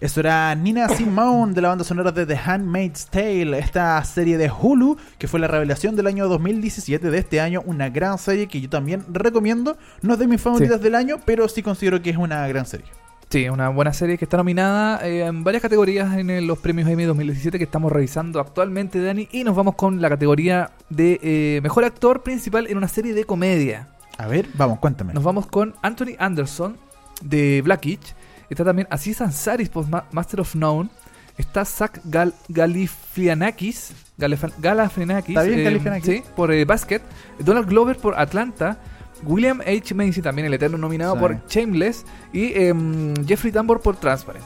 Esto 0.00 0.20
era 0.20 0.54
Nina 0.54 0.88
Simone 0.88 1.52
de 1.52 1.60
la 1.60 1.68
banda 1.68 1.84
sonora 1.84 2.10
de 2.10 2.24
The 2.24 2.38
Handmaid's 2.42 3.06
Tale, 3.06 3.58
esta 3.58 4.02
serie 4.02 4.38
de 4.38 4.50
Hulu 4.50 4.96
que 5.18 5.28
fue 5.28 5.38
la 5.40 5.46
revelación 5.46 5.94
del 5.94 6.06
año 6.06 6.26
2017 6.26 7.10
de 7.10 7.18
este 7.18 7.38
año, 7.42 7.62
una 7.66 7.90
gran 7.90 8.16
serie 8.16 8.46
que 8.48 8.62
yo 8.62 8.70
también 8.70 9.04
recomiendo, 9.12 9.76
no 10.00 10.14
es 10.14 10.18
de 10.18 10.26
mis 10.26 10.40
favoritas 10.40 10.78
Sí. 10.78 10.84
del 10.84 10.94
año, 10.94 11.16
pero 11.26 11.46
sí 11.48 11.62
considero 11.62 12.00
que 12.00 12.08
es 12.10 12.16
una 12.16 12.46
gran 12.48 12.64
serie. 12.64 12.86
Sí, 13.30 13.48
una 13.48 13.68
buena 13.68 13.92
serie 13.92 14.18
que 14.18 14.24
está 14.24 14.36
nominada 14.38 15.06
eh, 15.06 15.24
en 15.24 15.44
varias 15.44 15.62
categorías 15.62 16.16
en 16.18 16.30
el- 16.30 16.46
los 16.48 16.58
premios 16.58 16.88
Emmy 16.88 17.04
2017 17.04 17.58
que 17.58 17.64
estamos 17.64 17.92
revisando 17.92 18.40
actualmente, 18.40 19.00
Dani. 19.00 19.28
Y 19.30 19.44
nos 19.44 19.54
vamos 19.54 19.76
con 19.76 20.02
la 20.02 20.08
categoría 20.08 20.72
de 20.88 21.20
eh, 21.22 21.60
Mejor 21.62 21.84
Actor 21.84 22.24
Principal 22.24 22.66
en 22.66 22.76
una 22.76 22.88
serie 22.88 23.14
de 23.14 23.24
comedia. 23.24 23.86
A 24.18 24.26
ver, 24.26 24.48
vamos, 24.54 24.80
cuéntame. 24.80 25.14
Nos 25.14 25.22
vamos 25.22 25.46
con 25.46 25.74
Anthony 25.80 26.16
Anderson 26.18 26.76
de 27.22 27.62
Blackitch. 27.62 28.14
Está 28.50 28.64
también 28.64 28.88
Aziz 28.90 29.20
Ansari 29.20 29.66
por 29.66 29.86
Ma- 29.88 30.06
Master 30.10 30.40
of 30.40 30.56
None. 30.56 30.90
Está 31.38 31.64
Zach 31.64 32.00
Gal 32.04 32.34
Galifianakis. 32.48 33.92
Galif- 34.18 34.52
Galifianakis. 34.58 35.36
Está 35.36 35.42
bien, 35.44 35.60
eh, 35.60 35.64
Galifianakis. 35.64 36.04
Sí, 36.16 36.22
por 36.34 36.52
eh, 36.52 36.64
Basket. 36.64 37.00
Donald 37.38 37.68
Glover 37.68 37.96
por 37.96 38.18
Atlanta. 38.18 38.78
William 39.24 39.60
H. 39.60 39.94
Macy, 39.94 40.22
también 40.22 40.46
el 40.46 40.54
eterno 40.54 40.78
nominado 40.78 41.14
Sí. 41.14 41.20
por 41.20 41.36
Shameless. 41.48 42.04
Y 42.32 42.52
em, 42.54 43.14
Jeffrey 43.26 43.52
Tambor 43.52 43.80
por 43.80 43.96
Transparent. 43.96 44.44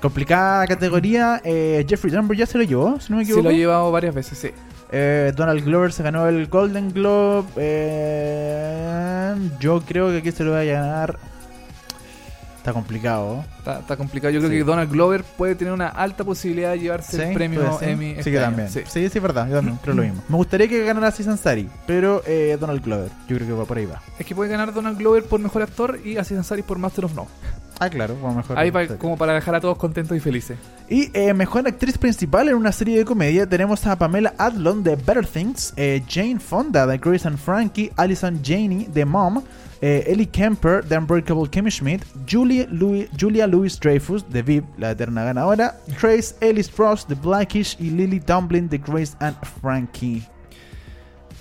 Complicada 0.00 0.66
categoría, 0.66 1.40
eh, 1.44 1.84
Jeffrey 1.88 2.12
Tambor 2.12 2.36
ya 2.36 2.46
se 2.46 2.56
lo 2.58 2.64
llevó, 2.64 3.00
si 3.00 3.10
no 3.12 3.18
me 3.18 3.24
Se 3.24 3.30
equivoco. 3.32 3.42
lo 3.48 3.54
ha 3.54 3.58
llevado 3.58 3.90
varias 3.92 4.14
veces, 4.14 4.38
sí. 4.38 4.50
Eh, 4.90 5.32
Donald 5.36 5.64
Glover 5.64 5.92
se 5.92 6.02
ganó 6.02 6.28
el 6.28 6.46
Golden 6.46 6.92
Globe. 6.92 7.46
eh, 7.56 9.34
yo 9.60 9.80
creo 9.82 10.08
que 10.10 10.18
aquí 10.18 10.32
se 10.32 10.44
lo 10.44 10.52
va 10.52 10.60
a 10.60 10.64
ganar. 10.64 11.18
Está 12.58 12.72
complicado. 12.72 13.44
Está, 13.58 13.78
está 13.80 13.96
complicado. 13.96 14.30
Yo 14.32 14.40
creo 14.40 14.50
Sí. 14.50 14.58
que 14.58 14.64
Donald 14.64 14.90
Glover 14.90 15.24
puede 15.24 15.54
tener 15.54 15.72
una 15.72 15.88
alta 15.88 16.24
posibilidad 16.24 16.72
de 16.72 16.80
llevarse 16.80 17.28
el 17.28 17.34
premio. 17.34 17.78
Emmy. 17.80 18.12
Sí, 18.12 18.18
este 18.18 18.30
que 18.30 18.38
año, 18.38 18.46
también. 18.46 18.68
sí. 18.68 18.80
Sí, 18.86 19.08
sí, 19.08 19.16
es 19.18 19.22
verdad. 19.22 19.48
Yo 19.48 19.56
también 19.56 19.78
creo 19.82 19.94
lo 19.94 20.02
mismo. 20.02 20.22
Me 20.28 20.36
gustaría 20.36 20.68
que 20.68 20.84
ganara 20.84 21.08
Aziz 21.08 21.26
Ansari, 21.28 21.68
pero 21.86 22.22
eh, 22.26 22.56
Donald 22.60 22.84
Glover. 22.84 23.10
Yo 23.28 23.36
creo 23.36 23.46
que 23.48 23.52
va 23.54 23.64
por 23.64 23.78
ahí 23.78 23.86
va. 23.86 24.02
Es 24.18 24.26
que 24.26 24.34
puede 24.34 24.50
ganar 24.50 24.74
Donald 24.74 24.98
Glover 24.98 25.24
por 25.24 25.40
mejor 25.40 25.62
actor 25.62 25.98
y 26.04 26.16
Aziz 26.18 26.36
Ansari 26.36 26.62
por 26.62 26.78
Master 26.78 27.04
of 27.06 27.14
None. 27.14 27.28
Ah, 27.80 27.88
claro, 27.88 28.16
va 28.24 28.32
mejor. 28.32 28.58
Ahí 28.58 28.70
pa- 28.72 28.86
Sí. 28.86 28.94
como 28.98 29.16
para 29.16 29.34
dejar 29.34 29.54
a 29.54 29.60
todos 29.60 29.78
contentos 29.78 30.16
y 30.16 30.20
felices. 30.20 30.58
Y 30.88 31.10
eh, 31.16 31.32
mejor 31.32 31.66
actriz 31.68 31.96
principal 31.96 32.48
en 32.48 32.54
una 32.56 32.72
serie 32.72 32.98
de 32.98 33.04
comedia 33.04 33.46
tenemos 33.48 33.86
a 33.86 33.96
Pamela 33.96 34.34
Adlon 34.36 34.82
de 34.82 34.96
Better 34.96 35.26
Things, 35.26 35.72
eh, 35.76 36.02
Jane 36.08 36.40
Fonda 36.40 36.86
de 36.86 36.98
Grace 36.98 37.28
and 37.28 37.38
Frankie, 37.38 37.92
Alison 37.96 38.40
Janey 38.42 38.86
de 38.92 39.04
Mom, 39.04 39.42
eh, 39.80 40.02
Ellie 40.08 40.26
Kemper 40.26 40.84
de 40.84 40.98
Unbreakable 40.98 41.48
Kimmy 41.48 41.70
Schmidt, 41.70 42.02
Julie 42.28 42.66
Louis, 42.68 43.08
Julia 43.16 43.46
Louis 43.46 43.78
Dreyfus 43.78 44.28
de 44.28 44.42
VIP, 44.42 44.64
la 44.76 44.90
eterna 44.90 45.22
ganadora, 45.22 45.76
Trace 46.00 46.34
Ellis 46.40 46.72
Ross 46.76 47.06
de 47.06 47.14
Blackish 47.14 47.76
y 47.78 47.90
Lily 47.90 48.18
Tomlin 48.18 48.68
de 48.68 48.78
Grace 48.78 49.14
and 49.20 49.36
Frankie. 49.62 50.26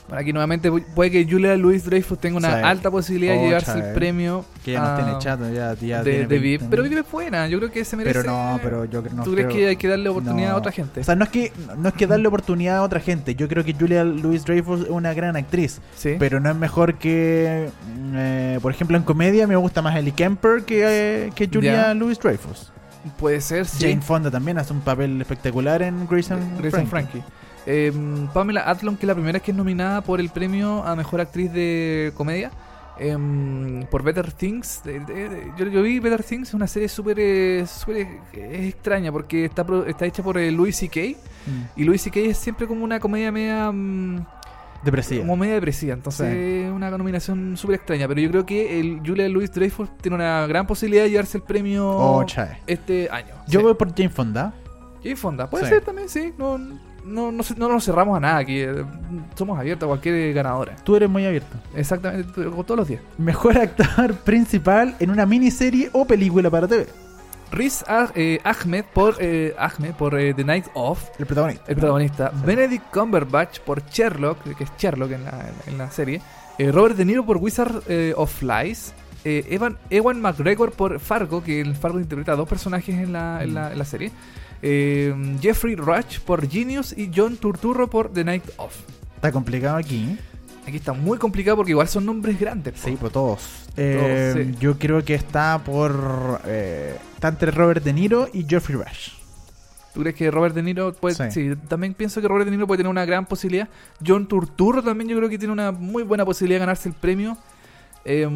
Bueno, 0.08 0.22
aquí 0.22 0.32
nuevamente 0.32 0.72
pu- 0.72 0.84
puede 0.96 1.12
que 1.12 1.28
Julia 1.30 1.58
Louis 1.58 1.84
Dreyfus 1.84 2.18
tenga 2.18 2.38
una 2.38 2.68
alta 2.70 2.90
posibilidad 2.90 3.34
de 3.34 3.42
llevarse 3.42 3.78
el 3.78 3.94
premio 3.94 4.46
Que 4.64 4.72
ya 4.72 4.80
no 4.80 4.86
ah, 4.88 4.96
tiene 4.96 5.20
chato, 5.20 5.44
ya, 5.52 5.74
ya 5.76 6.02
de, 6.02 6.12
tiene 6.12 6.28
de 6.28 6.40
20 6.40 6.40
VIP. 6.40 6.62
Pero 6.70 6.84
VIP 6.84 6.94
es 7.00 7.12
buena, 7.12 7.48
yo 7.50 7.58
creo 7.60 7.70
que 7.72 7.84
se 7.84 7.98
merece. 7.98 8.20
Pero 8.22 8.32
no, 8.32 8.60
pero 8.64 8.86
yo 8.86 9.04
creo 9.04 9.16
no 9.16 9.24
¿Tú 9.24 9.34
crees 9.34 9.48
creo- 9.48 9.58
que 9.58 9.68
hay 9.68 9.76
que 9.76 9.88
darle 9.90 10.08
oportunidad 10.08 10.50
No. 10.50 10.56
a 10.56 10.58
otra 10.60 10.72
gente? 10.72 11.02
O 11.02 11.04
sea, 11.04 11.16
no 11.16 11.26
es 11.26 11.30
que 11.30 11.52
no 11.78 11.90
es 11.90 11.94
que 11.96 12.08
darle 12.08 12.28
oportunidad 12.30 12.78
a 12.78 12.84
otra 12.84 13.02
gente. 13.02 13.36
Yo 13.36 13.50
creo 13.50 13.66
que 13.66 13.74
Julia 13.74 14.06
Louis 14.06 14.46
Dreyfus 14.46 14.82
es 14.84 14.90
una 14.90 15.14
gran 15.14 15.36
actriz. 15.36 15.82
sí. 15.96 16.16
Pero 16.18 16.40
no 16.40 16.50
es 16.50 16.56
mejor 16.56 16.96
que, 16.96 17.70
mm, 17.98 18.14
eh, 18.16 18.60
por 18.62 18.72
ejemplo, 18.72 18.96
en 18.96 19.04
comedia 19.04 19.46
me 19.46 19.58
gusta 19.58 19.82
más 19.82 19.96
Ellie 19.98 20.14
Kemper 20.14 20.64
que, 20.64 20.84
eh, 21.26 21.32
que 21.36 21.50
Julia. 21.52 21.94
Louis 21.94 22.18
Dreyfus. 22.18 22.72
Puede 23.20 23.42
ser, 23.42 23.66
sí. 23.66 23.84
Jane 23.90 24.02
Fonda 24.02 24.32
también 24.32 24.58
hace 24.58 24.72
un 24.74 24.82
papel 24.82 25.20
espectacular 25.22 25.82
en 25.82 26.08
Grace 26.08 26.34
and 26.34 26.60
Grace 26.62 26.78
and 26.78 26.88
Frankie. 26.90 27.24
Eh, 27.70 27.92
Pamela 28.34 28.62
Adlon, 28.62 28.96
que 28.96 29.06
es 29.06 29.08
la 29.08 29.14
primera 29.14 29.40
que 29.42 29.52
es 29.52 29.58
nominada 29.58 30.00
por 30.02 30.20
el 30.22 30.30
premio 30.30 30.84
a 30.86 30.96
mejor 30.96 31.20
actriz 31.22 31.52
de 31.52 32.12
comedia. 32.16 32.50
em, 33.00 33.86
por 33.92 34.02
Better 34.02 34.32
Things. 34.32 34.82
Yo, 35.56 35.66
yo 35.68 35.84
vi 35.84 36.00
Better 36.00 36.24
Things, 36.24 36.48
es 36.48 36.54
una 36.56 36.66
serie 36.66 36.88
súper 36.90 37.20
eh, 37.20 37.64
extraña 38.34 39.12
porque 39.12 39.46
está, 39.46 39.64
está 39.86 40.06
hecha 40.08 40.24
por 40.24 40.38
eh, 40.40 40.52
Louis 40.52 40.76
C.K. 40.76 41.00
Mm. 41.46 41.80
Y 41.80 41.84
Louis 41.84 42.02
C.K. 42.02 42.20
es 42.22 42.38
siempre 42.40 42.66
como 42.66 42.84
una 42.84 43.00
comedia 43.00 43.32
media. 43.32 43.72
mm, 43.72 44.26
Depresiva. 44.84 45.22
como 45.22 45.38
media 45.38 45.56
depresiva. 45.56 45.94
Entonces 45.94 46.34
Sí. 46.34 46.70
una 46.72 46.90
nominación 46.90 47.56
súper 47.58 47.76
extraña. 47.76 48.08
Pero 48.08 48.22
yo 48.22 48.30
creo 48.32 48.46
que 48.48 48.80
el 48.80 49.02
Julia 49.06 49.28
Louis 49.30 49.52
Dreyfus 49.52 49.90
tiene 50.02 50.16
una 50.16 50.48
gran 50.48 50.66
posibilidad 50.66 51.04
de 51.04 51.10
llevarse 51.12 51.38
el 51.38 51.44
premio 51.44 51.88
Oh, 51.88 52.26
este 52.66 53.10
año. 53.12 53.36
Yo 53.48 53.60
Sí. 53.60 53.64
voy 53.66 53.74
por 53.76 53.90
Jane 53.96 54.10
Fonda. 54.10 54.54
Y 55.04 55.16
Fonda, 55.16 55.50
puede 55.50 55.66
Sí. 55.66 55.70
ser 55.70 55.84
también, 55.84 56.10
sí. 56.10 56.34
No, 56.38 56.58
no, 57.08 57.32
no, 57.32 57.44
no 57.58 57.70
nos 57.70 57.86
cerramos 57.86 58.18
a 58.18 58.20
nada 58.20 58.38
aquí. 58.38 58.60
eh, 58.60 58.84
Somos 59.36 59.58
abiertos 59.60 59.86
a 59.86 59.88
cualquier 59.88 60.34
ganadora. 60.34 60.76
Tú 60.84 60.96
eres 60.96 61.10
muy 61.10 61.26
abierto. 61.26 61.56
Exactamente, 61.76 62.32
todos 62.44 62.78
los 62.78 62.88
días. 62.88 63.02
Mejor 63.18 63.58
actor 63.60 64.14
principal 64.18 64.96
en 65.00 65.10
una 65.12 65.26
miniserie 65.26 65.90
o 65.94 66.06
película 66.06 66.50
para 66.50 66.68
TV. 66.68 66.88
Riz 67.52 67.84
Ah- 67.88 68.12
eh, 68.14 68.40
Ahmed 68.44 68.84
por, 68.94 69.16
eh, 69.20 69.56
Ahmed 69.58 69.94
por 69.94 70.20
eh, 70.20 70.34
The 70.34 70.44
Night 70.44 70.66
Of, 70.74 71.02
El 71.18 71.26
protagonista. 71.26 71.64
el 71.68 71.76
protagonista. 71.78 72.32
Sí. 72.36 72.46
Benedict 72.46 72.92
Cumberbatch 72.94 73.60
por 73.62 73.86
Sherlock, 73.86 74.44
que 74.58 74.64
es 74.66 74.72
Sherlock 74.78 75.12
en 75.12 75.24
la, 75.24 75.46
en 75.66 75.78
la 75.78 75.90
serie. 75.90 76.22
Robert 76.60 76.98
De 76.98 77.06
Niro 77.06 77.26
por 77.26 77.38
Wizard 77.38 77.84
of 78.16 78.34
Flies. 78.34 78.94
Evan, 79.24 79.78
Ewan 79.90 80.22
McGregor 80.22 80.72
por 80.72 81.00
Fargo, 81.00 81.44
que 81.44 81.60
en 81.60 81.76
Fargo 81.76 82.00
interpreta 82.00 82.32
a 82.32 82.36
dos 82.38 82.48
personajes 82.48 82.96
en 82.96 83.12
la, 83.12 83.44
en 83.44 83.54
la, 83.54 83.72
en 83.74 83.78
la 83.78 83.84
serie. 83.86 84.12
Eh, 84.62 85.14
Jeffrey 85.42 85.76
Rush 85.76 86.20
por 86.20 86.48
Genius 86.50 86.94
y 86.98 87.12
John 87.16 87.38
Turturro 87.38 87.90
por 87.90 88.12
The 88.12 88.24
Night 88.24 88.44
Of. 88.58 88.76
Está 89.16 89.32
complicado 89.32 89.78
aquí. 89.78 90.18
Aquí 90.66 90.78
está 90.78 90.94
muy 90.94 91.18
complicado 91.18 91.58
porque 91.58 91.72
igual 91.72 91.88
son 91.88 92.06
nombres 92.06 92.40
grandes. 92.40 92.74
po. 92.74 92.88
Sí, 92.88 92.98
pues 93.00 93.14
todos. 93.14 93.40
Eh, 93.78 94.34
sí. 94.52 94.56
Yo 94.60 94.78
creo 94.78 95.04
que 95.06 95.16
está 95.16 95.62
por. 95.64 96.42
eh, 96.46 96.98
está 97.16 97.30
entre 97.30 97.52
Robert 97.52 97.84
De 97.84 97.94
Niro 97.94 98.28
y 98.34 98.44
Geoffrey 98.44 98.78
Rush. 98.78 99.12
¿Tú 99.94 100.02
crees 100.02 100.16
que 100.16 100.30
Robert 100.30 100.54
De 100.54 100.62
Niro 100.62 100.94
puede.? 100.94 101.32
Sí. 101.32 101.52
Sí. 101.52 101.56
también 101.68 101.94
pienso 101.94 102.22
que 102.22 102.28
Robert 102.28 102.46
De 102.46 102.52
Niro 102.52 102.68
puede 102.68 102.80
tener 102.80 102.92
una 102.92 103.06
gran 103.06 103.26
posibilidad. 103.26 103.70
John 104.06 104.28
Turturro 104.28 104.84
también 104.84 105.10
yo 105.10 105.18
creo 105.18 105.30
que 105.30 105.40
tiene 105.40 105.54
una 105.54 105.72
muy 105.72 106.04
buena 106.04 106.26
posibilidad 106.26 106.58
de 106.58 106.66
ganarse 106.66 106.90
el 106.90 106.96
premio. 106.96 107.38
Eh, 108.10 108.28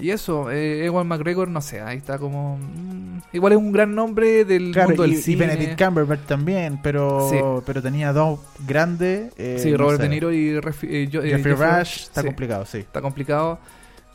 y 0.00 0.10
eso, 0.10 0.50
eh, 0.50 0.84
Ewan 0.84 1.06
McGregor, 1.08 1.48
no 1.48 1.60
sé, 1.60 1.80
ahí 1.80 1.96
está 1.96 2.18
como. 2.18 2.58
mm, 2.58 3.20
igual 3.32 3.52
es 3.54 3.58
un 3.58 3.72
gran 3.72 3.94
nombre 3.94 4.44
del 4.44 4.72
Claro, 4.72 4.90
mundo 4.90 5.06
y, 5.06 5.10
del 5.10 5.18
y 5.18 5.22
cine. 5.22 5.46
Benedict 5.46 5.82
Cumberbatch 5.82 6.20
también, 6.26 6.78
pero, 6.82 7.28
Sí. 7.30 7.36
pero 7.64 7.82
tenía 7.82 8.12
dos 8.12 8.40
grandes. 8.66 9.32
eh, 9.38 9.58
sí, 9.58 9.70
no 9.72 9.78
Robert 9.78 9.96
sé. 9.98 10.02
De 10.04 10.08
Niro 10.10 10.32
y 10.32 10.52
Refi- 10.60 10.88
eh, 10.90 11.08
yo- 11.08 11.22
eh, 11.22 11.30
Jeffrey 11.30 11.54
Jeffrey- 11.54 11.78
Rush 11.80 12.02
está 12.02 12.20
sí, 12.20 12.26
complicado, 12.26 12.66
sí. 12.66 12.78
Está 12.78 13.00
complicado. 13.00 13.58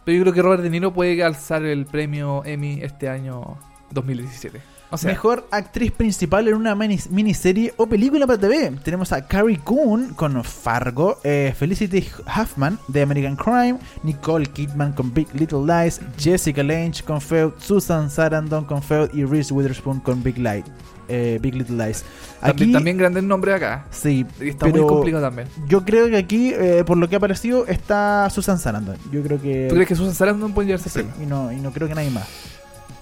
Pero 0.06 0.18
yo 0.18 0.24
creo 0.24 0.34
que 0.34 0.41
Robert 0.41 0.62
De 0.64 0.70
Niro 0.70 0.93
puede 0.93 1.24
alzar 1.24 1.64
el 1.64 1.86
premio 1.86 2.43
Emmy 2.45 2.80
este 2.82 3.10
año 3.10 3.58
2017. 3.91 4.60
O 4.94 4.98
sea, 4.98 5.10
Mejor 5.12 5.48
actriz 5.50 5.91
principal 5.91 6.48
en 6.48 6.54
una 6.54 6.76
mini- 6.76 7.00
miniserie 7.10 7.74
o 7.78 7.88
película 7.88 8.28
para 8.28 8.38
TV. 8.39 8.72
Tenemos 8.84 9.12
a 9.12 9.26
Carrie 9.28 9.58
Coon 9.64 10.14
con 10.14 10.44
Fargo, 10.44 11.18
eh, 11.24 11.52
Felicity 11.58 12.08
Huffman 12.28 12.78
de 12.88 13.02
American 13.02 13.36
Crime, 13.36 13.80
Nicole 14.04 14.46
Kidman 14.46 14.94
con 14.94 15.12
Big 15.14 15.28
Little 15.34 15.62
Lies, 15.66 16.00
Jessica 16.18 16.62
Lange 16.62 17.04
con 17.04 17.20
Feud, 17.20 17.54
Susan 17.58 18.10
Sarandon 18.12 18.66
con 18.66 18.84
Feud 18.84 19.10
y 19.14 19.24
Reese 19.26 19.52
Witherspoon 19.54 20.00
con 20.00 20.22
Big 20.22 20.38
Light, 20.38 20.66
eh, 21.08 21.39
Big 21.41 21.56
Little 21.56 21.76
Lies. 21.84 22.04
también, 22.39 22.70
Aquí, 22.70 22.74
también 22.74 22.98
grandes 22.98 23.24
nombres 23.24 23.56
acá. 23.56 23.86
sí, 23.89 24.26
Y 24.39 24.50
está 24.50 24.66
pero 24.68 24.84
muy 24.84 24.88
complicado 24.94 25.24
también. 25.24 25.48
yo 25.68 25.84
creo 25.84 26.08
que 26.10 26.18
aquí, 26.18 26.52
eh, 26.54 26.84
por 26.86 26.98
lo 26.98 27.10
que 27.10 27.16
ha 27.16 27.18
aparecido, 27.18 27.66
está 27.66 28.30
Susan 28.30 28.60
Sarandon. 28.60 28.98
Yo 29.12 29.24
creo 29.24 29.41
que... 29.41 29.68
¿Tú 29.70 29.76
crees 29.76 29.88
que 29.88 29.96
Susan 29.96 30.14
Sarandon 30.14 30.54
puede 30.54 30.68
llevarse 30.68 30.89
Sí, 30.89 31.08
y 31.22 31.26
no, 31.26 31.52
y 31.52 31.56
no 31.58 31.72
creo 31.72 31.88
que 31.88 31.96
nadie 31.96 32.12
más. 32.12 32.28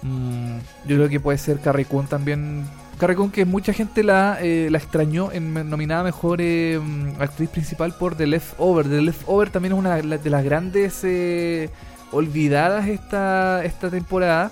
Mm, 0.02 0.58
yo 0.86 0.96
creo 0.96 1.08
que 1.08 1.20
puede 1.20 1.38
ser 1.38 1.60
Carrie 1.60 1.84
Coon 1.84 2.06
también. 2.06 2.64
Carrie 2.98 3.16
Coon 3.16 3.30
que 3.30 3.44
mucha 3.44 3.72
gente 3.72 4.02
la, 4.02 4.38
eh, 4.40 4.68
la 4.70 4.78
extrañó 4.78 5.32
en 5.32 5.54
nominada 5.68 6.02
mejor 6.04 6.40
eh, 6.40 6.78
mm, 6.82 7.20
actriz 7.20 7.48
principal 7.50 7.94
por 7.98 8.14
The 8.16 8.26
Leftover. 8.26 8.88
The 8.88 9.02
Leftover 9.02 9.50
también 9.50 9.72
es 9.74 9.78
una 9.78 9.96
de 9.96 10.02
la- 10.04 10.18
de 10.18 10.30
las 10.30 10.44
grandes 10.44 11.00
eh, 11.04 11.70
olvidadas 12.10 12.88
esta, 12.88 13.64
esta 13.64 13.90
temporada 13.90 14.50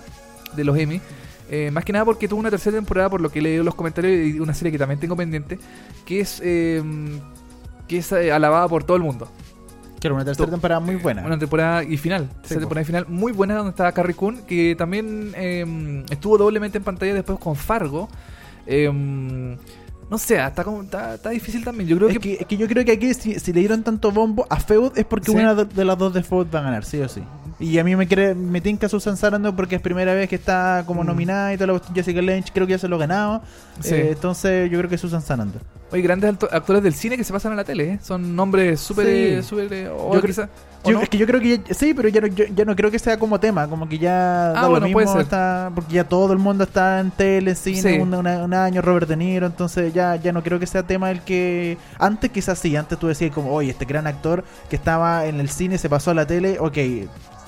de 0.55 0.63
los 0.63 0.77
Emmy. 0.77 1.01
Eh, 1.49 1.69
más 1.69 1.83
que 1.83 1.91
nada 1.91 2.05
porque 2.05 2.29
tuvo 2.29 2.39
una 2.39 2.49
tercera 2.49 2.77
temporada, 2.77 3.09
por 3.09 3.19
lo 3.19 3.29
que 3.29 3.39
he 3.39 3.41
leído 3.41 3.63
los 3.63 3.75
comentarios, 3.75 4.25
y 4.35 4.39
una 4.39 4.53
serie 4.53 4.71
que 4.71 4.77
también 4.77 4.99
tengo 5.01 5.17
pendiente, 5.17 5.59
que 6.05 6.21
es, 6.21 6.41
eh, 6.43 6.81
que 7.89 7.97
es 7.97 8.11
alabada 8.13 8.69
por 8.69 8.85
todo 8.85 8.95
el 8.95 9.03
mundo. 9.03 9.29
Claro, 10.01 10.15
una 10.15 10.25
tercera 10.25 10.49
temporada 10.49 10.79
muy 10.81 10.95
buena. 10.95 11.23
Una 11.25 11.39
temporada 11.39 11.83
y 11.83 11.95
final. 11.95 12.27
Sí, 12.43 12.55
po. 12.55 12.59
temporada 12.59 12.81
y 12.81 12.85
final 12.85 13.05
muy 13.07 13.31
buena 13.31 13.55
donde 13.55 13.69
estaba 13.69 13.91
Carrie 13.93 14.15
Coon, 14.15 14.41
que 14.47 14.75
también 14.77 15.31
eh, 15.37 16.03
estuvo 16.09 16.37
doblemente 16.37 16.77
en 16.79 16.83
pantalla 16.83 17.13
después 17.13 17.39
con 17.39 17.55
Fargo. 17.55 18.09
Eh, 18.65 18.91
no 18.91 20.17
sé, 20.17 20.43
está, 20.45 20.63
como, 20.65 20.81
está, 20.81 21.13
está 21.13 21.29
difícil 21.29 21.63
también. 21.63 21.87
Yo 21.87 21.95
creo 21.95 22.09
Es 22.09 22.15
que, 22.15 22.19
que, 22.19 22.33
es 22.41 22.45
que 22.45 22.57
yo 22.57 22.67
creo 22.67 22.83
que 22.83 22.91
aquí 22.91 23.13
si, 23.13 23.39
si 23.39 23.53
le 23.53 23.61
dieron 23.61 23.81
tanto 23.83 24.11
bombo 24.11 24.45
a 24.49 24.57
Feud 24.59 24.91
es 24.97 25.05
porque 25.05 25.31
Sí. 25.31 25.37
una 25.37 25.55
de, 25.55 25.63
de 25.65 25.85
las 25.85 25.97
dos 25.97 26.13
de 26.13 26.21
Feud 26.21 26.47
va 26.53 26.59
a 26.59 26.63
ganar, 26.63 26.83
sí 26.83 26.99
o 26.99 27.07
sí. 27.07 27.21
Y 27.61 27.77
a 27.77 27.83
mí 27.83 27.95
me 27.95 28.07
quiere, 28.07 28.33
me 28.33 28.59
tinca 28.59 28.89
Susan 28.89 29.15
Sarandon 29.15 29.55
porque 29.55 29.75
es 29.75 29.81
primera 29.81 30.13
vez 30.15 30.27
que 30.27 30.35
está 30.35 30.83
como 30.87 31.03
Mm. 31.03 31.07
nominada 31.07 31.53
y 31.53 31.57
cuestión. 31.57 31.95
Jessica 31.95 32.21
Lange 32.21 32.51
creo 32.53 32.65
que 32.65 32.71
ya 32.71 32.79
se 32.79 32.87
lo 32.87 32.97
ganaba. 32.97 33.41
Sí. 33.79 33.93
Eh, 33.95 34.09
entonces 34.11 34.69
yo 34.71 34.77
creo 34.79 34.89
que 34.89 34.97
Susan 34.97 35.21
Sarandon. 35.21 35.61
Oye, 35.91 36.01
grandes 36.01 36.35
actores 36.51 36.81
del 36.83 36.93
cine 36.93 37.17
que 37.17 37.23
se 37.23 37.33
pasan 37.33 37.51
a 37.51 37.55
la 37.55 37.63
tele, 37.65 37.83
¿eh? 37.91 37.99
Son 38.01 38.33
nombres 38.35 38.79
súper... 38.79 39.05
Sí. 39.05 39.11
eh, 39.11 39.67
eh, 39.71 39.83
Yo 39.89 40.09
creo- 40.09 40.21
quizá- 40.21 40.49
¿o 40.83 40.89
Yo- 40.89 40.97
no? 40.97 41.03
Es 41.03 41.09
que 41.09 41.17
yo 41.17 41.27
creo 41.27 41.41
que 41.41 41.57
ya- 41.59 41.73
sí, 41.75 41.93
pero 41.93 42.07
ya 42.07 42.21
no, 42.21 42.27
yo- 42.27 42.45
ya 42.55 42.63
no 42.63 42.75
creo 42.77 42.89
que 42.89 42.97
sea 42.97 43.19
como 43.19 43.39
tema, 43.41 43.67
como 43.67 43.87
que 43.89 43.99
ya 43.99 44.13
da 44.13 44.61
Ah, 44.61 44.67
bueno, 44.69 44.87
lo 44.87 44.97
mismo, 44.97 45.19
está- 45.19 45.69
porque 45.75 45.95
ya 45.95 46.05
todo 46.05 46.31
el 46.31 46.39
mundo 46.39 46.63
está 46.63 47.01
en 47.01 47.11
tele, 47.11 47.53
cine, 47.55 47.81
Sí. 47.81 47.99
un, 47.99 48.13
una- 48.13 48.41
un 48.43 48.53
año, 48.53 48.81
Robert 48.81 49.07
De 49.09 49.17
Niro, 49.17 49.45
entonces 49.47 49.93
ya, 49.93 50.15
ya 50.15 50.31
no 50.31 50.41
creo 50.41 50.59
que 50.59 50.65
sea 50.65 50.83
tema 50.83 51.11
el 51.11 51.21
que... 51.23 51.77
Antes 51.99 52.31
quizás 52.31 52.57
sí, 52.57 52.73
antes 52.77 52.97
tú 52.97 53.07
decías 53.07 53.31
como, 53.31 53.51
oye, 53.53 53.71
este 53.71 53.83
gran 53.83 54.07
actor 54.07 54.45
que 54.69 54.77
estaba 54.77 55.25
en 55.25 55.41
el 55.41 55.49
cine 55.49 55.77
se 55.77 55.89
pasó 55.89 56.11
a 56.11 56.13
la 56.13 56.25
tele, 56.25 56.57
ok, 56.57 56.77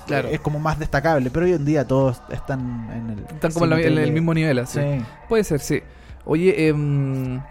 Claro. 0.07 0.29
es 0.29 0.39
como 0.39 0.59
más 0.59 0.79
destacable, 0.79 1.29
pero 1.31 1.45
hoy 1.45 1.53
en 1.53 1.65
día 1.65 1.87
todos 1.87 2.21
están 2.31 2.89
en 2.91 3.09
el... 3.11 3.19
Están 3.19 3.51
como 3.51 3.65
en, 3.75 4.13
mismo 4.13 4.33
nivel, 4.33 4.59
así. 4.59 4.79
Sí. 4.79 5.05
Puede 5.29 5.43
ser, 5.43 5.59
sí. 5.59 5.81
Oye, 6.25 6.67
em, 6.67 7.41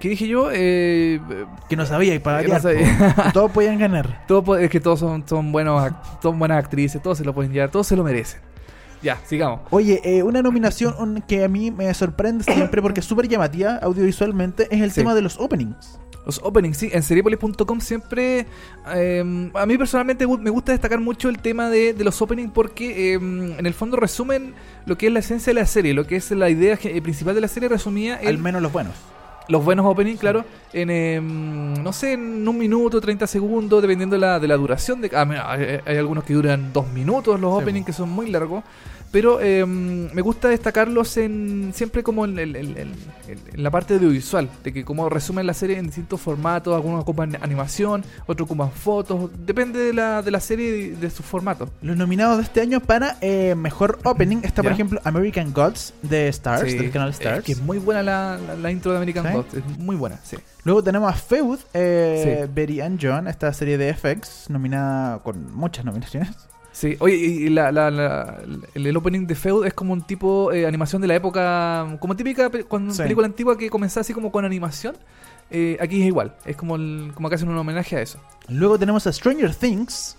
¿qué 0.00 0.08
dije 0.10 0.28
yo? 0.28 0.50
Eh, 0.52 1.20
Que 1.68 1.76
no 1.76 1.86
sabía 1.86 2.14
y 2.14 2.18
para 2.18 2.42
Eh, 2.42 2.48
no 2.48 3.32
todos 3.32 3.50
podían 3.50 3.78
ganar. 3.78 4.24
todo, 4.28 4.56
es 4.56 4.70
que 4.70 4.80
todos 4.80 5.00
son, 5.00 5.26
son, 5.26 5.50
buenos, 5.52 5.90
son 6.22 6.38
buenas 6.38 6.58
actrices, 6.58 7.02
todos 7.02 7.18
se 7.18 7.24
lo 7.24 7.34
pueden 7.34 7.52
llevar, 7.52 7.70
todos 7.70 7.86
se 7.86 7.96
lo 7.96 8.04
merecen. 8.04 8.40
Ya, 9.02 9.18
sigamos. 9.26 9.60
Oye, 9.70 10.00
eh, 10.04 10.22
una 10.22 10.42
nominación 10.42 10.94
un- 10.98 11.22
que 11.22 11.42
a 11.42 11.48
mí 11.48 11.72
me 11.72 11.92
sorprende 11.92 12.44
siempre 12.44 12.80
porque 12.80 13.00
es 13.00 13.06
súper 13.06 13.26
llamativa 13.26 13.76
audiovisualmente 13.82 14.68
es 14.70 14.80
el 14.80 14.92
Sí. 14.92 15.00
tema 15.00 15.14
de 15.16 15.22
los 15.22 15.38
openings. 15.40 15.98
Los 16.24 16.40
openings, 16.44 16.76
sí, 16.76 16.88
en 16.92 17.02
seriepolis.com 17.02 17.80
siempre. 17.80 18.46
eh, 18.94 19.50
a 19.54 19.66
mí 19.66 19.76
personalmente 19.78 20.26
me 20.26 20.50
gusta 20.50 20.72
destacar 20.72 21.00
mucho 21.00 21.28
el 21.28 21.38
tema 21.38 21.68
de, 21.68 21.94
de 21.94 22.04
los 22.04 22.22
openings 22.22 22.52
porque 22.52 23.14
eh, 23.14 23.14
en 23.14 23.66
el 23.66 23.74
fondo 23.74 23.96
resumen 23.96 24.54
lo 24.86 24.96
que 24.96 25.08
es 25.08 25.12
la 25.12 25.18
esencia 25.18 25.52
de 25.52 25.60
la 25.60 25.66
serie, 25.66 25.94
lo 25.94 26.06
que 26.06 26.16
es 26.16 26.30
la 26.30 26.48
idea 26.48 26.76
ge- 26.76 27.02
principal 27.02 27.34
de 27.34 27.40
la 27.40 27.48
serie 27.48 27.68
resumida 27.68 28.16
Al 28.16 28.28
en 28.36 28.42
menos 28.42 28.62
los 28.62 28.72
buenos. 28.72 28.94
los 29.48 29.64
buenos 29.64 29.84
openings, 29.84 30.20
claro, 30.20 30.44
en 30.72 30.90
eh, 30.90 31.20
no 31.20 31.92
sé, 31.92 32.12
en 32.12 32.46
un 32.46 32.56
minuto, 32.56 33.00
30 33.00 33.26
segundos, 33.26 33.82
dependiendo 33.82 34.14
de 34.14 34.20
la, 34.20 34.38
de 34.38 34.46
la 34.46 34.56
duración. 34.56 35.00
De, 35.00 35.10
ah, 35.14 35.24
mira, 35.24 35.50
hay, 35.50 35.80
hay 35.84 35.96
algunos 35.96 36.22
que 36.22 36.34
duran 36.34 36.72
dos 36.72 36.86
minutos, 36.92 37.40
los 37.40 37.56
Sí, 37.56 37.62
openings 37.62 37.86
que 37.86 37.92
son 37.92 38.08
muy 38.10 38.30
largos. 38.30 38.62
Pero 39.12 39.40
eh, 39.42 39.64
me 39.66 40.22
gusta 40.22 40.48
destacarlos 40.48 41.16
en 41.18 41.70
siempre 41.74 42.02
como 42.02 42.24
en, 42.24 42.38
en 42.38 42.92
la 43.54 43.70
parte 43.70 43.94
audiovisual, 43.94 44.48
de 44.64 44.72
que 44.72 44.84
como 44.86 45.08
resumen 45.10 45.46
la 45.46 45.52
serie 45.54 45.76
en 45.78 45.86
distintos 45.86 46.18
formatos, 46.20 46.74
algunos 46.74 47.02
ocupan 47.02 47.36
animación, 47.42 48.02
otros 48.26 48.46
ocupan 48.46 48.70
fotos, 48.72 49.30
depende 49.46 49.78
de 49.78 49.92
la, 49.92 50.22
de 50.22 50.30
la 50.30 50.40
serie 50.40 50.76
y 50.78 50.88
de 50.90 51.10
su 51.10 51.22
formato. 51.22 51.68
Los 51.82 51.96
nominados 51.96 52.38
de 52.38 52.44
este 52.44 52.62
año 52.62 52.80
para 52.80 53.18
eh, 53.20 53.54
mejor 53.54 53.98
opening 54.04 54.38
está, 54.42 54.62
por 54.62 54.72
ejemplo, 54.72 54.98
American 55.04 55.52
Gods 55.52 55.92
de 56.02 56.28
Stars, 56.28 56.70
Sí, 56.70 56.78
del 56.78 56.90
canal 56.90 57.10
es 57.10 57.16
Stars. 57.16 57.44
que 57.44 57.52
es 57.52 57.60
muy 57.60 57.78
buena 57.78 58.02
la, 58.02 58.38
la- 58.38 58.54
la 58.56 58.70
intro 58.70 58.92
de 58.92 58.96
American 58.96 59.26
¿Sí? 59.26 59.32
Gods, 59.34 59.54
es 59.54 59.78
muy 59.78 59.94
buena, 59.96 60.18
sí. 60.24 60.36
Luego 60.64 60.82
tenemos 60.82 61.10
a 61.12 61.14
Feud, 61.14 61.58
eh, 61.74 62.44
Sí. 62.46 62.50
Betty 62.54 62.80
and 62.80 62.98
John, 63.02 63.28
esta 63.28 63.52
serie 63.52 63.76
de 63.76 63.92
FX, 63.92 64.48
nominada 64.48 65.18
con 65.18 65.52
muchas 65.54 65.84
nominaciones. 65.84 66.30
Sí, 66.72 66.96
oye, 67.00 67.14
y 67.16 67.48
la, 67.50 67.70
la- 67.70 67.90
la- 67.90 68.38
el, 68.74 68.96
opening 68.96 69.26
de 69.26 69.34
Feud 69.34 69.66
es 69.66 69.74
como 69.74 69.92
un 69.92 70.02
tipo 70.02 70.52
eh, 70.52 70.66
animación 70.66 71.02
de 71.02 71.08
la 71.08 71.14
época, 71.14 71.96
como 72.00 72.16
típica 72.16 72.50
cuando, 72.66 72.94
Sí. 72.94 73.02
película 73.02 73.26
antigua 73.26 73.58
que 73.58 73.68
comenzaba 73.68 74.00
así 74.00 74.14
como 74.14 74.32
con 74.32 74.44
animación. 74.44 74.96
Eh, 75.50 75.76
aquí 75.80 76.00
es 76.00 76.06
igual, 76.06 76.34
es 76.46 76.56
como, 76.56 76.76
el- 76.76 77.12
como 77.14 77.28
que 77.28 77.34
hacen 77.34 77.48
un 77.50 77.58
homenaje 77.58 77.96
a 77.96 78.00
eso. 78.00 78.18
Luego 78.48 78.78
tenemos 78.78 79.06
a 79.06 79.12
Stranger 79.12 79.54
Things 79.54 80.16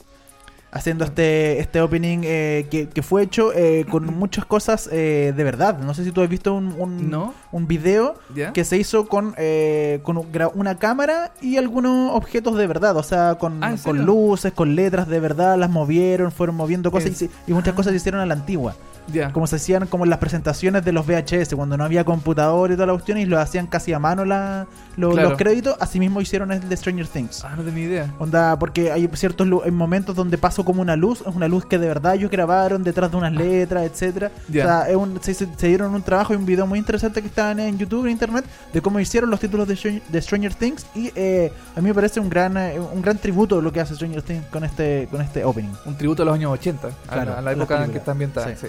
haciendo 0.71 1.05
este, 1.05 1.59
este 1.59 1.81
opening 1.81 2.19
eh, 2.23 2.67
que, 2.69 2.87
que 2.87 3.01
fue 3.01 3.23
hecho 3.23 3.51
eh, 3.53 3.85
con 3.89 4.05
muchas 4.05 4.45
cosas 4.45 4.87
eh, 4.91 5.33
de 5.35 5.43
verdad. 5.43 5.79
No 5.79 5.93
sé 5.95 6.03
si 6.03 6.11
tú 6.11 6.21
has 6.21 6.29
visto 6.29 6.53
un, 6.53 6.75
un, 6.77 7.09
¿No? 7.09 7.33
Un 7.53 7.67
video 7.67 8.15
¿Ya? 8.35 8.51
que 8.51 8.65
se 8.65 8.75
hizo 8.77 9.07
con, 9.07 9.33
eh, 9.37 10.01
con 10.03 10.19
una 10.55 10.77
cámara 10.77 11.31
y 11.41 11.55
algunos 11.57 12.11
objetos 12.13 12.57
de 12.57 12.67
verdad, 12.67 12.97
o 12.97 13.03
sea, 13.03 13.35
con, 13.35 13.63
Ah, 13.63 13.71
¿en 13.71 13.77
con 13.77 14.05
luces, 14.05 14.51
con 14.51 14.75
letras 14.75 15.07
de 15.07 15.19
verdad, 15.21 15.57
las 15.57 15.69
movieron, 15.69 16.31
fueron 16.33 16.55
moviendo 16.57 16.91
cosas 16.91 17.09
y, 17.09 17.11
Es- 17.13 17.17
se- 17.19 17.29
y 17.47 17.53
muchas 17.53 17.73
Ah. 17.73 17.75
cosas 17.77 17.91
se 17.91 17.97
hicieron 17.97 18.19
a 18.19 18.25
la 18.25 18.33
antigua. 18.33 18.75
Ya. 19.11 19.33
Como 19.33 19.47
se 19.47 19.57
hacían 19.57 19.85
como 19.87 20.05
en 20.05 20.09
las 20.09 20.19
presentaciones 20.19 20.85
de 20.85 20.93
los 20.93 21.05
VHS, 21.05 21.57
cuando 21.57 21.75
no 21.75 21.83
había 21.83 22.05
computador 22.05 22.71
y 22.71 22.75
toda 22.75 22.85
la 22.87 22.93
cuestión 22.93 23.17
y 23.17 23.25
lo 23.25 23.37
hacían 23.37 23.67
casi 23.67 23.91
a 23.91 23.99
mano 23.99 24.23
la, 24.23 24.65
lo- 24.95 25.09
Claro. 25.11 25.27
los 25.31 25.37
créditos, 25.37 25.75
así 25.81 25.99
mismo 25.99 26.21
hicieron 26.21 26.53
el 26.53 26.69
de 26.69 26.77
Stranger 26.77 27.05
Things. 27.07 27.43
Ah, 27.43 27.53
no 27.57 27.63
tenía 27.63 27.83
idea. 27.83 28.13
Onda, 28.17 28.57
porque 28.57 28.93
hay 28.93 29.09
ciertos 29.15 29.45
momentos 29.73 30.15
donde 30.15 30.37
pasó 30.37 30.63
como 30.63 30.81
una 30.81 30.95
luz, 30.95 31.19
es 31.27 31.35
una 31.35 31.49
luz 31.49 31.65
que 31.65 31.77
de 31.77 31.87
verdad 31.87 32.15
ellos 32.15 32.31
grabaron 32.31 32.81
detrás 32.81 33.11
de 33.11 33.17
unas 33.17 33.33
letras, 33.33 33.83
etcétera. 33.83 34.31
Ya. 34.47 34.63
O 34.63 34.67
sea, 34.67 34.89
es 34.89 34.95
un- 34.95 35.21
se, 35.21 35.33
se- 35.33 35.47
dieron 35.67 35.93
un 35.93 36.01
trabajo 36.01 36.31
y 36.33 36.37
un 36.37 36.45
video 36.45 36.65
muy 36.65 36.79
interesante 36.79 37.21
que 37.21 37.27
en 37.51 37.77
YouTube, 37.77 38.05
en 38.05 38.11
internet, 38.11 38.45
de 38.71 38.81
cómo 38.81 38.99
hicieron 38.99 39.29
los 39.29 39.39
títulos 39.39 39.67
de, 39.67 39.75
Stranger- 39.75 40.01
de 40.07 40.21
Stranger 40.21 40.55
Things 40.55 40.85
y 40.95 41.11
eh, 41.15 41.51
a 41.75 41.81
mí 41.81 41.87
me 41.89 41.93
parece 41.93 42.19
un 42.19 42.29
gran 42.29 42.57
eh, 42.57 42.79
un 42.79 43.01
gran 43.01 43.17
tributo 43.17 43.61
lo 43.61 43.71
que 43.71 43.79
hace 43.81 43.95
Stranger 43.95 44.21
Things 44.21 44.45
con 44.47 44.63
este 44.63 45.07
con 45.11 45.21
este 45.21 45.43
opening. 45.43 45.71
Un 45.85 45.95
tributo 45.97 46.23
a 46.23 46.25
los 46.25 46.35
años 46.35 46.51
80, 46.53 46.87
a, 46.87 46.91
Claro, 47.13 47.31
la, 47.33 47.37
a 47.37 47.41
la 47.41 47.51
época 47.51 47.83
en 47.83 47.91
que 47.91 47.97
está 47.97 48.11
ambientada. 48.11 48.47
Sí. 48.49 48.53
sí. 48.61 48.67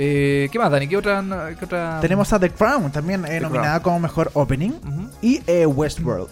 Eh, 0.00 0.48
¿Qué 0.52 0.58
más, 0.60 0.70
Dani? 0.70 0.86
¿Qué 0.86 0.96
otra? 0.96 1.24
qué 1.58 1.64
otra... 1.64 1.98
Tenemos 2.00 2.32
a 2.32 2.38
The 2.38 2.50
Crown, 2.50 2.92
también 2.92 3.24
eh, 3.24 3.28
The 3.30 3.40
nominada 3.40 3.82
como 3.82 3.98
mejor 3.98 4.30
opening. 4.34 4.70
Y 5.20 5.40
Westworld, 5.66 6.28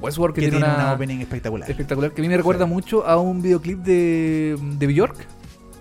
Westworld, 0.00 0.34
que, 0.36 0.40
que 0.42 0.46
tiene, 0.50 0.58
tiene 0.64 0.74
una, 0.74 0.84
una, 0.84 0.92
opening 0.94 1.18
espectacular. 1.20 1.68
espectacular, 1.68 2.12
que 2.12 2.20
a 2.20 2.22
mí 2.22 2.28
me 2.28 2.36
recuerda 2.36 2.64
Sí. 2.64 2.70
mucho 2.70 3.04
a 3.04 3.16
un 3.16 3.42
videoclip 3.42 3.80
de, 3.80 4.56
de 4.78 4.86
Bjork, 4.86 5.16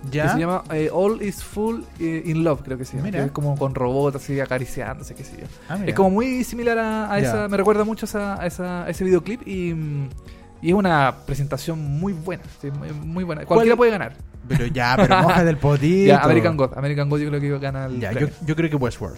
¿Ya? 0.10 0.24
que 0.24 0.30
se 0.30 0.40
llama 0.40 0.64
eh, 0.72 0.90
All 0.92 1.22
is 1.22 1.44
Full 1.44 1.82
eh, 2.00 2.24
in 2.26 2.44
Love, 2.44 2.62
creo 2.64 2.78
que 2.78 2.86
se 2.86 2.94
llama. 2.98 3.06
Mira. 3.06 3.20
que 3.20 3.26
es 3.28 3.32
como 3.32 3.58
con 3.58 3.76
robots 3.76 4.16
así 4.16 4.40
acariciándose, 4.40 5.14
qué 5.16 5.24
sé 5.24 5.38
yo. 5.42 5.48
Ah. 5.70 5.78
Es 5.86 5.94
como 5.94 6.10
muy 6.10 6.44
similar 6.44 6.78
a, 6.80 7.12
a 7.14 7.20
esa, 7.20 7.48
me 7.48 7.58
recuerda 7.58 7.84
mucho 7.84 8.06
a, 8.06 8.08
esa, 8.10 8.42
a, 8.42 8.46
esa- 8.48 8.84
a 8.86 8.90
ese 8.90 9.04
videoclip 9.04 9.48
y, 9.48 9.74
mm, 9.74 10.10
y 10.64 10.70
es 10.70 10.74
una 10.76 11.16
presentación 11.26 11.80
muy 12.00 12.14
buena, 12.14 12.44
sí, 12.62 12.72
muy, 12.72 12.92
muy 12.94 13.24
buena. 13.24 13.46
Cualquiera 13.46 13.76
puede 13.76 13.92
ganar. 13.92 14.14
Pero 14.48 14.66
ya, 14.66 14.96
pero 14.98 15.18
moja 15.22 15.44
del 15.44 15.58
potito. 15.58 16.08
Ya, 16.08 16.20
American 16.24 16.58
God, 16.58 16.72
American 16.78 17.10
God 17.10 17.20
yo 17.20 17.30
creo 17.30 17.40
que 17.42 17.60
gana 17.60 17.86
el 17.86 18.00
Ya, 18.00 18.12
yo, 18.12 18.28
yo 18.46 18.56
creo 18.56 18.70
que 18.70 18.76
Westworld. 18.76 19.18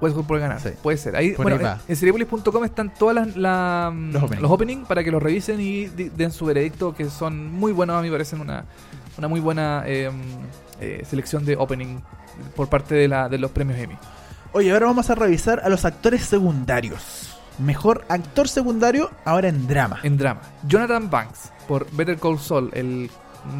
Westworld 0.00 0.26
puede 0.26 0.40
ganar, 0.40 0.60
Sí. 0.60 0.70
puede 0.82 0.96
ser. 0.98 1.14
Ahí, 1.14 1.30
Por 1.32 1.44
bueno, 1.44 1.58
ahí 1.58 1.62
va. 1.64 1.78
en 1.86 1.94
Seriepolis.com 1.94 2.64
están 2.64 2.92
todas 2.92 3.14
las 3.14 3.36
la, 3.36 3.92
Los 4.40 4.50
openings. 4.50 4.86
para 4.88 5.04
que 5.04 5.12
los 5.12 5.22
revisen 5.22 5.60
y 5.60 5.86
den 5.86 6.32
su 6.32 6.44
veredicto, 6.46 6.92
que 6.94 7.08
son 7.08 7.52
muy 7.52 7.70
buenos, 7.70 7.96
a 7.96 8.00
mí 8.02 8.08
me 8.08 8.12
parecen 8.14 8.40
una, 8.40 8.64
una 9.18 9.28
muy 9.28 9.40
buena 9.40 9.82
eh, 9.86 10.10
eh, 10.80 11.02
selección 11.08 11.44
de 11.44 11.56
opening 11.56 11.98
por 12.56 12.68
parte 12.68 12.94
de, 12.94 13.08
la, 13.08 13.28
de 13.28 13.38
los 13.38 13.50
premios 13.50 13.78
Emmy. 13.78 13.96
Oye, 14.52 14.72
ahora 14.72 14.86
vamos 14.86 15.08
a 15.10 15.14
revisar 15.14 15.60
a 15.64 15.68
los 15.68 15.84
actores 15.84 16.22
secundarios. 16.24 17.36
Mejor 17.58 18.04
actor 18.08 18.48
secundario 18.48 19.10
ahora 19.24 19.48
en 19.48 19.66
drama. 19.66 20.00
En 20.02 20.16
drama, 20.16 20.40
Jonathan 20.66 21.10
Banks 21.10 21.52
por 21.68 21.90
Better 21.92 22.18
Call 22.18 22.38
Saul, 22.38 22.70
el 22.72 23.10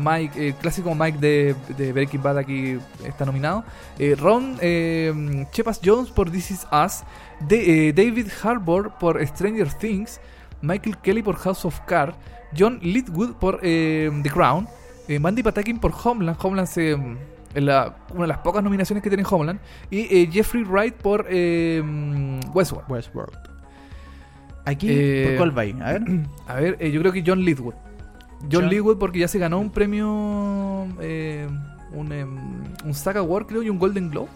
Mike, 0.02 0.48
el 0.48 0.54
clásico 0.54 0.94
Mike 0.94 1.18
de, 1.18 1.56
de 1.76 1.92
Breaking 1.92 2.22
Bad 2.22 2.38
aquí 2.38 2.78
está 3.04 3.24
nominado. 3.24 3.64
Eh, 3.98 4.14
Ron 4.18 4.56
eh, 4.60 5.46
Chepas 5.50 5.80
Jones 5.84 6.10
por 6.10 6.30
This 6.30 6.50
Is 6.52 6.66
Us. 6.72 7.02
De- 7.40 7.88
eh, 7.88 7.92
David 7.92 8.28
Harbour 8.42 8.92
por 8.98 9.24
Stranger 9.26 9.72
Things. 9.74 10.20
Michael 10.62 10.96
Kelly 10.98 11.22
por 11.22 11.36
House 11.36 11.64
of 11.64 11.78
Cards. 11.80 12.16
John 12.56 12.78
Litwood 12.82 13.32
por 13.34 13.58
eh, 13.62 14.10
The 14.22 14.30
Crown. 14.30 14.68
Eh, 15.14 15.18
Mandy 15.18 15.42
Patinkin 15.42 15.78
por 15.78 15.92
Homeland. 16.04 16.38
Homeland 16.42 16.68
se, 16.68 16.96
mm, 16.96 17.16
es 17.54 17.62
la- 17.62 17.96
una 18.12 18.22
de 18.22 18.26
las 18.28 18.38
pocas 18.38 18.62
nominaciones 18.62 19.02
que 19.02 19.10
tiene 19.10 19.24
Homeland. 19.28 19.60
Y 19.90 20.00
eh, 20.22 20.28
Jeffrey 20.32 20.64
Wright 20.64 20.94
por 20.94 21.26
eh, 21.28 21.82
mm, 21.84 22.40
Westworld. 22.54 22.90
Westworld. 22.90 23.36
Aquí, 24.64 24.86
Eh, 24.90 25.24
¿por 25.28 25.36
cuál 25.38 25.58
va 25.58 25.62
ahí? 25.62 25.76
A 25.82 25.92
ver. 25.92 26.02
A 26.46 26.54
ver, 26.54 26.78
yo 26.90 27.00
creo 27.00 27.12
que 27.12 27.22
John 27.26 27.40
Litwood. 27.44 27.74
John 28.42 28.50
John- 28.62 28.68
Litwood 28.68 28.98
porque 28.98 29.18
ya 29.20 29.28
se 29.28 29.38
ganó 29.38 29.58
un 29.60 29.70
premio, 29.70 30.08
un, 30.08 30.96
em, 32.12 32.38
un 32.84 32.94
SAG 32.94 33.18
Award 33.18 33.46
creo 33.46 33.62
y 33.62 33.70
un 33.70 33.78
Golden 33.78 34.10
Globe. 34.10 34.28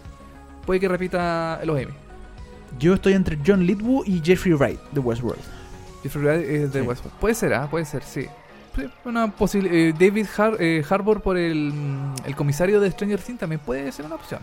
Puede 0.65 0.79
que 0.79 0.87
repita 0.87 1.59
los 1.65 1.79
Emmy. 1.79 1.93
Yo 2.79 2.93
estoy 2.93 3.13
entre 3.13 3.37
John 3.45 3.65
Litwood 3.65 4.05
y 4.05 4.21
Jeffrey 4.23 4.53
Wright 4.53 4.79
de 4.91 4.99
Westworld. 4.99 5.41
Jeffrey 6.03 6.23
Wright 6.25 6.45
es 6.49 6.73
de 6.73 6.81
Sí. 6.81 6.87
Westworld. 6.87 7.19
Puede 7.19 7.35
ser, 7.35 7.53
ah, 7.53 7.67
puede 7.69 7.85
ser, 7.85 8.03
sí. 8.03 8.25
Sí, 8.77 8.87
Una 9.05 9.31
posible, 9.31 9.89
eh, 9.89 9.93
David 9.93 10.27
Har- 10.37 10.57
eh, 10.59 10.83
Harbour 10.89 11.21
por 11.21 11.35
el, 11.37 11.73
el 12.25 12.35
comisario 12.35 12.79
de 12.79 12.91
Stranger 12.91 13.19
Things 13.19 13.39
también 13.39 13.59
puede 13.59 13.91
ser 13.91 14.05
una 14.05 14.15
opción. 14.15 14.41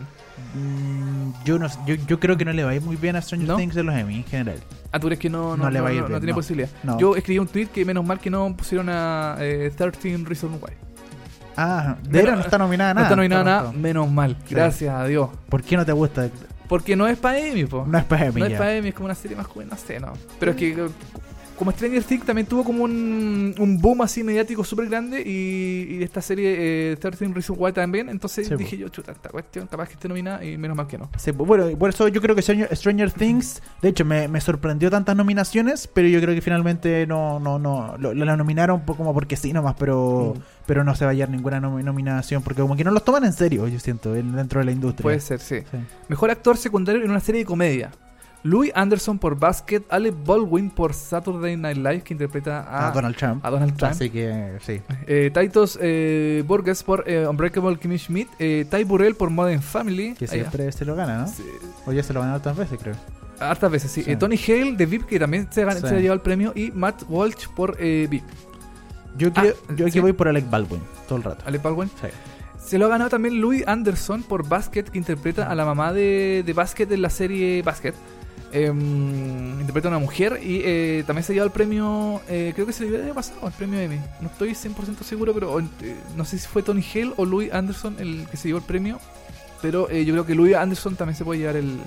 Mm, 0.53 1.31
yo, 1.45 1.57
no, 1.57 1.67
yo, 1.85 1.95
yo 1.95 2.19
creo 2.19 2.37
que 2.37 2.45
no 2.45 2.51
le 2.53 2.63
va 2.63 2.71
a 2.71 2.75
ir 2.75 2.81
muy 2.81 2.95
bien 2.97 3.15
a 3.15 3.21
Stranger 3.21 3.47
¿No? 3.47 3.55
Things 3.57 3.73
de 3.75 3.83
los 3.83 3.95
Emmy 3.95 4.17
en 4.17 4.23
general. 4.25 4.59
Ah, 4.91 4.99
tú 4.99 5.07
crees 5.07 5.19
que 5.19 5.29
no, 5.29 5.55
no, 5.55 5.63
No 5.65 5.69
le 5.69 5.79
va 5.81 5.89
a 5.89 5.93
ir 5.93 6.01
no 6.01 6.07
bien, 6.07 6.19
tiene 6.19 6.31
no. 6.31 6.35
posibilidad. 6.35 6.69
No. 6.83 6.99
Yo 6.99 7.15
escribí 7.15 7.39
un 7.39 7.47
tweet 7.47 7.67
que 7.67 7.85
menos 7.85 8.05
mal 8.05 8.19
que 8.19 8.29
no 8.29 8.55
pusieron 8.55 8.89
a 8.89 9.37
eh, 9.39 9.71
13 9.75 10.17
Reasons 10.25 10.61
Why. 10.61 10.73
Ah, 11.57 11.95
de 12.03 12.09
veras 12.21 12.35
no 12.37 12.43
está 12.43 12.57
nominada 12.57 12.93
No 12.93 12.95
nada. 12.95 13.07
está 13.07 13.15
nominado 13.15 13.43
nada, 13.45 13.63
no. 13.71 13.73
menos 13.79 14.11
mal. 14.11 14.35
Sí. 14.45 14.55
Gracias 14.55 14.93
a 14.93 15.05
Dios. 15.05 15.29
¿Por 15.47 15.63
qué 15.63 15.77
no 15.77 15.85
te 15.85 15.93
gusta? 15.93 16.27
Porque 16.67 16.95
no 16.97 17.07
es 17.07 17.17
para 17.17 17.39
Emmy, 17.39 17.63
po. 17.65 17.85
No 17.87 17.97
es 17.97 18.03
para 18.03 18.25
Emmy. 18.25 18.41
No 18.41 18.45
es 18.47 18.57
para 18.57 18.75
Emmy, 18.75 18.89
es 18.89 18.95
como 18.95 19.05
una 19.05 19.15
serie 19.15 19.37
más 19.37 19.47
joven, 19.47 19.69
no 19.69 19.77
sé, 19.77 19.99
no. 19.99 20.11
Pero 20.39 20.51
es 20.51 20.57
que 20.57 20.89
como 21.55 21.71
Stranger 21.71 22.03
Things 22.03 22.25
también 22.25 22.47
tuvo 22.47 22.63
como 22.63 22.83
un, 22.83 23.55
un 23.57 23.81
boom 23.81 24.01
así 24.01 24.23
mediático 24.23 24.63
súper 24.63 24.87
grande 24.89 25.21
y, 25.25 25.95
y 25.99 26.03
esta 26.03 26.21
serie 26.21 26.91
eh, 26.91 26.95
13 26.97 27.27
Reasons 27.27 27.59
Why 27.59 27.71
también, 27.73 28.09
entonces 28.09 28.47
Sí, 28.47 28.55
dije 28.55 28.77
yo, 28.77 28.89
chuta, 28.89 29.11
esta 29.13 29.29
cuestión 29.29 29.67
capaz 29.67 29.87
que 29.87 29.93
esté 29.93 30.07
nominada 30.07 30.43
y 30.43 30.57
menos 30.57 30.75
mal 30.77 30.87
que 30.87 30.97
no. 30.97 31.09
Sí, 31.17 31.31
bueno, 31.31 31.65
por 31.77 31.89
eso 31.89 32.07
yo 32.07 32.21
creo 32.21 32.35
que 32.35 32.41
Stranger, 32.41 32.75
Stranger 32.75 33.11
Things, 33.11 33.61
de 33.81 33.89
hecho, 33.89 34.05
me, 34.05 34.27
me 34.27 34.41
sorprendió 34.41 34.89
tantas 34.91 35.15
nominaciones, 35.15 35.87
pero 35.87 36.07
yo 36.07 36.19
creo 36.21 36.35
que 36.35 36.41
finalmente 36.41 37.07
no, 37.07 37.39
no, 37.39 37.57
no, 37.59 37.95
lo, 37.97 38.13
la 38.13 38.35
nominaron 38.35 38.81
como 38.81 39.13
porque 39.13 39.35
sí 39.35 39.53
nomás, 39.53 39.75
pero, 39.79 40.33
Mm. 40.35 40.39
pero 40.65 40.83
no 40.83 40.95
se 40.95 41.05
va 41.05 41.11
a 41.11 41.13
hallar 41.13 41.29
ninguna 41.29 41.59
nomi- 41.61 41.83
nominación, 41.83 42.41
porque 42.43 42.61
como 42.61 42.75
que 42.75 42.83
no 42.83 42.91
los 42.91 43.03
toman 43.03 43.23
en 43.25 43.33
serio, 43.33 43.67
yo 43.67 43.79
siento, 43.79 44.15
en- 44.15 44.35
dentro 44.35 44.59
de 44.59 44.65
la 44.65 44.71
industria. 44.71 45.03
Puede 45.03 45.19
ser, 45.19 45.39
sí. 45.39 45.59
Sí. 45.71 45.77
Mejor 46.09 46.31
actor 46.31 46.57
secundario 46.57 47.03
en 47.03 47.09
una 47.11 47.19
serie 47.19 47.39
de 47.41 47.45
comedia. 47.45 47.91
Louis 48.45 48.71
Anderson 48.75 49.17
por 49.17 49.39
Basket, 49.39 49.81
Alec 49.89 50.13
Baldwin 50.23 50.69
por 50.69 50.93
Saturday 50.93 51.57
Night 51.57 51.77
Live, 51.77 52.01
que 52.03 52.13
interpreta 52.13 52.61
a, 52.61 52.89
a 52.89 52.91
Donald 52.91 53.15
Trump. 53.15 53.43
a 53.43 53.49
Donald 53.49 53.75
Trump. 53.75 53.91
Así 53.93 54.11
que 54.11 54.57
sí. 54.61 54.81
Eh, 55.07 55.31
Titus 55.33 55.79
eh, 55.81 56.43
Burgess 56.45 56.83
por 56.83 57.03
eh, 57.09 57.27
Unbreakable 57.27 57.77
Kimmy 57.79 57.97
Schmidt. 57.97 58.27
Eh, 58.37 58.65
Ty 58.69 58.83
Burrell 58.83 59.15
por 59.15 59.31
Modern 59.31 59.63
Family. 59.63 60.13
Que 60.13 60.25
Ah, 60.25 60.27
siempre 60.27 60.71
se 60.71 60.85
lo 60.85 60.95
gana, 60.95 61.17
¿no? 61.23 61.27
Sí, 61.27 61.43
O 61.87 61.91
ya 61.91 62.03
se 62.03 62.13
lo 62.13 62.21
ganó 62.21 62.35
otras 62.35 62.55
veces, 62.55 62.77
creo. 62.79 62.95
Hartas 63.39 63.71
veces, 63.71 63.89
sí. 63.91 64.03
Sí. 64.03 64.11
Eh, 64.11 64.15
Tony 64.15 64.37
Hale 64.47 64.75
de 64.77 64.85
VIP, 64.85 65.05
que 65.07 65.17
también 65.19 65.47
se, 65.49 65.65
gan- 65.65 65.73
Sí. 65.73 65.81
se 65.81 65.87
ha 65.95 65.99
llevado 65.99 66.13
el 66.13 66.21
premio. 66.21 66.53
Y 66.55 66.69
Matt 66.71 67.01
Walsh 67.09 67.47
por 67.55 67.75
eh, 67.79 68.05
VIP. 68.09 68.23
Yo, 69.17 69.29
Ah, 69.35 69.43
aquí 69.71 69.89
sí. 69.91 69.99
voy 69.99 70.13
por 70.13 70.27
Alec 70.27 70.47
Baldwin, 70.49 70.81
todo 71.07 71.17
el 71.17 71.23
rato. 71.23 71.43
Alec 71.47 71.63
Baldwin. 71.63 71.89
Sí. 71.99 72.07
Se 72.63 72.77
lo 72.77 72.85
ha 72.85 72.89
ganado 72.89 73.09
también 73.09 73.41
Louis 73.41 73.63
Anderson 73.67 74.23
por 74.23 74.47
Basket, 74.47 74.83
que 74.83 74.97
interpreta 74.97 75.49
a 75.49 75.55
la 75.55 75.65
mamá 75.65 75.93
de, 75.93 76.43
de 76.45 76.53
Basket 76.53 76.87
en 76.91 77.01
la 77.01 77.09
serie 77.09 77.61
Basket. 77.61 77.93
Em, 78.51 79.59
interpreta 79.59 79.89
a 79.89 79.91
una 79.91 79.99
mujer 79.99 80.39
y 80.41 80.61
eh, 80.63 81.03
también 81.05 81.23
se 81.25 81.33
lleva 81.33 81.45
el 81.45 81.51
premio, 81.51 82.21
eh, 82.29 82.51
creo 82.55 82.65
que 82.65 82.71
se 82.71 82.83
le 82.83 82.89
dio 82.89 82.97
el 82.99 83.03
año 83.05 83.13
pasado, 83.13 83.45
el 83.47 83.51
premio 83.53 83.79
Emmy. 83.79 83.99
No 84.21 84.27
estoy 84.29 84.51
100% 84.51 85.03
seguro, 85.03 85.33
pero 85.33 85.59
eh, 85.59 85.65
no 86.15 86.23
sé 86.23 86.37
si 86.37 86.47
fue 86.47 86.63
Tony 86.63 86.81
Hale 86.93 87.11
o 87.17 87.25
Louis 87.25 87.51
Anderson 87.51 87.97
el 87.99 88.25
que 88.31 88.37
se 88.37 88.47
llevó 88.47 88.59
el 88.59 88.65
premio. 88.65 88.97
Pero 89.61 89.89
eh, 89.89 90.05
yo 90.05 90.13
creo 90.13 90.25
que 90.25 90.35
Louis 90.35 90.55
Anderson 90.55 90.95
también 90.95 91.17
se 91.17 91.25
puede 91.25 91.39
llevar 91.41 91.57
el, 91.57 91.77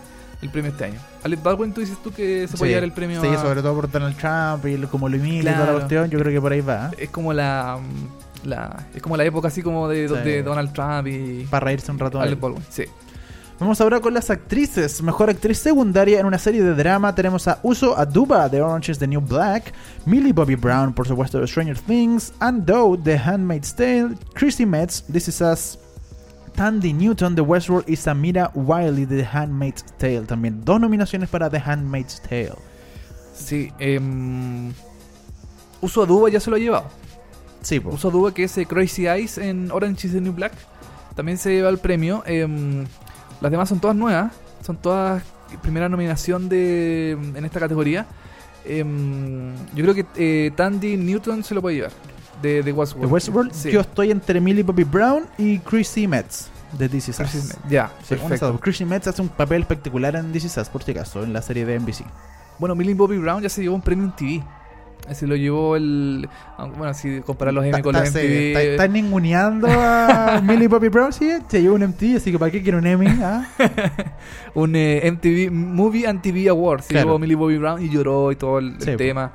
el 0.43 0.51
premio 0.51 0.71
este 0.73 0.85
año. 0.87 1.01
Alec 1.23 1.43
Baldwin, 1.43 1.73
tú 1.73 1.81
dices 1.81 1.97
tú 2.03 2.11
que 2.13 2.47
se 2.49 2.57
puede 2.59 2.71
Sí. 2.71 2.75
llevar 2.75 2.85
el 2.85 2.93
premio. 2.93 3.21
Sí, 3.23 3.29
a- 3.29 3.41
sobre 3.41 3.63
todo 3.63 3.75
por 3.75 3.91
Donald 3.91 4.17
Trump 4.17 4.67
y 4.67 4.87
como 4.89 5.09
lo 5.09 5.17
imita 5.17 5.51
y 5.51 5.55
toda 5.55 5.67
la 5.67 5.73
cuestión, 5.73 6.11
yo 6.11 6.19
creo 6.19 6.33
que 6.33 6.41
por 6.41 6.53
ahí 6.53 6.61
va. 6.61 6.91
Es 6.99 7.09
como 7.09 7.33
la, 7.33 7.79
la 8.45 8.85
es 8.95 9.01
como 9.01 9.17
la 9.17 9.25
época 9.25 9.49
así 9.49 9.63
como 9.63 9.89
de, 9.89 10.07
Sí. 10.09 10.15
de 10.17 10.43
Donald 10.43 10.73
Trump 10.73 11.07
y 11.07 11.47
Para 11.49 11.65
reírse 11.67 11.91
un 11.93 11.99
rato. 11.99 12.21
Alec 12.21 12.39
Baldwin. 12.41 12.63
Sí. 12.69 12.85
Vamos 13.61 13.81
ahora 13.81 13.99
con 13.99 14.15
las 14.15 14.31
actrices. 14.31 15.03
Mejor 15.03 15.31
actriz 15.31 15.59
secundaria 15.59 16.21
en 16.21 16.27
una 16.27 16.39
serie 16.39 16.63
de 16.63 16.75
drama 16.75 17.13
tenemos 17.13 17.49
a 17.49 17.59
Uso 17.65 17.99
Aduba 17.99 18.49
de 18.49 18.63
Orange 18.63 18.93
is 18.93 18.99
the 19.01 19.07
New 19.07 19.21
Black, 19.21 19.73
Millie 20.07 20.33
Bobby 20.33 20.55
Brown, 20.55 20.93
por 20.93 21.09
supuesto, 21.09 21.41
de 21.41 21.47
Stranger 21.49 21.77
Things, 21.77 22.33
Anne 22.39 22.63
Doe 22.65 22.97
de 22.97 23.19
Handmaid's 23.19 23.75
Tale, 23.75 24.11
Chrissy 24.35 24.65
Metz, 24.65 25.03
This 25.13 25.27
Is 25.27 25.41
Us, 25.41 25.79
Tandy 26.55 26.93
Newton 26.93 27.35
de 27.35 27.43
Westworld 27.43 27.89
y 27.89 27.97
Samira 27.97 28.53
Wiley 28.55 29.07
de 29.07 29.25
The 29.25 29.29
Handmaid's 29.37 29.85
Tale. 29.99 30.23
También 30.23 30.65
dos 30.65 30.81
nominaciones 30.81 31.29
para 31.29 31.51
The 31.51 31.59
Handmaid's 31.59 32.23
Tale. 32.23 32.55
Sí, 33.35 33.73
eh, 33.81 34.01
Uso 35.81 36.03
Aduba 36.05 36.31
ya 36.31 36.39
se 36.39 36.49
lo 36.49 36.55
ha 36.55 36.61
llevado. 36.61 36.87
Sí, 37.63 37.81
pues. 37.81 37.97
Uso 37.97 38.09
Aduba, 38.09 38.33
que 38.33 38.45
es 38.45 38.57
eh, 38.57 38.67
Crazy 38.67 39.09
Eyes 39.09 39.37
en 39.39 39.73
Orange 39.73 40.07
is 40.07 40.13
the 40.13 40.21
New 40.21 40.33
Black, 40.33 40.53
también 41.17 41.39
se 41.39 41.51
lleva 41.51 41.71
el 41.71 41.79
premio. 41.79 42.23
Em, 42.25 42.87
las 43.41 43.51
demás 43.51 43.69
son 43.69 43.81
todas 43.81 43.97
nuevas, 43.97 44.33
son 44.65 44.77
todas 44.77 45.23
primera 45.63 45.89
nominación 45.89 46.49
de 46.49 47.13
en 47.13 47.45
esta 47.45 47.61
categoría. 47.61 48.07
Em, 48.65 49.55
yo 49.75 49.85
creo 49.85 49.95
que 49.95 50.07
eh, 50.17 50.51
Tandy 50.55 50.97
Newton 50.97 51.43
se 51.43 51.55
lo 51.55 51.63
puede 51.63 51.77
llevar 51.77 51.93
de, 52.43 52.63
de 52.63 52.73
Westworld. 52.73 53.09
De 53.09 53.13
Westworld, 53.15 53.53
Sí. 53.53 53.71
yo 53.71 53.81
estoy 53.81 54.11
entre 54.11 54.41
Millie 54.41 54.63
Bobby 54.63 54.85
Brown 54.85 55.25
y 55.39 55.59
Chrissy 55.61 56.07
Metz 56.07 56.49
de 56.77 56.89
This 56.89 57.09
Is 57.09 57.21
Us. 57.21 57.55
Ya, 57.69 57.91
Sí, 58.03 58.15
perfecto. 58.15 58.59
Chrissy 58.61 58.85
Metz 58.85 59.07
hace 59.07 59.23
un 59.23 59.29
papel 59.29 59.63
espectacular 59.63 60.17
en 60.17 60.33
This 60.33 60.45
Is 60.45 60.57
Us, 60.59 60.69
por 60.69 60.83
si 60.83 60.91
acaso, 60.91 61.23
en 61.25 61.33
la 61.33 61.41
serie 61.41 61.65
de 61.65 61.79
NBC. 61.81 62.05
Bueno, 62.59 62.75
Millie 62.75 62.95
Bobby 62.95 63.17
Brown 63.17 63.43
ya 63.43 63.49
se 63.49 63.63
llevó 63.63 63.75
un 63.77 63.81
premio 63.83 64.05
en 64.05 64.13
TV. 64.13 64.45
Se 65.13 65.27
lo 65.27 65.37
llevó 65.37 65.77
el. 65.77 66.29
aunque, 66.59 66.79
Bueno, 66.79 66.93
si 66.95 67.21
comparar 67.21 67.55
los 67.55 67.65
Emmy 67.65 67.81
con 67.81 67.95
los 67.95 68.03
MTV. 68.11 68.49
está- 68.49 68.63
está 68.63 68.89
ninguneando 68.89 69.67
a 69.71 70.41
Millie 70.45 70.69
Bobby 70.69 70.89
Brown, 70.89 71.13
sí, 71.13 71.31
se 71.49 71.63
llevó 71.63 71.77
un 71.77 71.83
MTV, 71.83 72.17
así 72.17 72.31
que 72.31 72.39
¿para 72.39 72.51
qué 72.51 72.63
quiere 72.63 72.77
un 72.79 72.87
Emmy? 72.87 73.07
ah? 73.23 73.47
un 74.55 74.77
eh, 74.77 75.11
MTV 75.11 75.51
Movie 75.51 76.07
and 76.07 76.21
TV 76.21 76.49
Awards. 76.49 76.85
Se 76.87 76.93
Claro. 76.95 77.07
llevó 77.09 77.19
Millie 77.19 77.37
Bobby 77.37 77.57
Brown 77.59 77.83
y 77.83 77.89
lloró 77.89 78.31
y 78.33 78.37
todo 78.37 78.59
el, 78.59 78.75
el 78.75 78.81
Sí, 78.83 78.91
po. 78.93 78.97
tema. 78.99 79.33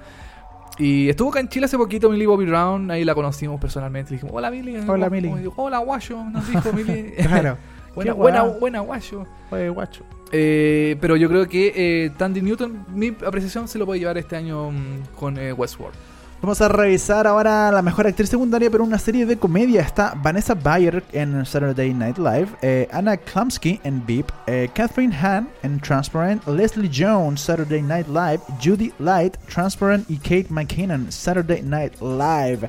Y 0.78 1.10
estuvo 1.10 1.30
acá 1.30 1.40
en 1.40 1.50
Chile 1.50 1.66
hace 1.66 1.78
poquito 1.78 2.10
Millie 2.10 2.28
Bobby 2.28 2.46
Brown. 2.46 2.90
Ahí 2.92 3.04
la 3.04 3.14
conocimos 3.16 3.60
personalmente. 3.60 4.12
Le 4.12 4.16
dijimos, 4.18 4.36
hola 4.36 4.50
Millie. 4.52 4.80
Hola, 4.88 5.10
Millie. 5.10 5.36
dijo, 5.38 5.54
Hola 5.58 5.80
Guayo. 5.80 6.24
Nos 6.24 6.48
dijo 6.50 6.72
Millie. 6.74 7.14
Claro. 7.16 7.58
buena, 7.96 8.14
buena, 8.14 8.44
buena 8.44 8.80
Guayo. 8.82 9.26
Oye, 9.52 9.70
guacho. 9.70 10.04
Eh, 10.32 10.98
pero 11.00 11.16
yo 11.16 11.30
creo 11.30 11.48
que 11.48 11.74
eh, 11.76 12.12
Tandy 12.18 12.42
Newton, 12.42 12.86
mi 12.94 13.10
apreciación, 13.26 13.68
se 13.68 13.78
lo 13.78 13.86
puede 13.86 14.00
llevar 14.00 14.18
este 14.18 14.36
año 14.36 14.72
mm, 14.72 15.16
con 15.16 15.38
eh, 15.38 15.54
Westworld. 15.54 15.96
Vamos 16.44 16.60
a 16.60 16.68
revisar 16.68 17.26
ahora 17.26 17.72
la 17.72 17.82
mejor 17.82 18.06
actriz 18.06 18.28
secundaria, 18.28 18.70
pero 18.70 18.84
una 18.84 19.00
serie 19.00 19.26
de 19.26 19.38
comedia. 19.38 19.80
Está 19.80 20.14
Vanessa 20.14 20.54
Bayer 20.54 21.02
en 21.14 21.46
Saturday 21.46 21.94
Night 21.94 22.18
Live, 22.18 22.50
eh, 22.62 22.86
Anna 22.92 23.16
Klumsky 23.16 23.80
en 23.86 24.06
Beep, 24.06 24.26
eh, 24.46 24.70
Catherine 24.74 25.16
Hahn 25.16 25.48
en 25.64 25.80
Transparent, 25.80 26.46
Leslie 26.46 26.92
Jones, 26.94 27.40
Saturday 27.40 27.82
Night 27.82 28.08
Live, 28.10 28.40
Judy 28.62 28.92
Light, 29.00 29.38
Transparent 29.48 30.04
y 30.12 30.18
Kate 30.18 30.48
McKinnon, 30.50 31.10
Saturday 31.14 31.62
Night 31.62 31.94
Live. 32.02 32.68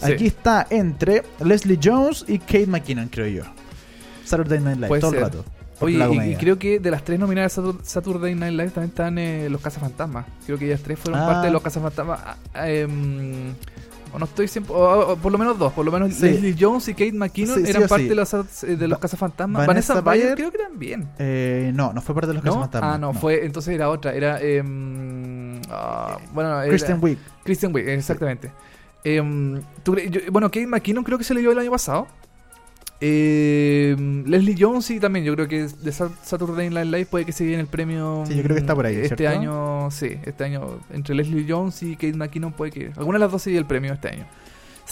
Sí. 0.00 0.12
Aquí 0.12 0.26
está 0.26 0.66
entre 0.68 1.22
Leslie 1.42 1.80
Jones 1.82 2.26
y 2.28 2.38
Kate 2.38 2.66
McKinnon, 2.66 3.08
creo 3.08 3.28
yo. 3.28 3.44
Saturday 4.26 4.60
Night 4.60 4.76
Live, 4.76 4.88
Puede 4.88 5.00
todo 5.00 5.12
ser. 5.12 5.20
el 5.20 5.24
rato. 5.24 5.44
Oye, 5.84 6.30
y- 6.32 6.36
creo 6.36 6.58
que 6.58 6.78
de 6.80 6.90
las 6.90 7.04
tres 7.04 7.18
nominadas 7.18 7.56
a 7.58 7.62
Satur- 7.62 7.82
Saturday 7.82 8.34
Night 8.34 8.52
Live 8.52 8.70
también 8.70 8.90
están 8.90 9.18
eh, 9.18 9.48
los 9.50 9.60
Cazafantasmas. 9.60 10.26
Creo 10.46 10.58
que 10.58 10.66
ellas 10.66 10.80
tres 10.82 10.98
fueron 10.98 11.20
Ah. 11.22 11.26
parte 11.26 11.46
de 11.48 11.52
los 11.52 11.62
Cazafantasmas. 11.62 12.20
em, 12.54 13.52
o 14.12 14.18
no 14.18 14.24
estoy 14.26 14.46
siempre. 14.48 14.72
o- 14.74 15.12
o 15.12 15.16
por 15.16 15.32
lo 15.32 15.38
menos 15.38 15.58
dos. 15.58 15.72
Por 15.72 15.84
lo 15.84 15.90
menos 15.90 16.14
Sí. 16.14 16.26
Leslie 16.26 16.56
Jones 16.58 16.86
y 16.88 16.92
Kate 16.94 17.12
McKinnon 17.12 17.56
Sí, 17.56 17.64
sí 17.64 17.70
eran 17.70 17.88
parte 17.88 18.04
sí. 18.04 18.08
de 18.08 18.14
los, 18.14 18.34
eh, 18.64 18.76
de 18.76 18.88
los 18.88 18.98
Cazafantasmas. 18.98 19.66
Vanessa 19.66 19.94
Vanessa, 19.94 20.04
Bayer 20.04 20.22
Bayer, 20.24 20.36
creo 20.36 20.52
que 20.52 20.58
también. 20.58 21.08
Eh, 21.18 21.72
no, 21.74 21.92
no 21.92 22.00
fue 22.00 22.14
parte 22.14 22.28
de 22.28 22.34
los 22.34 22.44
¿No? 22.44 22.50
Cazafantasmas, 22.52 22.94
Ah, 22.94 22.98
no, 22.98 23.12
fue. 23.12 23.44
Entonces 23.44 23.74
era 23.74 23.90
otra. 23.90 24.12
Era. 24.14 24.40
em, 24.40 25.60
ah, 25.70 26.18
bueno, 26.32 26.60
era- 26.60 26.68
Kristen 26.68 26.98
Wiig. 27.02 27.18
Kristen 27.42 27.74
Wiig, 27.74 27.88
exactamente. 27.88 28.52
Em, 29.02 29.60
¿tú 29.82 29.94
cre- 29.94 30.08
yo- 30.08 30.20
bueno, 30.32 30.48
Kate 30.48 30.66
McKinnon 30.66 31.04
creo 31.04 31.18
que 31.18 31.24
se 31.24 31.34
le 31.34 31.40
dio 31.40 31.52
el 31.52 31.58
año 31.58 31.70
pasado. 31.70 32.06
Em, 33.06 34.24
Leslie 34.26 34.56
Jones 34.58 34.84
sí 34.86 34.98
también, 34.98 35.24
yo 35.26 35.34
creo 35.34 35.46
que 35.46 35.66
de 35.66 35.92
Sa- 35.92 36.10
Saturday 36.22 36.70
Night 36.70 36.86
Live 36.86 37.06
puede 37.06 37.24
que 37.26 37.32
se 37.32 37.44
lleve 37.44 37.60
el 37.60 37.66
premio. 37.66 38.24
Sí, 38.26 38.34
yo 38.36 38.42
creo 38.42 38.54
que 38.56 38.60
está 38.60 38.74
por 38.74 38.86
ahí, 38.86 38.96
Este 38.96 39.16
¿cierto? 39.16 39.38
año, 39.38 39.90
sí, 39.90 40.16
este 40.24 40.44
año 40.44 40.78
entre 40.92 41.14
Leslie 41.14 41.44
Jones 41.46 41.82
y 41.82 41.94
Kate 41.96 42.14
McKinnon 42.14 42.52
puede 42.52 42.72
que 42.72 42.90
alguna 42.96 43.18
de 43.18 43.24
las 43.24 43.32
dos 43.32 43.42
se 43.42 43.50
lleve 43.50 43.60
el 43.60 43.66
premio 43.66 43.92
este 43.92 44.08
año. 44.08 44.24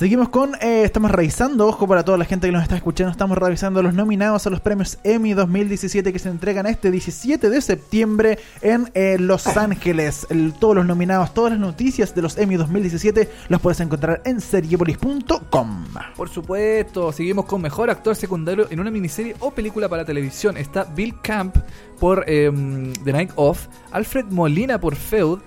Seguimos 0.03 0.31
con, 0.31 0.57
eh, 0.57 0.83
estamos 0.83 1.13
revisando, 1.13 1.69
ojo 1.69 1.87
para 1.87 2.05
toda 2.05 2.19
la 2.19 2.25
gente 2.25 2.49
que 2.49 2.53
nos 2.53 2.65
está 2.65 2.75
escuchando, 2.75 3.13
estamos 3.13 3.39
revisando 3.39 3.85
los 3.85 3.95
nominados 3.95 4.45
a 4.49 4.51
los 4.51 4.59
premios 4.59 4.99
Emmy 5.05 5.33
2017 5.33 6.13
que 6.13 6.19
se 6.19 6.29
entregan 6.29 6.67
este 6.67 6.91
17 6.91 7.49
de 7.49 7.61
septiembre 7.61 8.41
en 8.63 8.91
eh, 8.95 9.17
Los 9.21 9.47
Ángeles. 9.47 10.27
El- 10.29 10.55
todos 10.55 10.75
los 10.75 10.87
nominados, 10.87 11.33
todas 11.33 11.53
las 11.53 11.61
noticias 11.61 12.17
de 12.17 12.23
los 12.23 12.37
Emmy 12.37 12.57
2017 12.57 13.31
los 13.49 13.61
puedes 13.61 13.79
encontrar 13.79 14.23
en 14.25 14.41
seriepolis.com. 14.41 15.85
Por 16.17 16.29
supuesto, 16.29 17.13
seguimos 17.13 17.45
con 17.45 17.63
mejor 17.63 17.89
actor 17.89 18.17
secundario 18.17 18.67
en 18.73 18.81
una 18.81 18.91
miniserie 18.91 19.37
o 19.39 19.53
película 19.53 19.89
para 19.89 20.05
televisión. 20.05 20.57
Está 20.57 20.83
Bill 20.83 21.15
Camp 21.23 21.55
por 22.01 22.29
em, 22.29 22.93
The 23.05 23.13
Night 23.13 23.31
Of, 23.37 23.69
Alfred 23.93 24.25
Molina 24.31 24.81
por 24.81 24.97
Feud, 24.97 25.39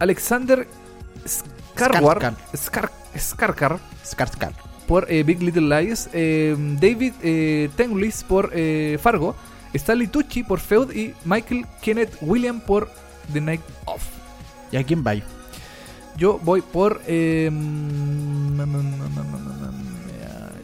Alexander 0.00 0.66
Skar, 2.54 2.90
Skarkar 3.16 3.78
Skarsgård. 4.04 4.54
por 4.86 5.06
eh, 5.08 5.22
Big 5.22 5.40
Little 5.42 5.68
Lies, 5.82 6.08
em, 6.12 6.76
David 6.76 7.14
eh, 7.22 7.70
Tenglis 7.76 8.24
por 8.24 8.50
eh, 8.52 8.98
Fargo, 9.00 9.34
Stanley 9.72 10.08
Tucci 10.08 10.42
por 10.42 10.60
Feud 10.60 10.92
y 10.92 11.14
Michael 11.24 11.64
Kenneth 11.80 12.16
William 12.20 12.60
por 12.60 12.90
The 13.32 13.40
Night 13.40 13.62
Of. 13.86 14.02
¿Y 14.72 14.76
a 14.76 14.84
quién 14.84 15.04
va? 15.06 15.14
Yo 16.16 16.38
voy 16.42 16.60
por. 16.60 17.00
em, 17.06 18.56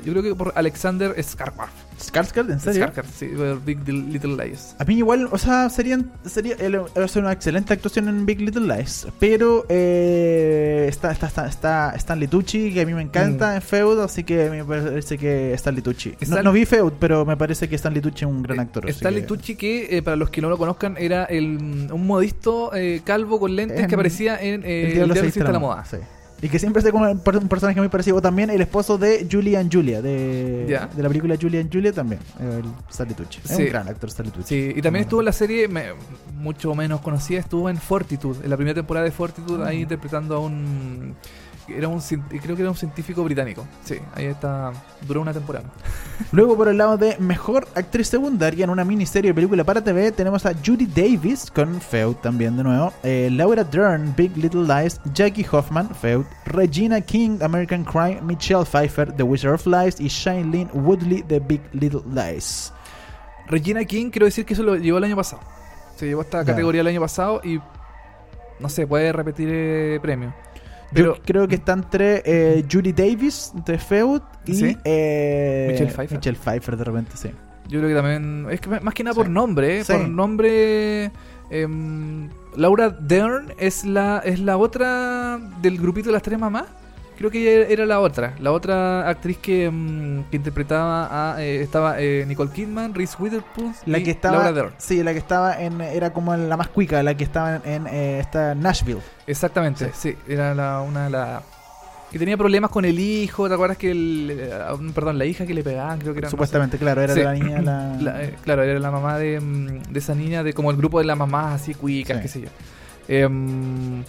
yo 0.05 0.13
creo 0.13 0.23
que 0.23 0.35
por 0.35 0.53
Alexander 0.55 1.15
Skarkar. 1.23 1.86
¿Skarsgård? 1.99 2.51
¿En 2.53 2.61
serio? 2.61 2.83
Skarkar, 2.85 3.07
sí, 3.07 3.29
Big 3.65 3.79
Little 3.89 4.37
Lies. 4.37 4.77
A 4.79 4.85
mí 4.85 4.97
igual, 4.99 5.29
o 5.31 5.39
sea, 5.39 5.69
serían, 5.71 6.13
sería 6.27 6.55
él 6.59 6.79
va 6.81 7.05
a 7.05 7.09
ser 7.09 7.23
una 7.23 7.33
excelente 7.33 7.73
actuación 7.73 8.09
en 8.09 8.27
Big 8.27 8.41
Little 8.41 8.67
Lies, 8.77 9.07
pero 9.19 9.65
eh, 9.69 10.87
está, 10.89 11.11
está, 11.13 11.27
está, 11.27 11.47
está 11.49 11.93
Stanley 11.97 12.29
Tucci, 12.29 12.73
que 12.73 12.83
a 12.83 12.87
mí 12.87 12.93
me 12.95 13.03
encanta 13.03 13.55
en 13.57 13.63
Feud, 13.63 14.01
así 14.01 14.25
que 14.25 14.51
me 14.51 14.65
parece 14.65 15.17
que 15.19 15.55
Stanley 15.55 15.83
Tucci. 15.83 16.11
No, 16.11 16.17
Stan- 16.21 16.45
no 16.45 16.53
vi 16.53 16.65
Feud, 16.67 16.93
pero 17.01 17.25
me 17.25 17.37
parece 17.37 17.69
que 17.69 17.77
Stanley 17.77 18.03
Tucci 18.03 18.25
es 18.25 18.31
un 18.31 18.43
gran 18.43 18.61
actor. 18.61 18.87
Eh, 18.87 18.91
Stanley 18.93 19.23
que- 19.23 19.29
Tucci, 19.29 19.57
que 19.57 19.97
eh, 19.97 20.03
para 20.03 20.17
los 20.17 20.31
que 20.31 20.41
no 20.43 20.49
lo 20.51 20.59
conozcan, 20.59 20.97
era 20.99 21.25
el, 21.25 21.89
un 21.91 22.07
modisto 22.07 22.75
eh, 22.75 23.01
calvo 23.05 23.41
con 23.41 23.57
lentes 23.57 23.81
En 23.81 23.87
que 23.89 23.95
aparecía 23.95 24.37
en 24.41 24.63
eh, 24.65 24.89
El 24.89 24.95
Diablo 24.95 25.15
a 25.49 25.53
la 25.53 25.59
moda. 25.59 25.85
Sí. 25.85 25.97
Y 26.47 26.49
que 26.49 26.61
siempre 26.61 26.79
está 26.79 26.93
como 26.93 27.11
un 27.11 27.19
per- 27.19 27.39
un 27.39 27.49
personaje 27.49 27.81
muy 27.81 27.89
parecido. 27.89 28.17
O 28.19 28.23
también 28.23 28.51
el 28.51 28.61
esposo 28.61 28.97
de 28.99 29.27
Julie 29.31 29.57
and 29.57 29.73
Julia, 29.73 30.01
de, 30.01 30.65
de 30.67 31.03
la 31.03 31.09
película 31.09 31.35
Julie 31.41 31.61
and 31.61 31.73
Julia 31.73 31.93
también. 31.93 32.21
El 32.39 32.63
Stanley 32.89 33.17
Tucci. 33.17 33.41
Es 33.45 33.51
Sí. 33.57 33.63
un 33.65 33.69
gran 33.69 33.89
actor 33.89 34.09
Stanley 34.09 34.33
Tucci. 34.33 34.49
Sí, 34.49 34.73
y 34.77 34.81
también 34.83 35.03
estuvo 35.03 35.21
en 35.21 35.27
la 35.27 35.33
serie, 35.33 35.67
me- 35.67 35.87
mucho 36.39 36.73
menos 36.77 37.01
conocida, 37.01 37.41
estuvo 37.41 37.69
en 37.69 37.79
Fortitude, 37.79 38.45
en 38.45 38.51
la 38.51 38.57
primera 38.57 38.75
temporada 38.77 39.05
de 39.05 39.11
Fortitude, 39.11 39.65
ahí 39.67 39.79
Mm. 39.79 39.83
interpretando 39.83 40.37
a 40.37 40.39
un... 40.39 41.17
Era 41.69 41.89
un 41.89 42.01
creo 42.01 42.55
que 42.55 42.63
era 42.63 42.71
un 42.71 42.77
científico 42.77 43.25
británico. 43.25 43.67
Sí, 43.85 43.97
ahí 44.15 44.27
está. 44.27 44.73
Duró 45.07 45.21
una 45.21 45.33
temporada. 45.33 45.67
Luego, 46.33 46.57
por 46.57 46.69
el 46.69 46.79
lado 46.79 46.97
de 46.97 47.17
mejor 47.19 47.67
actriz 47.75 48.09
secundaria 48.09 48.65
en 48.65 48.71
una 48.71 48.85
miniserie 48.85 49.33
o 49.33 49.35
película 49.35 49.65
para 49.65 49.83
TV, 49.83 50.13
tenemos 50.13 50.47
a 50.47 50.55
Judy 50.55 50.87
Davis 50.87 51.51
con 51.51 51.81
Feud 51.81 52.17
también 52.17 52.57
de 52.57 52.63
nuevo, 52.63 52.93
eh, 53.03 53.29
Laura 53.33 53.65
Dern, 53.65 54.15
Big 54.17 54.37
Little 54.37 54.63
Lies, 54.63 55.01
Jackie 55.13 55.47
Hoffman, 55.51 55.89
Feud, 55.95 56.25
Regina 56.45 57.01
King, 57.01 57.39
American 57.43 57.85
Crime, 57.85 58.21
Michelle 58.23 58.65
Pfeiffer, 58.65 59.13
The 59.13 59.23
Wizard 59.23 59.55
of 59.55 59.67
Lies 59.67 60.01
y 60.01 60.09
Shailene 60.09 60.71
Woodley, 60.73 61.23
The 61.23 61.41
Big 61.41 61.63
Little 61.73 62.03
Lies. 62.13 62.73
Regina 63.49 63.85
King, 63.85 64.11
quiero 64.11 64.27
decir 64.27 64.45
que 64.45 64.55
eso 64.55 64.63
lo 64.63 64.77
llevó 64.77 64.99
el 64.99 65.05
año 65.05 65.17
pasado. 65.17 65.43
Se 65.97 66.07
llevó 66.07 66.23
esta 66.23 66.45
categoría 66.45 66.83
el 66.83 66.87
año 66.87 67.01
pasado 67.01 67.41
y 67.43 67.61
no 68.59 68.69
sé, 68.69 68.87
puede 68.87 69.13
repetir 69.13 69.49
eh, 69.51 69.99
premio. 70.01 70.33
Pero 70.93 71.17
Yo 71.17 71.23
creo 71.25 71.49
que 71.49 71.57
está 71.57 71.73
entre 71.73 72.23
eh, 72.25 72.65
Judy 72.71 72.93
Davis 72.93 73.53
de 73.67 73.79
Feud 73.79 74.23
y 74.47 74.55
Sí. 74.55 74.77
eh, 74.85 75.69
Michelle 75.73 75.91
Pfeiffer. 75.91 76.19
Michelle 76.19 76.39
Pfeiffer 76.39 76.77
de 76.77 76.85
repente, 76.85 77.13
sí. 77.17 77.31
yo 77.69 77.81
creo 77.81 77.89
que 77.89 77.95
también. 77.95 78.47
Es 78.51 78.61
que 78.61 78.69
más 78.81 78.95
que 78.95 79.03
nada 79.05 79.15
Sí. 79.15 79.19
por 79.21 79.29
nombre, 79.29 79.81
eh, 79.81 79.85
Sí. 79.85 79.93
por 79.93 80.09
nombre. 80.09 81.11
em, 81.51 82.29
Laura 82.57 82.91
Dern 82.91 83.53
es 83.59 83.85
la, 83.85 84.21
es 84.25 84.41
la 84.41 84.57
otra 84.57 85.39
del 85.63 85.79
grupito 85.79 86.09
de 86.09 86.13
las 86.15 86.23
tres 86.23 86.39
mamás. 86.39 86.65
Creo 87.17 87.31
que 87.31 87.41
ella 87.41 87.67
era 87.71 87.87
la 87.87 88.01
otra, 88.01 88.35
la 88.41 88.53
otra 88.53 89.09
actriz 89.09 89.39
que, 89.39 89.65
em, 89.65 90.23
que 90.25 90.37
interpretaba 90.37 91.33
a. 91.35 91.43
eh, 91.43 91.63
estaba 91.63 91.99
eh, 91.99 92.25
Nicole 92.29 92.51
Kidman, 92.51 92.93
Reese 92.95 93.17
Witherspoon 93.19 93.75
La 93.87 93.99
y 93.99 94.03
que 94.03 94.11
estaba, 94.11 94.35
Laura 94.37 94.53
Dern. 94.53 94.75
sí, 94.77 95.03
la 95.03 95.13
que 95.13 95.19
estaba 95.19 95.59
en, 95.61 95.81
era 95.81 96.13
como 96.13 96.37
la 96.37 96.57
más 96.59 96.69
cuica, 96.69 97.03
la 97.03 97.17
que 97.17 97.25
estaba 97.25 97.57
en, 97.65 97.87
eh, 97.87 98.19
esta 98.21 98.55
Nashville. 98.55 99.01
Exactamente, 99.27 99.91
sí. 99.95 100.15
era 100.29 100.55
la, 100.55 100.83
una 100.83 101.05
de 101.05 101.11
las. 101.11 101.43
Que 102.11 102.19
tenía 102.21 102.37
problemas 102.37 102.71
con 102.71 102.85
el 102.85 102.99
hijo, 103.01 103.49
¿te 103.49 103.55
acuerdas 103.55 103.79
que 103.79 103.91
el. 103.91 104.31
eh, 104.39 104.51
perdón, 104.95 105.19
la 105.19 105.25
hija 105.25 105.47
que 105.47 105.55
le 105.55 105.63
pegaban, 105.65 105.99
creo 105.99 106.13
que 106.13 106.19
era. 106.19 106.27
no 106.27 106.31
sé. 106.31 106.33
Supuestamente, 106.33 106.77
claro, 106.79 107.01
era 107.01 107.15
Sí. 107.15 107.23
la 107.23 107.33
niña 107.33 107.63
la... 107.63 107.97
La- 108.01 108.23
eh, 108.25 108.35
claro, 108.43 108.63
era 108.63 108.79
la 108.79 108.91
mamá 108.91 109.19
de, 109.19 109.41
mm, 109.41 109.83
de 109.91 109.99
esa 109.99 110.15
niña, 110.15 110.43
de 110.43 110.53
como 110.53 110.71
el 110.71 110.77
grupo 110.77 110.99
de 110.99 111.07
las 111.07 111.17
mamás 111.17 111.63
así 111.63 111.73
cuicas, 111.73 112.19
Sí. 112.19 112.23
qué 112.23 112.29
sé 112.29 112.41
yo. 112.43 112.49
Em, 113.09 114.05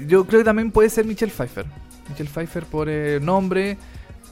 yo 0.00 0.24
creo 0.26 0.40
que 0.40 0.44
también 0.44 0.70
puede 0.72 0.90
ser 0.90 1.04
Michelle 1.06 1.32
Pfeiffer. 1.32 1.66
Michelle 2.10 2.28
Pfeiffer 2.28 2.64
por 2.64 2.88
eh, 2.88 3.18
nombre, 3.20 3.78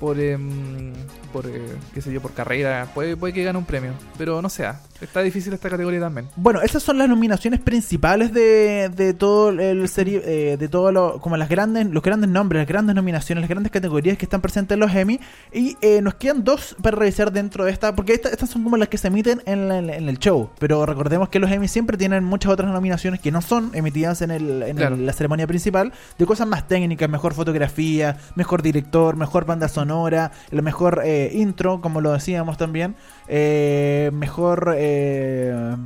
por, 0.00 0.18
em, 0.20 0.92
por 1.32 1.46
eh, 1.46 1.60
qué 1.94 2.00
sé 2.00 2.12
yo, 2.12 2.20
por 2.20 2.32
carrera. 2.32 2.86
Puede, 2.94 3.16
puede 3.16 3.32
que 3.32 3.44
gane 3.44 3.58
un 3.58 3.64
premio, 3.64 3.92
pero 4.16 4.40
no 4.42 4.48
sea. 4.48 4.80
Está 5.00 5.20
difícil 5.22 5.52
esta 5.52 5.70
categoría 5.70 6.00
también. 6.00 6.26
Bueno, 6.34 6.60
esas 6.60 6.82
son 6.82 6.98
las 6.98 7.08
nominaciones 7.08 7.60
principales 7.60 8.32
de, 8.32 8.88
de 8.88 9.14
todo 9.14 9.50
el 9.50 9.88
serie, 9.88 10.20
eh, 10.24 10.56
de 10.56 10.68
todo 10.68 10.90
lo, 10.90 11.20
como 11.20 11.36
las 11.36 11.48
grandes, 11.48 11.86
los 11.86 12.02
grandes 12.02 12.28
nombres, 12.28 12.60
las 12.62 12.68
grandes 12.68 12.96
nominaciones, 12.96 13.42
las 13.42 13.48
grandes 13.48 13.70
categorías 13.70 14.18
que 14.18 14.24
están 14.24 14.40
presentes 14.40 14.74
en 14.74 14.80
los 14.80 14.92
Emmy. 14.94 15.20
Y 15.52 15.76
eh, 15.82 16.00
nos 16.02 16.14
quedan 16.14 16.42
dos 16.42 16.74
para 16.82 16.96
revisar 16.96 17.30
dentro 17.32 17.64
de 17.64 17.70
esta, 17.70 17.94
porque 17.94 18.12
esta- 18.14 18.28
estas 18.30 18.50
son 18.50 18.64
como 18.64 18.76
las 18.76 18.88
que 18.88 18.98
se 18.98 19.06
emiten 19.08 19.40
en, 19.46 19.68
la- 19.68 19.78
en 19.78 20.08
el 20.08 20.18
show. 20.18 20.50
Pero 20.58 20.84
recordemos 20.84 21.28
que 21.28 21.38
los 21.38 21.50
Emmy 21.50 21.68
siempre 21.68 21.96
tienen 21.96 22.24
muchas 22.24 22.50
otras 22.52 22.70
nominaciones 22.72 23.20
que 23.20 23.30
no 23.30 23.40
son 23.40 23.70
emitidas 23.74 24.20
en, 24.22 24.30
el, 24.32 24.62
en 24.64 24.76
Claro. 24.76 24.96
el- 24.96 25.06
la 25.06 25.12
ceremonia 25.12 25.46
principal, 25.46 25.92
de 26.18 26.26
cosas 26.26 26.48
más 26.48 26.66
técnicas, 26.66 27.08
mejor 27.08 27.34
fotografía, 27.34 28.16
mejor 28.34 28.62
director, 28.62 29.14
mejor 29.16 29.44
banda 29.46 29.68
sonora, 29.68 29.87
el 29.90 30.62
mejor 30.62 31.02
eh, 31.04 31.30
intro, 31.34 31.80
como 31.80 32.00
lo 32.00 32.12
decíamos 32.12 32.56
también, 32.56 32.94
eh, 33.26 34.10
mejor... 34.12 34.74
eh, 34.76 35.76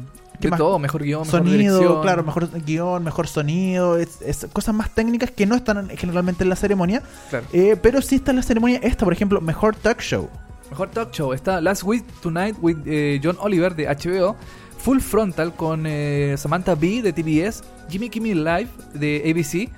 ¿qué 0.41 0.49
De 0.49 0.51
más? 0.51 0.59
todo, 0.59 0.79
mejor 0.79 1.03
guion, 1.05 1.21
mejor 1.23 1.41
sonido, 1.41 1.79
dirección. 1.79 2.03
claro, 2.03 2.25
mejor 2.25 2.49
guion, 2.65 3.05
mejor 3.05 3.29
sonido, 3.29 3.97
es, 3.99 4.21
es 4.23 4.47
cosas 4.53 4.75
más 4.75 4.91
técnicas 4.91 5.31
que 5.31 5.47
no 5.47 5.55
están 5.55 5.79
en- 5.91 5.97
generalmente 5.97 6.43
en 6.43 6.51
la 6.51 6.57
ceremonia, 6.57 7.03
Claro. 7.31 7.47
eh, 7.53 7.77
pero 7.81 8.03
sí 8.03 8.17
está 8.17 8.33
en 8.33 8.39
la 8.39 8.43
ceremonia 8.43 8.81
esta, 8.83 9.05
por 9.05 9.13
ejemplo, 9.13 9.41
mejor 9.41 9.77
talk 9.77 10.01
show. 10.01 10.29
Mejor 10.71 10.89
talk 10.89 11.13
show 11.13 11.33
está 11.33 11.61
Last 11.61 11.83
Week 11.85 12.03
Tonight 12.23 12.57
with 12.61 12.79
eh, 12.87 13.21
John 13.23 13.37
Oliver 13.41 13.75
de 13.77 13.87
HBO, 13.87 14.37
Full 14.79 14.99
Frontal 15.01 15.55
con 15.55 15.85
eh, 15.87 16.35
Samantha 16.39 16.75
Bee 16.75 17.03
de 17.03 17.13
TBS, 17.13 17.63
Jimmy 17.89 18.09
Kimmel 18.11 18.43
Live 18.43 18.69
de 18.95 19.23
ABC, 19.31 19.71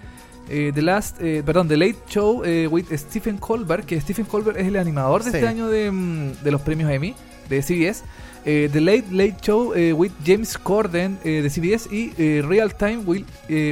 eh, 0.48 0.72
The 0.74 0.82
Last, 0.82 1.20
eh, 1.20 1.42
perdón, 1.44 1.68
The 1.68 1.76
Late 1.76 1.96
Show 2.08 2.44
eh, 2.44 2.66
with 2.66 2.86
Stephen 2.96 3.38
Colbert, 3.38 3.84
que 3.86 4.00
Stephen 4.00 4.26
Colbert 4.26 4.58
es 4.58 4.66
el 4.66 4.76
animador 4.76 5.24
de 5.24 5.30
Sí. 5.30 5.36
este 5.38 5.48
año 5.48 5.68
de, 5.68 5.90
mm, 5.90 6.32
de 6.42 6.50
los 6.50 6.60
premios 6.60 6.90
Emmy 6.90 7.14
de 7.48 7.62
CBS. 7.62 8.04
eh, 8.46 8.68
The 8.72 8.80
Late 8.80 9.04
Late 9.10 9.36
Show 9.40 9.72
with 9.96 10.12
James 10.24 10.58
Corden 10.58 11.18
de 11.24 11.48
CBS 11.48 11.88
y 11.94 12.12
Real 12.42 12.74
Time 12.74 12.98
with, 12.98 13.24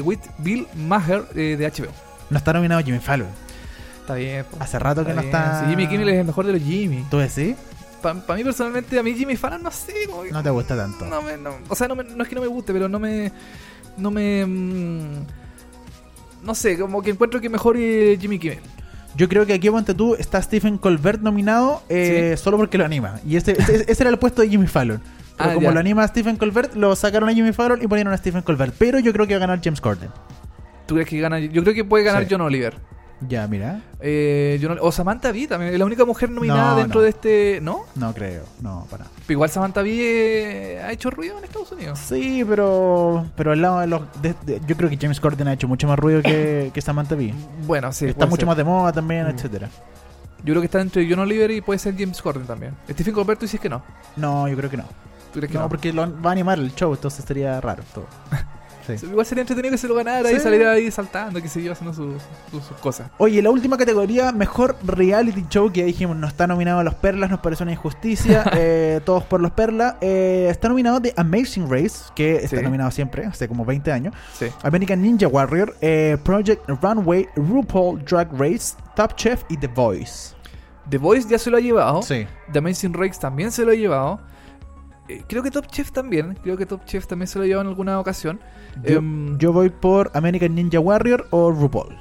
with 0.02 0.18
Bill 0.38 0.66
Maher 0.74 1.28
de 1.34 1.66
HBO. 1.66 1.90
No 2.30 2.38
está 2.38 2.54
nominado 2.54 2.82
Jimmy 2.82 2.98
Fallon. 2.98 3.28
Está 4.00 4.14
bien. 4.14 4.44
po. 4.50 4.56
Hace 4.60 4.78
rato 4.78 5.04
que 5.04 5.12
no 5.12 5.20
bien. 5.22 5.26
está. 5.34 5.60
Sí, 5.60 5.66
Jimmy 5.70 5.86
Kimmel 5.88 6.08
es 6.08 6.18
el 6.20 6.24
mejor 6.26 6.46
de 6.46 6.52
los 6.54 6.62
Jimmy. 6.62 7.04
¿Tú 7.10 7.18
decís? 7.18 7.54
Para 8.00 8.14
mí 8.34 8.42
personalmente, 8.42 8.98
a 8.98 9.02
mí 9.02 9.14
Jimmy 9.14 9.36
Fallon 9.36 9.62
no 9.62 9.70
sé. 9.70 9.92
como 10.10 10.24
No 10.24 10.42
te 10.42 10.50
gusta 10.50 10.74
tanto. 10.76 11.04
No 11.04 11.20
me, 11.22 11.36
no- 11.36 11.54
o 11.68 11.76
sea, 11.76 11.86
no, 11.86 11.94
me- 11.94 12.02
no 12.04 12.22
es 12.22 12.28
que 12.28 12.34
no 12.34 12.40
me 12.40 12.46
guste, 12.48 12.72
pero 12.72 12.88
no 12.88 12.98
me. 12.98 13.30
No 13.98 14.10
me. 14.10 14.44
mm, 14.46 15.26
no 16.43 16.55
sé, 16.55 16.78
como 16.78 17.03
que 17.03 17.11
encuentro 17.11 17.40
que 17.40 17.49
mejor 17.49 17.76
eh, 17.78 18.16
Jimmy 18.20 18.38
Kimmel. 18.38 18.61
Yo 19.14 19.28
creo 19.28 19.45
que 19.45 19.53
aquí, 19.53 19.68
ponte 19.70 19.93
tú, 19.95 20.14
está 20.14 20.40
Stephen 20.40 20.78
Colbert 20.78 21.20
nominado 21.20 21.82
eh, 21.90 22.34
solo 22.38 22.57
porque 22.57 22.78
lo 22.78 22.84
anima. 22.84 23.20
Y 23.26 23.36
ese, 23.36 23.53
ese, 23.53 23.84
ese 23.86 24.03
era 24.03 24.11
el 24.11 24.18
puesto 24.18 24.40
de 24.43 24.49
Jimmy 24.49 24.66
Fallon. 24.66 25.01
Pero 25.36 25.51
Ah, 25.51 25.55
como 25.55 25.68
ya. 25.68 25.72
lo 25.74 25.80
anima 25.80 26.03
a 26.05 26.09
Stephen 26.09 26.36
Colbert, 26.36 26.74
lo 26.74 26.95
sacaron 26.97 27.28
a 27.28 27.32
Jimmy 27.34 27.53
Fallon 27.53 27.82
y 27.82 27.86
ponieron 27.88 28.12
a 28.12 28.16
Stephen 28.16 28.43
Colbert. 28.43 28.74
Pero 28.78 28.99
yo 29.01 29.12
creo 29.12 29.26
que 29.26 29.34
va 29.34 29.38
a 29.38 29.40
ganar 29.47 29.61
James 29.62 29.80
Corden. 29.80 30.11
¿Tú 30.86 30.95
crees 30.95 31.09
que 31.09 31.20
gana? 31.20 31.38
Yo 31.40 31.62
creo 31.62 31.74
que 31.74 31.84
puede 31.84 32.05
ganar 32.05 32.22
Sí. 32.24 32.28
John 32.30 32.40
Oliver. 32.43 32.74
Ya, 33.28 33.47
mira. 33.47 33.80
Eh, 34.01 34.59
John- 34.62 34.78
o 34.80 34.90
Samantha 34.90 35.30
Bee 35.30 35.47
también, 35.47 35.78
la 35.78 35.84
única 35.84 36.05
mujer 36.05 36.28
nominada 36.30 36.72
No, 36.72 36.76
dentro 36.78 37.01
no. 37.01 37.05
de 37.05 37.11
este. 37.11 37.61
¿No? 37.62 37.84
No 37.95 38.12
creo. 38.14 38.43
No, 38.61 38.86
para. 38.90 39.07
Pero 39.32 39.38
igual 39.38 39.50
Samantha 39.50 39.80
Bee 39.82 40.00
eh, 40.76 40.82
ha 40.82 40.92
hecho 40.92 41.08
ruido 41.10 41.38
en 41.38 41.44
Estados 41.44 41.72
Unidos. 41.72 41.98
Sí, 41.98 42.44
pero 42.46 43.24
pero 43.34 43.52
al 43.52 43.62
lado 43.62 43.80
de 43.80 43.86
los... 43.86 44.02
de- 44.20 44.34
de- 44.44 44.60
yo 44.66 44.76
creo 44.76 44.90
que 44.90 44.98
James 45.00 45.20
Corden 45.20 45.48
ha 45.48 45.54
hecho 45.54 45.66
mucho 45.68 45.88
más 45.88 45.98
ruido 45.98 46.20
que, 46.22 46.70
que 46.74 46.80
Samantha 46.82 47.14
Bee. 47.14 47.32
Bueno, 47.66 47.92
sí. 47.92 48.06
está 48.06 48.18
puede 48.18 48.30
mucho 48.30 48.40
ser. 48.40 48.46
más 48.48 48.56
de 48.58 48.64
moda 48.64 48.92
también, 48.92 49.26
Mm. 49.26 49.30
etcétera. 49.30 49.68
Yo 50.44 50.52
creo 50.52 50.60
que 50.60 50.66
está 50.66 50.80
entre 50.80 51.08
John 51.08 51.20
Oliver 51.20 51.50
y 51.50 51.60
puede 51.62 51.78
ser 51.78 51.94
James 51.96 52.20
Corden 52.20 52.46
también. 52.46 52.74
Stephen 52.90 53.14
Colbert, 53.14 53.38
tú 53.40 53.46
dices 53.46 53.60
que 53.60 53.68
no. 53.70 53.82
No, 54.16 54.48
yo 54.48 54.56
creo 54.56 54.68
que 54.68 54.76
no. 54.76 54.84
¿Tú 55.32 55.38
crees 55.40 55.50
que 55.50 55.56
No, 55.56 55.64
no? 55.64 55.68
porque 55.70 55.92
lo 55.92 56.20
va 56.20 56.30
a 56.30 56.32
animar 56.32 56.58
el 56.58 56.74
show, 56.74 56.92
entonces 56.92 57.24
sería 57.24 57.58
raro 57.60 57.82
todo. 57.94 58.06
Sí. 58.86 59.06
Igual 59.06 59.24
sería 59.26 59.42
entretenido 59.42 59.72
que 59.72 59.78
se 59.78 59.88
lo 59.88 59.94
ganara 59.94 60.30
y 60.30 60.38
salir 60.40 60.64
ahí 60.66 60.90
saltando, 60.90 61.40
que 61.40 61.48
se 61.48 61.62
yo, 61.62 61.72
haciendo 61.72 61.94
sus, 61.94 62.22
cosas. 62.80 63.10
Oye, 63.18 63.40
la 63.42 63.50
última 63.50 63.76
categoría, 63.76 64.32
mejor 64.32 64.76
reality 64.84 65.44
show, 65.48 65.70
que 65.72 65.80
ya 65.80 65.86
dijimos 65.86 66.16
no 66.16 66.26
está 66.26 66.46
nominado 66.46 66.80
a 66.80 66.84
los 66.84 66.94
Perlas, 66.94 67.30
nos 67.30 67.40
parece 67.40 67.62
una 67.62 67.72
injusticia. 67.72 68.44
eh, 68.54 69.00
todos 69.04 69.24
por 69.24 69.40
los 69.40 69.52
Perlas. 69.52 69.96
Eh, 70.00 70.48
está 70.50 70.68
nominado 70.68 71.00
The 71.00 71.14
Amazing 71.16 71.70
Race, 71.70 72.10
que 72.14 72.36
está 72.36 72.56
Sí. 72.56 72.62
nominado 72.62 72.90
siempre, 72.90 73.24
hace 73.26 73.48
como 73.48 73.64
20 73.64 73.92
años. 73.92 74.14
Sí. 74.38 74.46
American 74.62 75.02
Ninja 75.02 75.28
Warrior, 75.28 75.76
eh, 75.80 76.16
Project 76.24 76.68
Runway, 76.68 77.28
RuPaul 77.36 78.04
Drag 78.04 78.28
Race, 78.32 78.74
Top 78.96 79.14
Chef 79.16 79.42
y 79.48 79.56
The 79.56 79.68
Voice. 79.68 80.34
The 80.88 80.98
Voice 80.98 81.28
ya 81.28 81.38
se 81.38 81.50
lo 81.50 81.56
ha 81.56 81.60
llevado. 81.60 82.02
Sí. 82.02 82.26
The 82.52 82.58
Amazing 82.58 82.94
Race 82.94 83.20
también 83.20 83.52
se 83.52 83.64
lo 83.64 83.70
ha 83.70 83.74
llevado. 83.74 84.20
Eh, 85.09 85.22
creo 85.28 85.42
que 85.42 85.50
Top 85.50 85.66
Chef 85.66 85.90
también. 85.92 86.38
Creo 86.42 86.57
que 86.57 86.64
Top 86.66 86.84
Chef 86.84 87.07
también 87.07 87.26
se 87.26 87.38
lo 87.38 87.44
llevado 87.44 87.62
en 87.62 87.68
alguna 87.68 87.98
ocasión. 87.98 88.40
Yo, 88.84 88.98
Em, 88.98 89.36
yo 89.38 89.53
voy 89.53 89.68
por 89.70 90.11
American 90.14 90.55
Ninja 90.55 90.78
Warrior 90.80 91.26
o 91.30 91.50
RuPaul. 91.50 91.96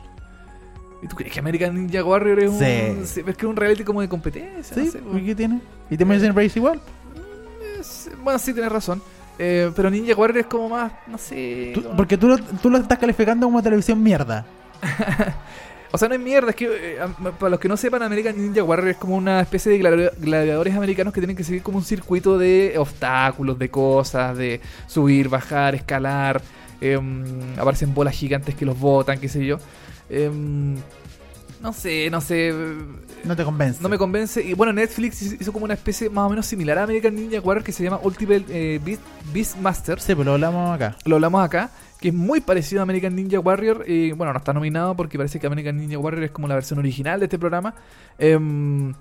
¿Y 1.04 1.08
tú 1.08 1.16
crees 1.16 1.34
que 1.34 1.40
American 1.40 1.74
Ninja 1.74 2.04
Warrior 2.04 2.40
es 2.40 2.50
un, 2.52 2.60
Sí. 2.60 2.66
es 2.66 3.14
que 3.24 3.32
es 3.32 3.44
un 3.44 3.56
reality 3.56 3.84
como 3.84 4.02
de 4.02 4.08
competencia? 4.08 4.76
¿Sí? 4.76 4.86
No 4.86 4.92
sé, 4.92 4.98
¿Y 5.00 5.02
pues. 5.02 5.24
qué 5.24 5.36
tiene? 5.36 5.62
¿Y 5.90 5.98
The 5.98 6.04
Amazing 6.04 6.36
Race 6.36 6.60
igual? 6.60 6.80
Es- 7.80 8.12
bueno, 8.24 8.38
sí, 8.38 8.54
tienes 8.54 8.72
razón. 8.72 9.02
Eh, 9.40 9.72
pero 9.76 9.90
Ninja 9.90 10.14
Warrior 10.16 10.38
es 10.42 10.46
como 10.46 10.70
más, 10.70 10.92
no 11.08 11.18
sé. 11.18 11.72
Tú- 11.74 11.82
como- 11.84 11.96
porque 11.98 12.18
tú 12.18 12.28
lo, 12.28 12.38
tú 12.38 12.70
lo 12.70 12.78
estás 12.78 13.00
calificando 13.00 13.48
como 13.48 13.64
televisión 13.64 14.02
mierda. 14.04 14.46
O 15.94 15.98
sea, 15.98 16.08
no 16.08 16.16
es 16.16 16.22
mierda, 16.22 16.52
es 16.52 16.56
que 16.56 16.68
eh, 16.72 17.00
para 17.38 17.50
los 17.50 17.60
que 17.60 17.68
no 17.68 17.76
sepan, 17.76 18.02
American 18.02 18.38
Ninja 18.38 18.64
Warrior 18.64 18.90
es 18.90 18.98
como 18.98 19.16
una 19.18 19.42
especie 19.42 19.72
de 19.74 19.80
gladi- 19.82 20.12
gladiadores 20.20 20.74
americanos 20.76 21.14
que 21.14 21.20
tienen 21.20 21.36
que 21.36 21.44
seguir 21.44 21.62
como 21.64 21.78
un 21.80 21.84
circuito 21.84 22.38
de 22.38 22.76
obstáculos, 22.78 23.60
de 23.60 23.70
cosas, 23.70 24.38
de 24.38 24.62
subir, 24.88 25.28
bajar, 25.30 25.76
escalar. 25.76 26.42
em, 26.84 27.24
aparecen 27.60 27.94
bolas 27.94 28.16
gigantes 28.16 28.56
que 28.56 28.66
los 28.66 28.80
botan, 28.80 29.20
qué 29.20 29.28
sé 29.30 29.46
yo. 29.46 29.58
Em, 30.10 30.76
no 31.62 31.74
sé, 31.74 32.10
no 32.10 32.22
sé. 32.22 32.54
No 33.24 33.36
te 33.36 33.44
convence. 33.44 33.82
No 33.82 33.90
me 33.90 33.98
convence. 33.98 34.42
Y 34.42 34.54
bueno, 34.54 34.74
Netflix 34.74 35.22
hizo 35.22 35.54
como 35.54 35.66
una 35.66 35.76
especie 35.76 36.10
más 36.10 36.26
o 36.26 36.30
menos 36.30 36.46
similar 36.46 36.80
a 36.80 36.84
American 36.84 37.14
Ninja 37.16 37.40
Warrior 37.40 37.64
que 37.64 37.72
se 37.72 37.84
llama 37.84 38.00
Ultimate 38.02 38.46
eh, 38.50 38.80
Beast, 38.84 39.02
Beastmasters 39.32 40.04
Sí, 40.04 40.16
pues 40.16 40.26
lo 40.26 40.34
hablamos 40.34 40.74
acá. 40.74 40.96
lo 41.06 41.16
hablamos 41.16 41.44
acá, 41.44 41.70
que 42.00 42.08
es 42.08 42.14
muy 42.14 42.42
parecido 42.42 42.82
a 42.82 42.84
American 42.84 43.16
Ninja 43.16 43.40
Warrior. 43.40 43.86
Y 43.88 44.12
bueno, 44.14 44.34
no 44.34 44.40
está 44.40 44.54
nominado 44.54 44.96
porque 44.96 45.18
parece 45.18 45.40
que 45.40 45.46
American 45.48 45.78
Ninja 45.78 46.00
Warrior 46.00 46.24
es 46.24 46.32
como 46.32 46.48
la 46.48 46.56
versión 46.56 46.80
original 46.80 47.20
de 47.20 47.26
este 47.28 47.38
programa. 47.38 47.76
Em, 48.18 48.94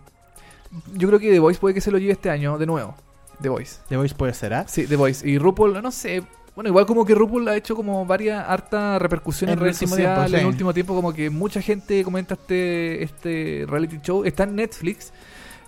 yo 0.94 1.08
creo 1.08 1.18
que 1.18 1.30
The 1.30 1.40
Voice 1.40 1.58
puede 1.58 1.74
que 1.74 1.80
se 1.80 1.90
lo 1.90 1.98
lleve 1.98 2.12
este 2.12 2.28
año 2.30 2.58
de 2.58 2.66
nuevo. 2.66 2.94
The 3.40 3.48
Voice. 3.48 3.76
The 3.88 3.96
Voice 3.96 4.14
puede 4.14 4.34
ser, 4.34 4.52
¿ah? 4.52 4.66
Sí, 4.68 4.86
The 4.86 4.96
Voice. 4.96 5.26
Y 5.26 5.38
RuPaul, 5.38 5.80
no 5.82 5.90
sé. 5.90 6.22
Bueno, 6.55 6.68
igual 6.68 6.84
como 6.86 7.05
que 7.05 7.14
RuPaul 7.14 7.48
ha 7.48 7.57
hecho 7.57 7.76
como 7.76 8.05
varias 8.05 8.44
harta 8.46 8.98
repercusión 8.98 9.51
en, 9.51 9.59
redes 9.59 9.78
sociales 9.78 10.14
tiempo, 10.14 10.36
en 10.36 10.40
el 10.40 10.46
último 10.46 10.74
tiempo, 10.74 10.94
como 10.94 11.12
que 11.12 11.30
mucha 11.30 11.62
gente 11.62 12.03
comenta 12.05 12.34
este, 12.34 13.03
este 13.03 13.64
reality 13.68 13.98
show. 14.03 14.24
Está 14.24 14.44
en 14.44 14.57
Netflix. 14.57 15.12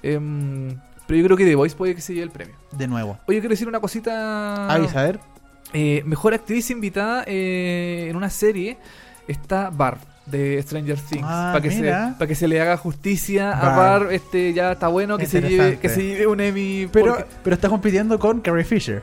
Em, 0.02 0.76
pero 1.06 1.18
yo 1.18 1.24
creo 1.24 1.36
que 1.36 1.44
The 1.44 1.54
Voice 1.54 1.76
puede 1.76 1.94
que 1.94 2.00
se 2.00 2.14
lleve 2.14 2.24
el 2.24 2.30
premio. 2.30 2.54
De 2.72 2.86
nuevo. 2.88 3.18
Oye, 3.26 3.38
quiero 3.40 3.52
decir 3.52 3.68
una 3.68 3.80
cosita. 3.80 4.72
Avisa, 4.72 5.00
a 5.00 5.04
ver. 5.04 5.20
Eh, 5.72 6.02
mejor 6.04 6.34
actriz 6.34 6.70
invitada 6.70 7.24
eh, 7.26 8.08
en 8.10 8.16
una 8.16 8.28
serie 8.28 8.76
está 9.26 9.70
Barb 9.70 9.98
de 10.26 10.60
Stranger 10.62 10.98
Things. 10.98 11.24
Ah, 11.26 11.50
para 11.52 11.62
que, 11.62 11.70
se, 11.70 11.80
mira. 11.80 12.16
pa' 12.18 12.26
que 12.26 12.34
se 12.34 12.46
le 12.48 12.60
haga 12.60 12.76
justicia 12.76 13.52
a 13.52 13.76
Barb. 13.76 14.10
Este, 14.10 14.52
ya 14.52 14.72
está 14.72 14.88
bueno 14.88 15.16
que 15.16 15.26
se, 15.26 15.40
lleve, 15.40 15.78
que 15.78 15.88
se 15.88 16.02
lleve 16.02 16.26
un 16.26 16.40
Emmy 16.40 16.88
Pero, 16.92 17.14
porque- 17.14 17.26
pero 17.42 17.54
está 17.54 17.68
compitiendo 17.68 18.18
con 18.18 18.40
Carrie 18.40 18.64
Fisher. 18.64 19.02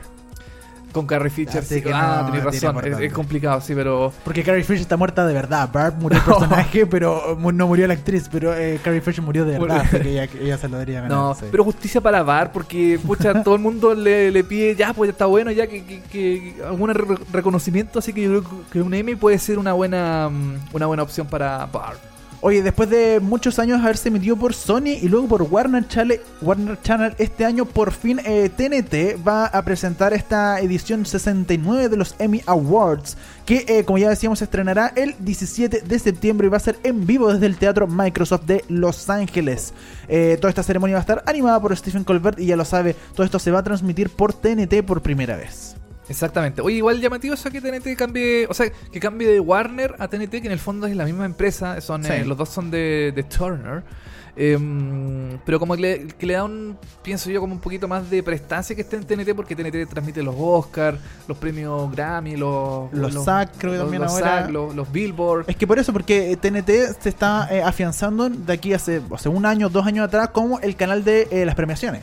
Con 0.92 1.06
Carrie 1.06 1.30
Fisher. 1.30 1.58
Así 1.58 1.76
sí. 1.76 1.82
que 1.82 1.92
ah, 1.92 2.22
no, 2.22 2.32
tenés 2.32 2.44
razón. 2.44 3.02
Es, 3.02 3.12
complicado, 3.12 3.60
sí, 3.60 3.74
pero. 3.74 4.12
Porque 4.24 4.42
Carrie 4.42 4.64
Fisher 4.64 4.82
está 4.82 4.96
muerta 4.96 5.26
de 5.26 5.34
verdad. 5.34 5.68
Barb 5.72 5.96
murió 5.98 6.18
el 6.18 6.24
personaje, 6.32 6.86
pero 6.86 7.36
no 7.40 7.66
murió 7.66 7.86
la 7.86 7.94
actriz. 7.94 8.28
Pero 8.30 8.54
eh, 8.54 8.80
Carrie 8.82 9.00
Fisher 9.00 9.22
murió 9.22 9.44
de 9.44 9.58
verdad. 9.58 9.82
Así 9.86 9.98
que 10.00 10.10
ella, 10.10 10.28
ella 10.40 10.58
se 10.58 10.68
lo 10.68 10.76
debería 10.76 11.02
ganar. 11.02 11.16
No, 11.16 11.34
sí. 11.34 11.46
pero 11.50 11.64
justicia 11.64 12.00
para 12.00 12.22
Barb, 12.22 12.52
porque 12.52 12.98
pucha, 13.04 13.42
todo 13.44 13.54
el 13.54 13.60
mundo 13.60 13.94
le, 13.94 14.30
le 14.30 14.44
pide, 14.44 14.74
ya, 14.74 14.92
pues 14.92 15.08
ya 15.08 15.12
está 15.12 15.26
bueno, 15.26 15.50
ya 15.50 15.66
que, 15.66 15.84
que, 15.84 16.00
que 16.02 16.54
algún 16.66 16.90
re- 16.90 17.18
reconocimiento, 17.32 17.98
así 17.98 18.12
que 18.12 18.22
yo 18.22 18.42
creo 18.42 18.62
que 18.70 18.82
un 18.82 18.94
Emmy 18.94 19.14
puede 19.14 19.38
ser 19.38 19.58
una 19.58 19.72
buena, 19.72 20.28
mm, 20.30 20.54
una 20.72 20.86
buena 20.86 21.02
opción 21.02 21.26
para 21.26 21.66
Barb. 21.66 22.09
Oye, 22.42 22.62
después 22.62 22.88
de 22.88 23.20
muchos 23.20 23.58
años 23.58 23.82
haberse 23.82 24.08
emitido 24.08 24.34
por 24.34 24.54
Sony 24.54 24.96
y 25.02 25.08
luego 25.10 25.28
por 25.28 25.42
Warner 25.42 25.86
Channel, 25.86 26.22
Warner 26.40 26.80
Channel 26.80 27.14
este 27.18 27.44
año 27.44 27.66
por 27.66 27.92
fin 27.92 28.18
eh, 28.24 28.48
TNT 28.48 29.22
va 29.26 29.44
a 29.44 29.62
presentar 29.62 30.14
esta 30.14 30.58
edición 30.60 31.04
69 31.04 31.90
de 31.90 31.98
los 31.98 32.14
Emmy 32.18 32.40
Awards 32.46 33.18
que 33.44 33.66
eh, 33.68 33.84
como 33.84 33.98
ya 33.98 34.08
decíamos 34.08 34.38
se 34.38 34.46
estrenará 34.46 34.90
el 34.96 35.16
17 35.18 35.82
de 35.82 35.98
septiembre 35.98 36.46
y 36.46 36.50
va 36.50 36.56
a 36.56 36.60
ser 36.60 36.78
en 36.82 37.06
vivo 37.06 37.30
desde 37.30 37.44
el 37.44 37.58
Teatro 37.58 37.86
Microsoft 37.86 38.46
de 38.46 38.64
Los 38.68 39.10
Ángeles. 39.10 39.74
Eh, 40.08 40.38
toda 40.40 40.48
esta 40.48 40.62
ceremonia 40.62 40.94
va 40.94 41.00
a 41.00 41.02
estar 41.02 41.22
animada 41.26 41.60
por 41.60 41.76
Stephen 41.76 42.04
Colbert 42.04 42.40
y 42.40 42.46
ya 42.46 42.56
lo 42.56 42.64
sabe, 42.64 42.96
todo 43.14 43.26
esto 43.26 43.38
se 43.38 43.50
va 43.50 43.58
a 43.58 43.64
transmitir 43.64 44.08
por 44.08 44.32
TNT 44.32 44.82
por 44.86 45.02
primera 45.02 45.36
vez. 45.36 45.76
Exactamente. 46.10 46.60
Oye, 46.60 46.76
igual 46.76 47.00
llamativo 47.00 47.34
eso 47.34 47.50
que 47.50 47.60
TNT 47.60 47.96
cambie, 47.96 48.46
o 48.48 48.52
sea, 48.54 48.68
que 48.70 49.00
cambie 49.00 49.28
de 49.28 49.40
Warner 49.40 49.94
a 49.98 50.08
TNT, 50.08 50.30
que 50.42 50.46
en 50.46 50.52
el 50.52 50.58
fondo 50.58 50.86
es 50.86 50.94
la 50.96 51.04
misma 51.04 51.24
empresa, 51.24 51.80
son 51.80 52.04
Sí. 52.04 52.12
eh, 52.12 52.24
los 52.24 52.36
dos 52.36 52.48
son 52.50 52.70
de, 52.70 53.12
de 53.14 53.22
Turner. 53.22 53.82
Em, 54.36 55.38
pero 55.44 55.58
como 55.58 55.74
que 55.76 55.82
le, 55.82 56.06
que 56.08 56.24
le 56.26 56.34
da 56.34 56.44
un, 56.44 56.78
pienso 57.02 57.30
yo, 57.30 57.40
como 57.40 57.52
un 57.52 57.60
poquito 57.60 57.86
más 57.88 58.08
de 58.08 58.22
prestancia 58.22 58.74
que 58.74 58.82
esté 58.82 58.96
en 58.96 59.04
TNT, 59.04 59.34
porque 59.34 59.54
TNT 59.54 59.86
transmite 59.88 60.22
los 60.22 60.34
Oscars, 60.38 60.98
los 61.28 61.36
premios 61.36 61.90
Grammy, 61.92 62.36
los... 62.36 62.92
Los 62.92 63.24
SAG, 63.24 63.52
creo 63.58 63.72
que 63.72 63.78
los- 63.78 63.84
también 63.86 64.02
los 64.02 64.12
ahora. 64.12 64.48
Los, 64.48 64.74
los 64.74 64.90
Billboard. 64.90 65.44
Es 65.48 65.56
que 65.56 65.66
por 65.66 65.78
eso, 65.78 65.92
porque 65.92 66.36
TNT 66.40 66.70
se 67.00 67.08
está 67.08 67.48
eh, 67.50 67.62
afianzando 67.62 68.28
de 68.30 68.52
aquí 68.52 68.72
hace, 68.72 69.02
hace 69.12 69.28
un 69.28 69.44
año, 69.46 69.68
dos 69.68 69.86
años 69.86 70.06
atrás, 70.06 70.30
como 70.30 70.58
el 70.60 70.74
canal 70.76 71.04
de 71.04 71.28
eh, 71.30 71.44
las 71.44 71.54
premiaciones. 71.54 72.02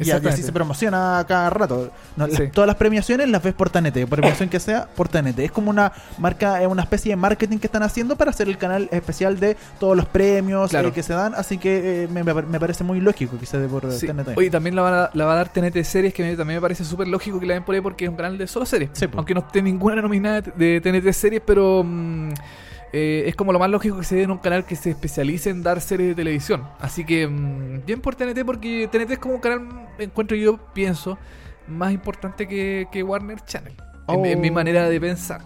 Y 0.00 0.10
así 0.10 0.42
se 0.42 0.52
promociona 0.52 1.24
cada 1.28 1.50
rato. 1.50 1.90
No, 2.16 2.26
las- 2.26 2.36
Sí. 2.36 2.48
todas 2.52 2.66
las 2.66 2.76
premiaciones 2.76 3.28
las 3.28 3.42
ves 3.42 3.54
por 3.54 3.70
TNT, 3.70 4.06
por 4.06 4.18
premiación 4.20 4.48
que 4.48 4.58
sea, 4.60 4.86
por 4.94 5.08
TNT. 5.08 5.44
Es 5.44 5.52
como 5.52 5.70
una 5.70 5.92
marca, 6.18 6.62
eh, 6.62 6.66
una 6.66 6.82
especie 6.82 7.10
de 7.12 7.16
marketing 7.16 7.58
que 7.58 7.66
están 7.68 7.82
haciendo 7.82 8.16
para 8.16 8.30
hacer 8.30 8.48
el 8.48 8.58
canal 8.58 8.88
especial 8.90 9.38
de 9.38 9.56
todos 9.78 9.96
los 9.96 10.06
premios 10.06 10.70
Claro. 10.70 10.88
eh, 10.88 10.92
que 10.92 11.02
se 11.02 11.12
dan. 11.12 11.34
Así 11.34 11.58
que 11.58 12.04
eh, 12.04 12.08
me, 12.08 12.24
me- 12.24 12.60
parece 12.60 12.82
muy 12.84 13.00
lógico 13.00 13.38
que 13.38 13.46
se 13.46 13.58
dé 13.58 13.68
por 13.68 13.84
eh, 13.84 13.92
Sí. 13.92 14.06
TNT. 14.06 14.36
Oye, 14.36 14.50
también 14.50 14.74
la 14.74 14.82
va, 14.82 15.04
a, 15.04 15.10
la 15.14 15.24
va 15.26 15.32
a 15.34 15.36
dar 15.36 15.48
TNT 15.52 15.84
Series, 15.84 16.12
que 16.14 16.22
me- 16.24 16.36
también 16.36 16.56
me 16.58 16.62
parece 16.62 16.84
súper 16.84 17.06
lógico 17.08 17.38
que 17.38 17.46
la 17.46 17.54
den 17.54 17.62
por 17.64 17.74
ahí 17.74 17.80
porque 17.80 18.04
es 18.04 18.10
un 18.10 18.16
canal 18.16 18.36
de 18.38 18.46
solo 18.46 18.66
series. 18.66 18.90
Sí. 18.94 19.06
Aunque 19.14 19.34
no 19.34 19.40
esté 19.40 19.62
ninguna 19.62 20.00
nominada 20.02 20.40
de 20.40 20.80
TNT 20.80 21.12
Series, 21.12 21.42
pero 21.44 21.82
mm, 21.84 22.30
eh, 22.96 23.24
es 23.28 23.34
como 23.34 23.52
lo 23.52 23.58
más 23.58 23.68
lógico 23.68 23.98
que 23.98 24.04
se 24.04 24.14
dé 24.14 24.22
en 24.22 24.30
un 24.30 24.38
canal 24.38 24.64
que 24.64 24.76
se 24.76 24.90
especialice 24.90 25.50
en 25.50 25.62
dar 25.64 25.80
series 25.80 26.10
de 26.10 26.14
televisión. 26.14 26.62
Así 26.78 27.04
que 27.04 27.26
mm, 27.26 27.84
bien 27.84 28.00
por 28.00 28.14
TNT 28.14 28.44
porque 28.46 28.88
TNT 28.90 29.10
es 29.12 29.18
como 29.18 29.34
un 29.34 29.40
canal, 29.40 29.88
encuentro 29.98 30.36
yo, 30.36 30.58
pienso, 30.72 31.18
más 31.66 31.92
importante 31.92 32.46
que, 32.46 32.86
que 32.92 33.02
Warner 33.02 33.40
Channel. 33.44 33.74
En, 34.06 34.24
en 34.26 34.40
mi 34.40 34.50
Oh. 34.50 34.52
manera 34.52 34.88
de 34.88 35.00
pensar. 35.00 35.40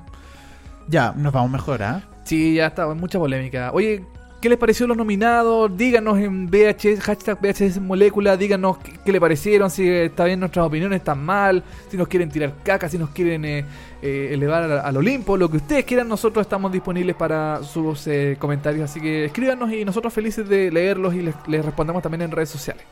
Ya, 0.89 1.13
nos 1.17 1.33
vamos 1.33 1.51
mejor, 1.51 1.83
¿ah? 1.83 2.03
Sí, 2.25 2.55
ya 2.57 2.67
está, 2.67 2.87
mucha 2.95 3.19
polémica. 3.19 3.71
Oye, 3.73 4.05
¿Qué 4.41 4.49
les 4.49 4.57
pareció 4.57 4.87
los 4.87 4.97
nominados? 4.97 5.77
Díganos 5.77 6.17
en 6.19 6.49
VHS, 6.49 7.01
hashtag 7.01 7.41
VHS 7.41 7.81
Molécula, 7.81 8.37
díganos 8.37 8.79
qué, 8.79 8.93
qué 9.05 9.11
le 9.11 9.21
parecieron, 9.21 9.69
si 9.69 9.89
está 9.89 10.27
bien 10.27 10.39
nuestras 10.39 10.65
opiniones, 10.65 10.99
están 10.99 11.25
mal, 11.25 11.65
si 11.91 11.97
nos 11.97 12.07
quieren 12.07 12.31
tirar 12.31 12.55
caca, 12.63 12.89
si 12.89 12.99
nos 12.99 13.11
quieren 13.11 13.45
eh, 13.45 13.65
eh, 14.01 14.29
elevar 14.31 14.63
al, 14.63 14.97
Olimpo, 14.97 15.37
lo 15.37 15.51
que 15.51 15.57
ustedes 15.57 15.85
quieran, 15.85 16.07
nosotros 16.07 16.47
estamos 16.47 16.71
disponibles 16.71 17.17
para 17.17 17.65
sus 17.65 18.07
eh, 18.07 18.37
comentarios, 18.39 18.89
así 18.89 19.01
que 19.01 19.25
escríbanos 19.25 19.73
y 19.73 19.85
nosotros 19.85 20.15
felices 20.15 20.49
de 20.49 20.71
leerlos 20.71 21.15
y 21.15 21.23
les, 21.23 21.65
respondemos 21.65 22.01
también 22.01 22.23
en 22.23 22.31
redes 22.31 22.51
sociales. 22.51 22.85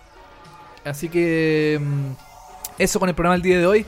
Así 0.85 1.09
que 1.09 1.81
mm, 1.81 2.83
eso 2.83 2.99
con 2.99 3.09
el 3.09 3.15
programa 3.15 3.35
del 3.35 3.43
día 3.43 3.59
de 3.61 3.67
hoy, 3.67 3.87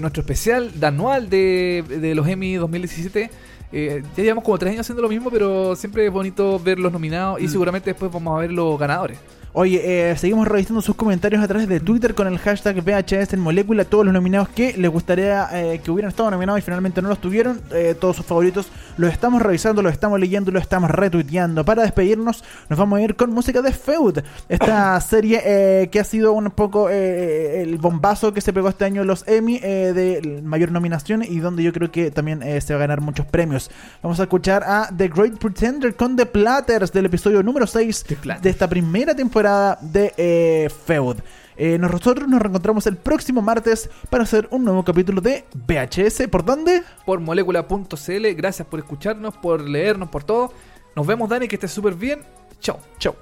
nuestro 0.00 0.22
especial 0.22 0.80
de 0.80 0.86
anual 0.86 1.28
de, 1.28 1.84
de 1.86 2.14
los 2.14 2.26
Emmy 2.26 2.54
2017. 2.54 3.30
Eh, 3.76 4.02
ya 4.16 4.22
llevamos 4.22 4.44
como 4.44 4.56
tres 4.56 4.70
años 4.70 4.82
haciendo 4.82 5.02
lo 5.02 5.08
mismo, 5.08 5.30
pero 5.30 5.74
siempre 5.74 6.06
es 6.06 6.12
bonito 6.12 6.60
ver 6.60 6.78
los 6.78 6.92
nominados 6.92 7.40
y 7.40 7.46
Mm. 7.46 7.48
seguramente 7.48 7.90
después 7.90 8.12
vamos 8.12 8.36
a 8.36 8.40
ver 8.42 8.52
los 8.52 8.78
ganadores. 8.78 9.18
Oye, 9.56 10.10
eh, 10.10 10.16
seguimos 10.16 10.48
revisando 10.48 10.82
sus 10.82 10.96
comentarios 10.96 11.40
a 11.40 11.46
través 11.46 11.68
de 11.68 11.78
Twitter 11.78 12.16
con 12.16 12.26
el 12.26 12.38
hashtag 12.38 12.82
VHS 12.82 13.34
en 13.34 13.38
molécula. 13.38 13.84
Todos 13.84 14.04
los 14.04 14.12
nominados 14.12 14.48
que 14.48 14.76
les 14.76 14.90
gustaría 14.90 15.48
eh, 15.52 15.80
que 15.80 15.92
hubieran 15.92 16.08
estado 16.08 16.28
nominados 16.32 16.58
y 16.58 16.62
finalmente 16.62 17.00
no 17.00 17.08
los 17.08 17.20
tuvieron. 17.20 17.60
eh, 17.70 17.94
todos 18.00 18.16
sus 18.16 18.26
favoritos 18.26 18.66
los 18.96 19.12
estamos 19.12 19.40
revisando, 19.40 19.80
los 19.80 19.92
estamos 19.92 20.18
leyendo, 20.18 20.50
los 20.50 20.60
estamos 20.60 20.90
retuiteando. 20.90 21.64
Para 21.64 21.82
despedirnos, 21.82 22.42
nos 22.68 22.76
vamos 22.76 22.98
a 22.98 23.02
ir 23.02 23.14
con 23.14 23.30
música 23.30 23.62
de 23.62 23.70
Feud. 23.70 24.18
Esta 24.48 25.00
serie 25.08 25.40
eh, 25.44 25.88
que 25.88 26.00
ha 26.00 26.04
sido 26.04 26.32
un 26.32 26.50
poco 26.50 26.90
el 26.90 27.78
bombazo 27.78 28.34
que 28.34 28.40
se 28.40 28.52
pegó 28.52 28.68
este 28.68 28.86
año 28.86 29.04
los 29.04 29.22
Emmy 29.28 29.60
eh, 29.62 29.92
de 29.94 30.42
mayor 30.42 30.72
nominación 30.72 31.22
y 31.22 31.38
donde 31.38 31.62
yo 31.62 31.72
creo 31.72 31.92
que 31.92 32.10
también 32.10 32.42
se 32.60 32.74
va 32.74 32.78
a 32.78 32.80
ganar 32.80 33.00
muchos 33.00 33.24
premios. 33.26 33.70
Vamos 34.02 34.18
a 34.18 34.24
escuchar 34.24 34.64
a 34.64 34.88
The 34.96 35.06
Great 35.06 35.38
Pretender 35.38 35.94
con 35.94 36.16
The 36.16 36.26
Platters 36.26 36.90
del 36.90 37.06
episodio 37.06 37.40
número 37.44 37.68
6 37.68 38.04
The 38.08 38.16
Platters. 38.16 38.42
de 38.42 38.50
esta 38.50 38.68
primera 38.68 39.14
temporada 39.14 39.43
de 39.80 40.14
eh, 40.16 40.68
Feud. 40.86 41.18
Eh, 41.56 41.78
nosotros 41.78 42.28
nos 42.28 42.40
reencontramos 42.40 42.86
el 42.86 42.96
próximo 42.96 43.42
martes 43.42 43.88
para 44.10 44.24
hacer 44.24 44.48
un 44.50 44.64
nuevo 44.64 44.84
capítulo 44.84 45.20
de 45.20 45.44
VHS. 45.54 46.28
¿Por 46.28 46.44
dónde? 46.44 46.82
Por 47.06 47.20
molécula.cl, 47.20 48.34
gracias 48.34 48.66
por 48.66 48.80
escucharnos, 48.80 49.36
por 49.36 49.60
leernos, 49.60 50.08
por 50.08 50.24
todo. 50.24 50.52
Nos 50.96 51.06
vemos, 51.06 51.28
Dani, 51.28 51.46
que 51.46 51.56
estés 51.56 51.72
súper 51.72 51.94
bien. 51.94 52.20
Chao. 52.60 52.78
Chau. 52.98 53.14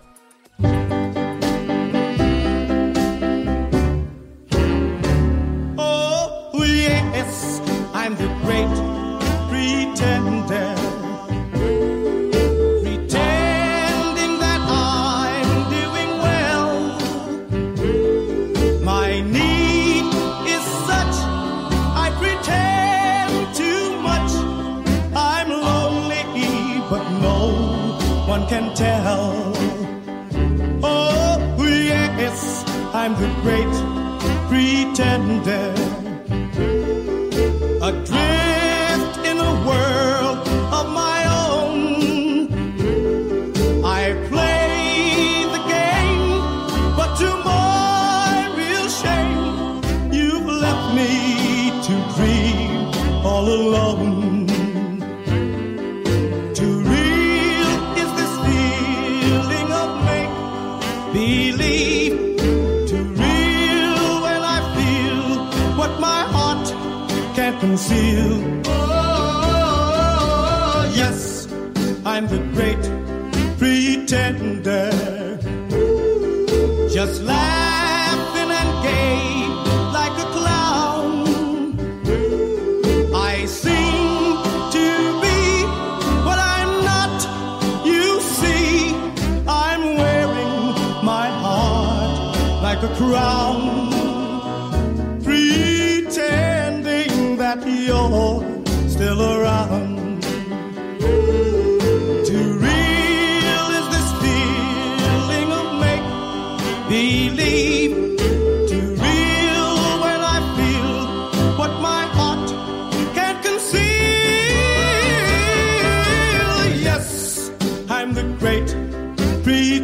I'm 33.05 33.15
the 33.15 33.27
great 33.43 33.67
pretender. 34.49 35.82
Conceal. 67.63 68.35
Oh, 68.67 70.03
yes, 70.97 71.47
I'm 72.05 72.27
the 72.27 72.41
great 72.57 72.83
pretender. 73.61 74.91
Just 76.91 77.23
laughing 77.23 78.51
and 78.61 78.71
gay 78.89 79.47
like 79.99 80.17
a 80.27 80.29
clown. 80.37 81.11
I 83.15 83.47
seem 83.47 84.43
to 84.77 84.87
be 85.23 85.41
what 86.27 86.39
I'm 86.57 86.73
not. 86.91 87.17
You 87.87 88.21
see, 88.39 88.93
I'm 89.47 89.83
wearing 90.03 90.55
my 91.13 91.29
heart 91.45 92.37
like 92.67 92.83
a 92.83 92.93
crown, 92.97 93.62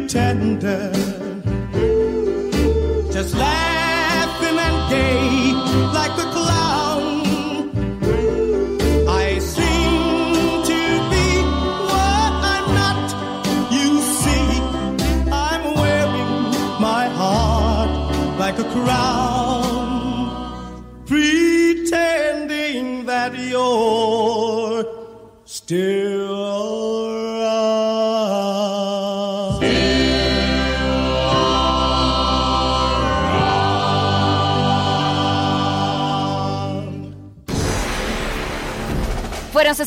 pretender. 0.09 0.88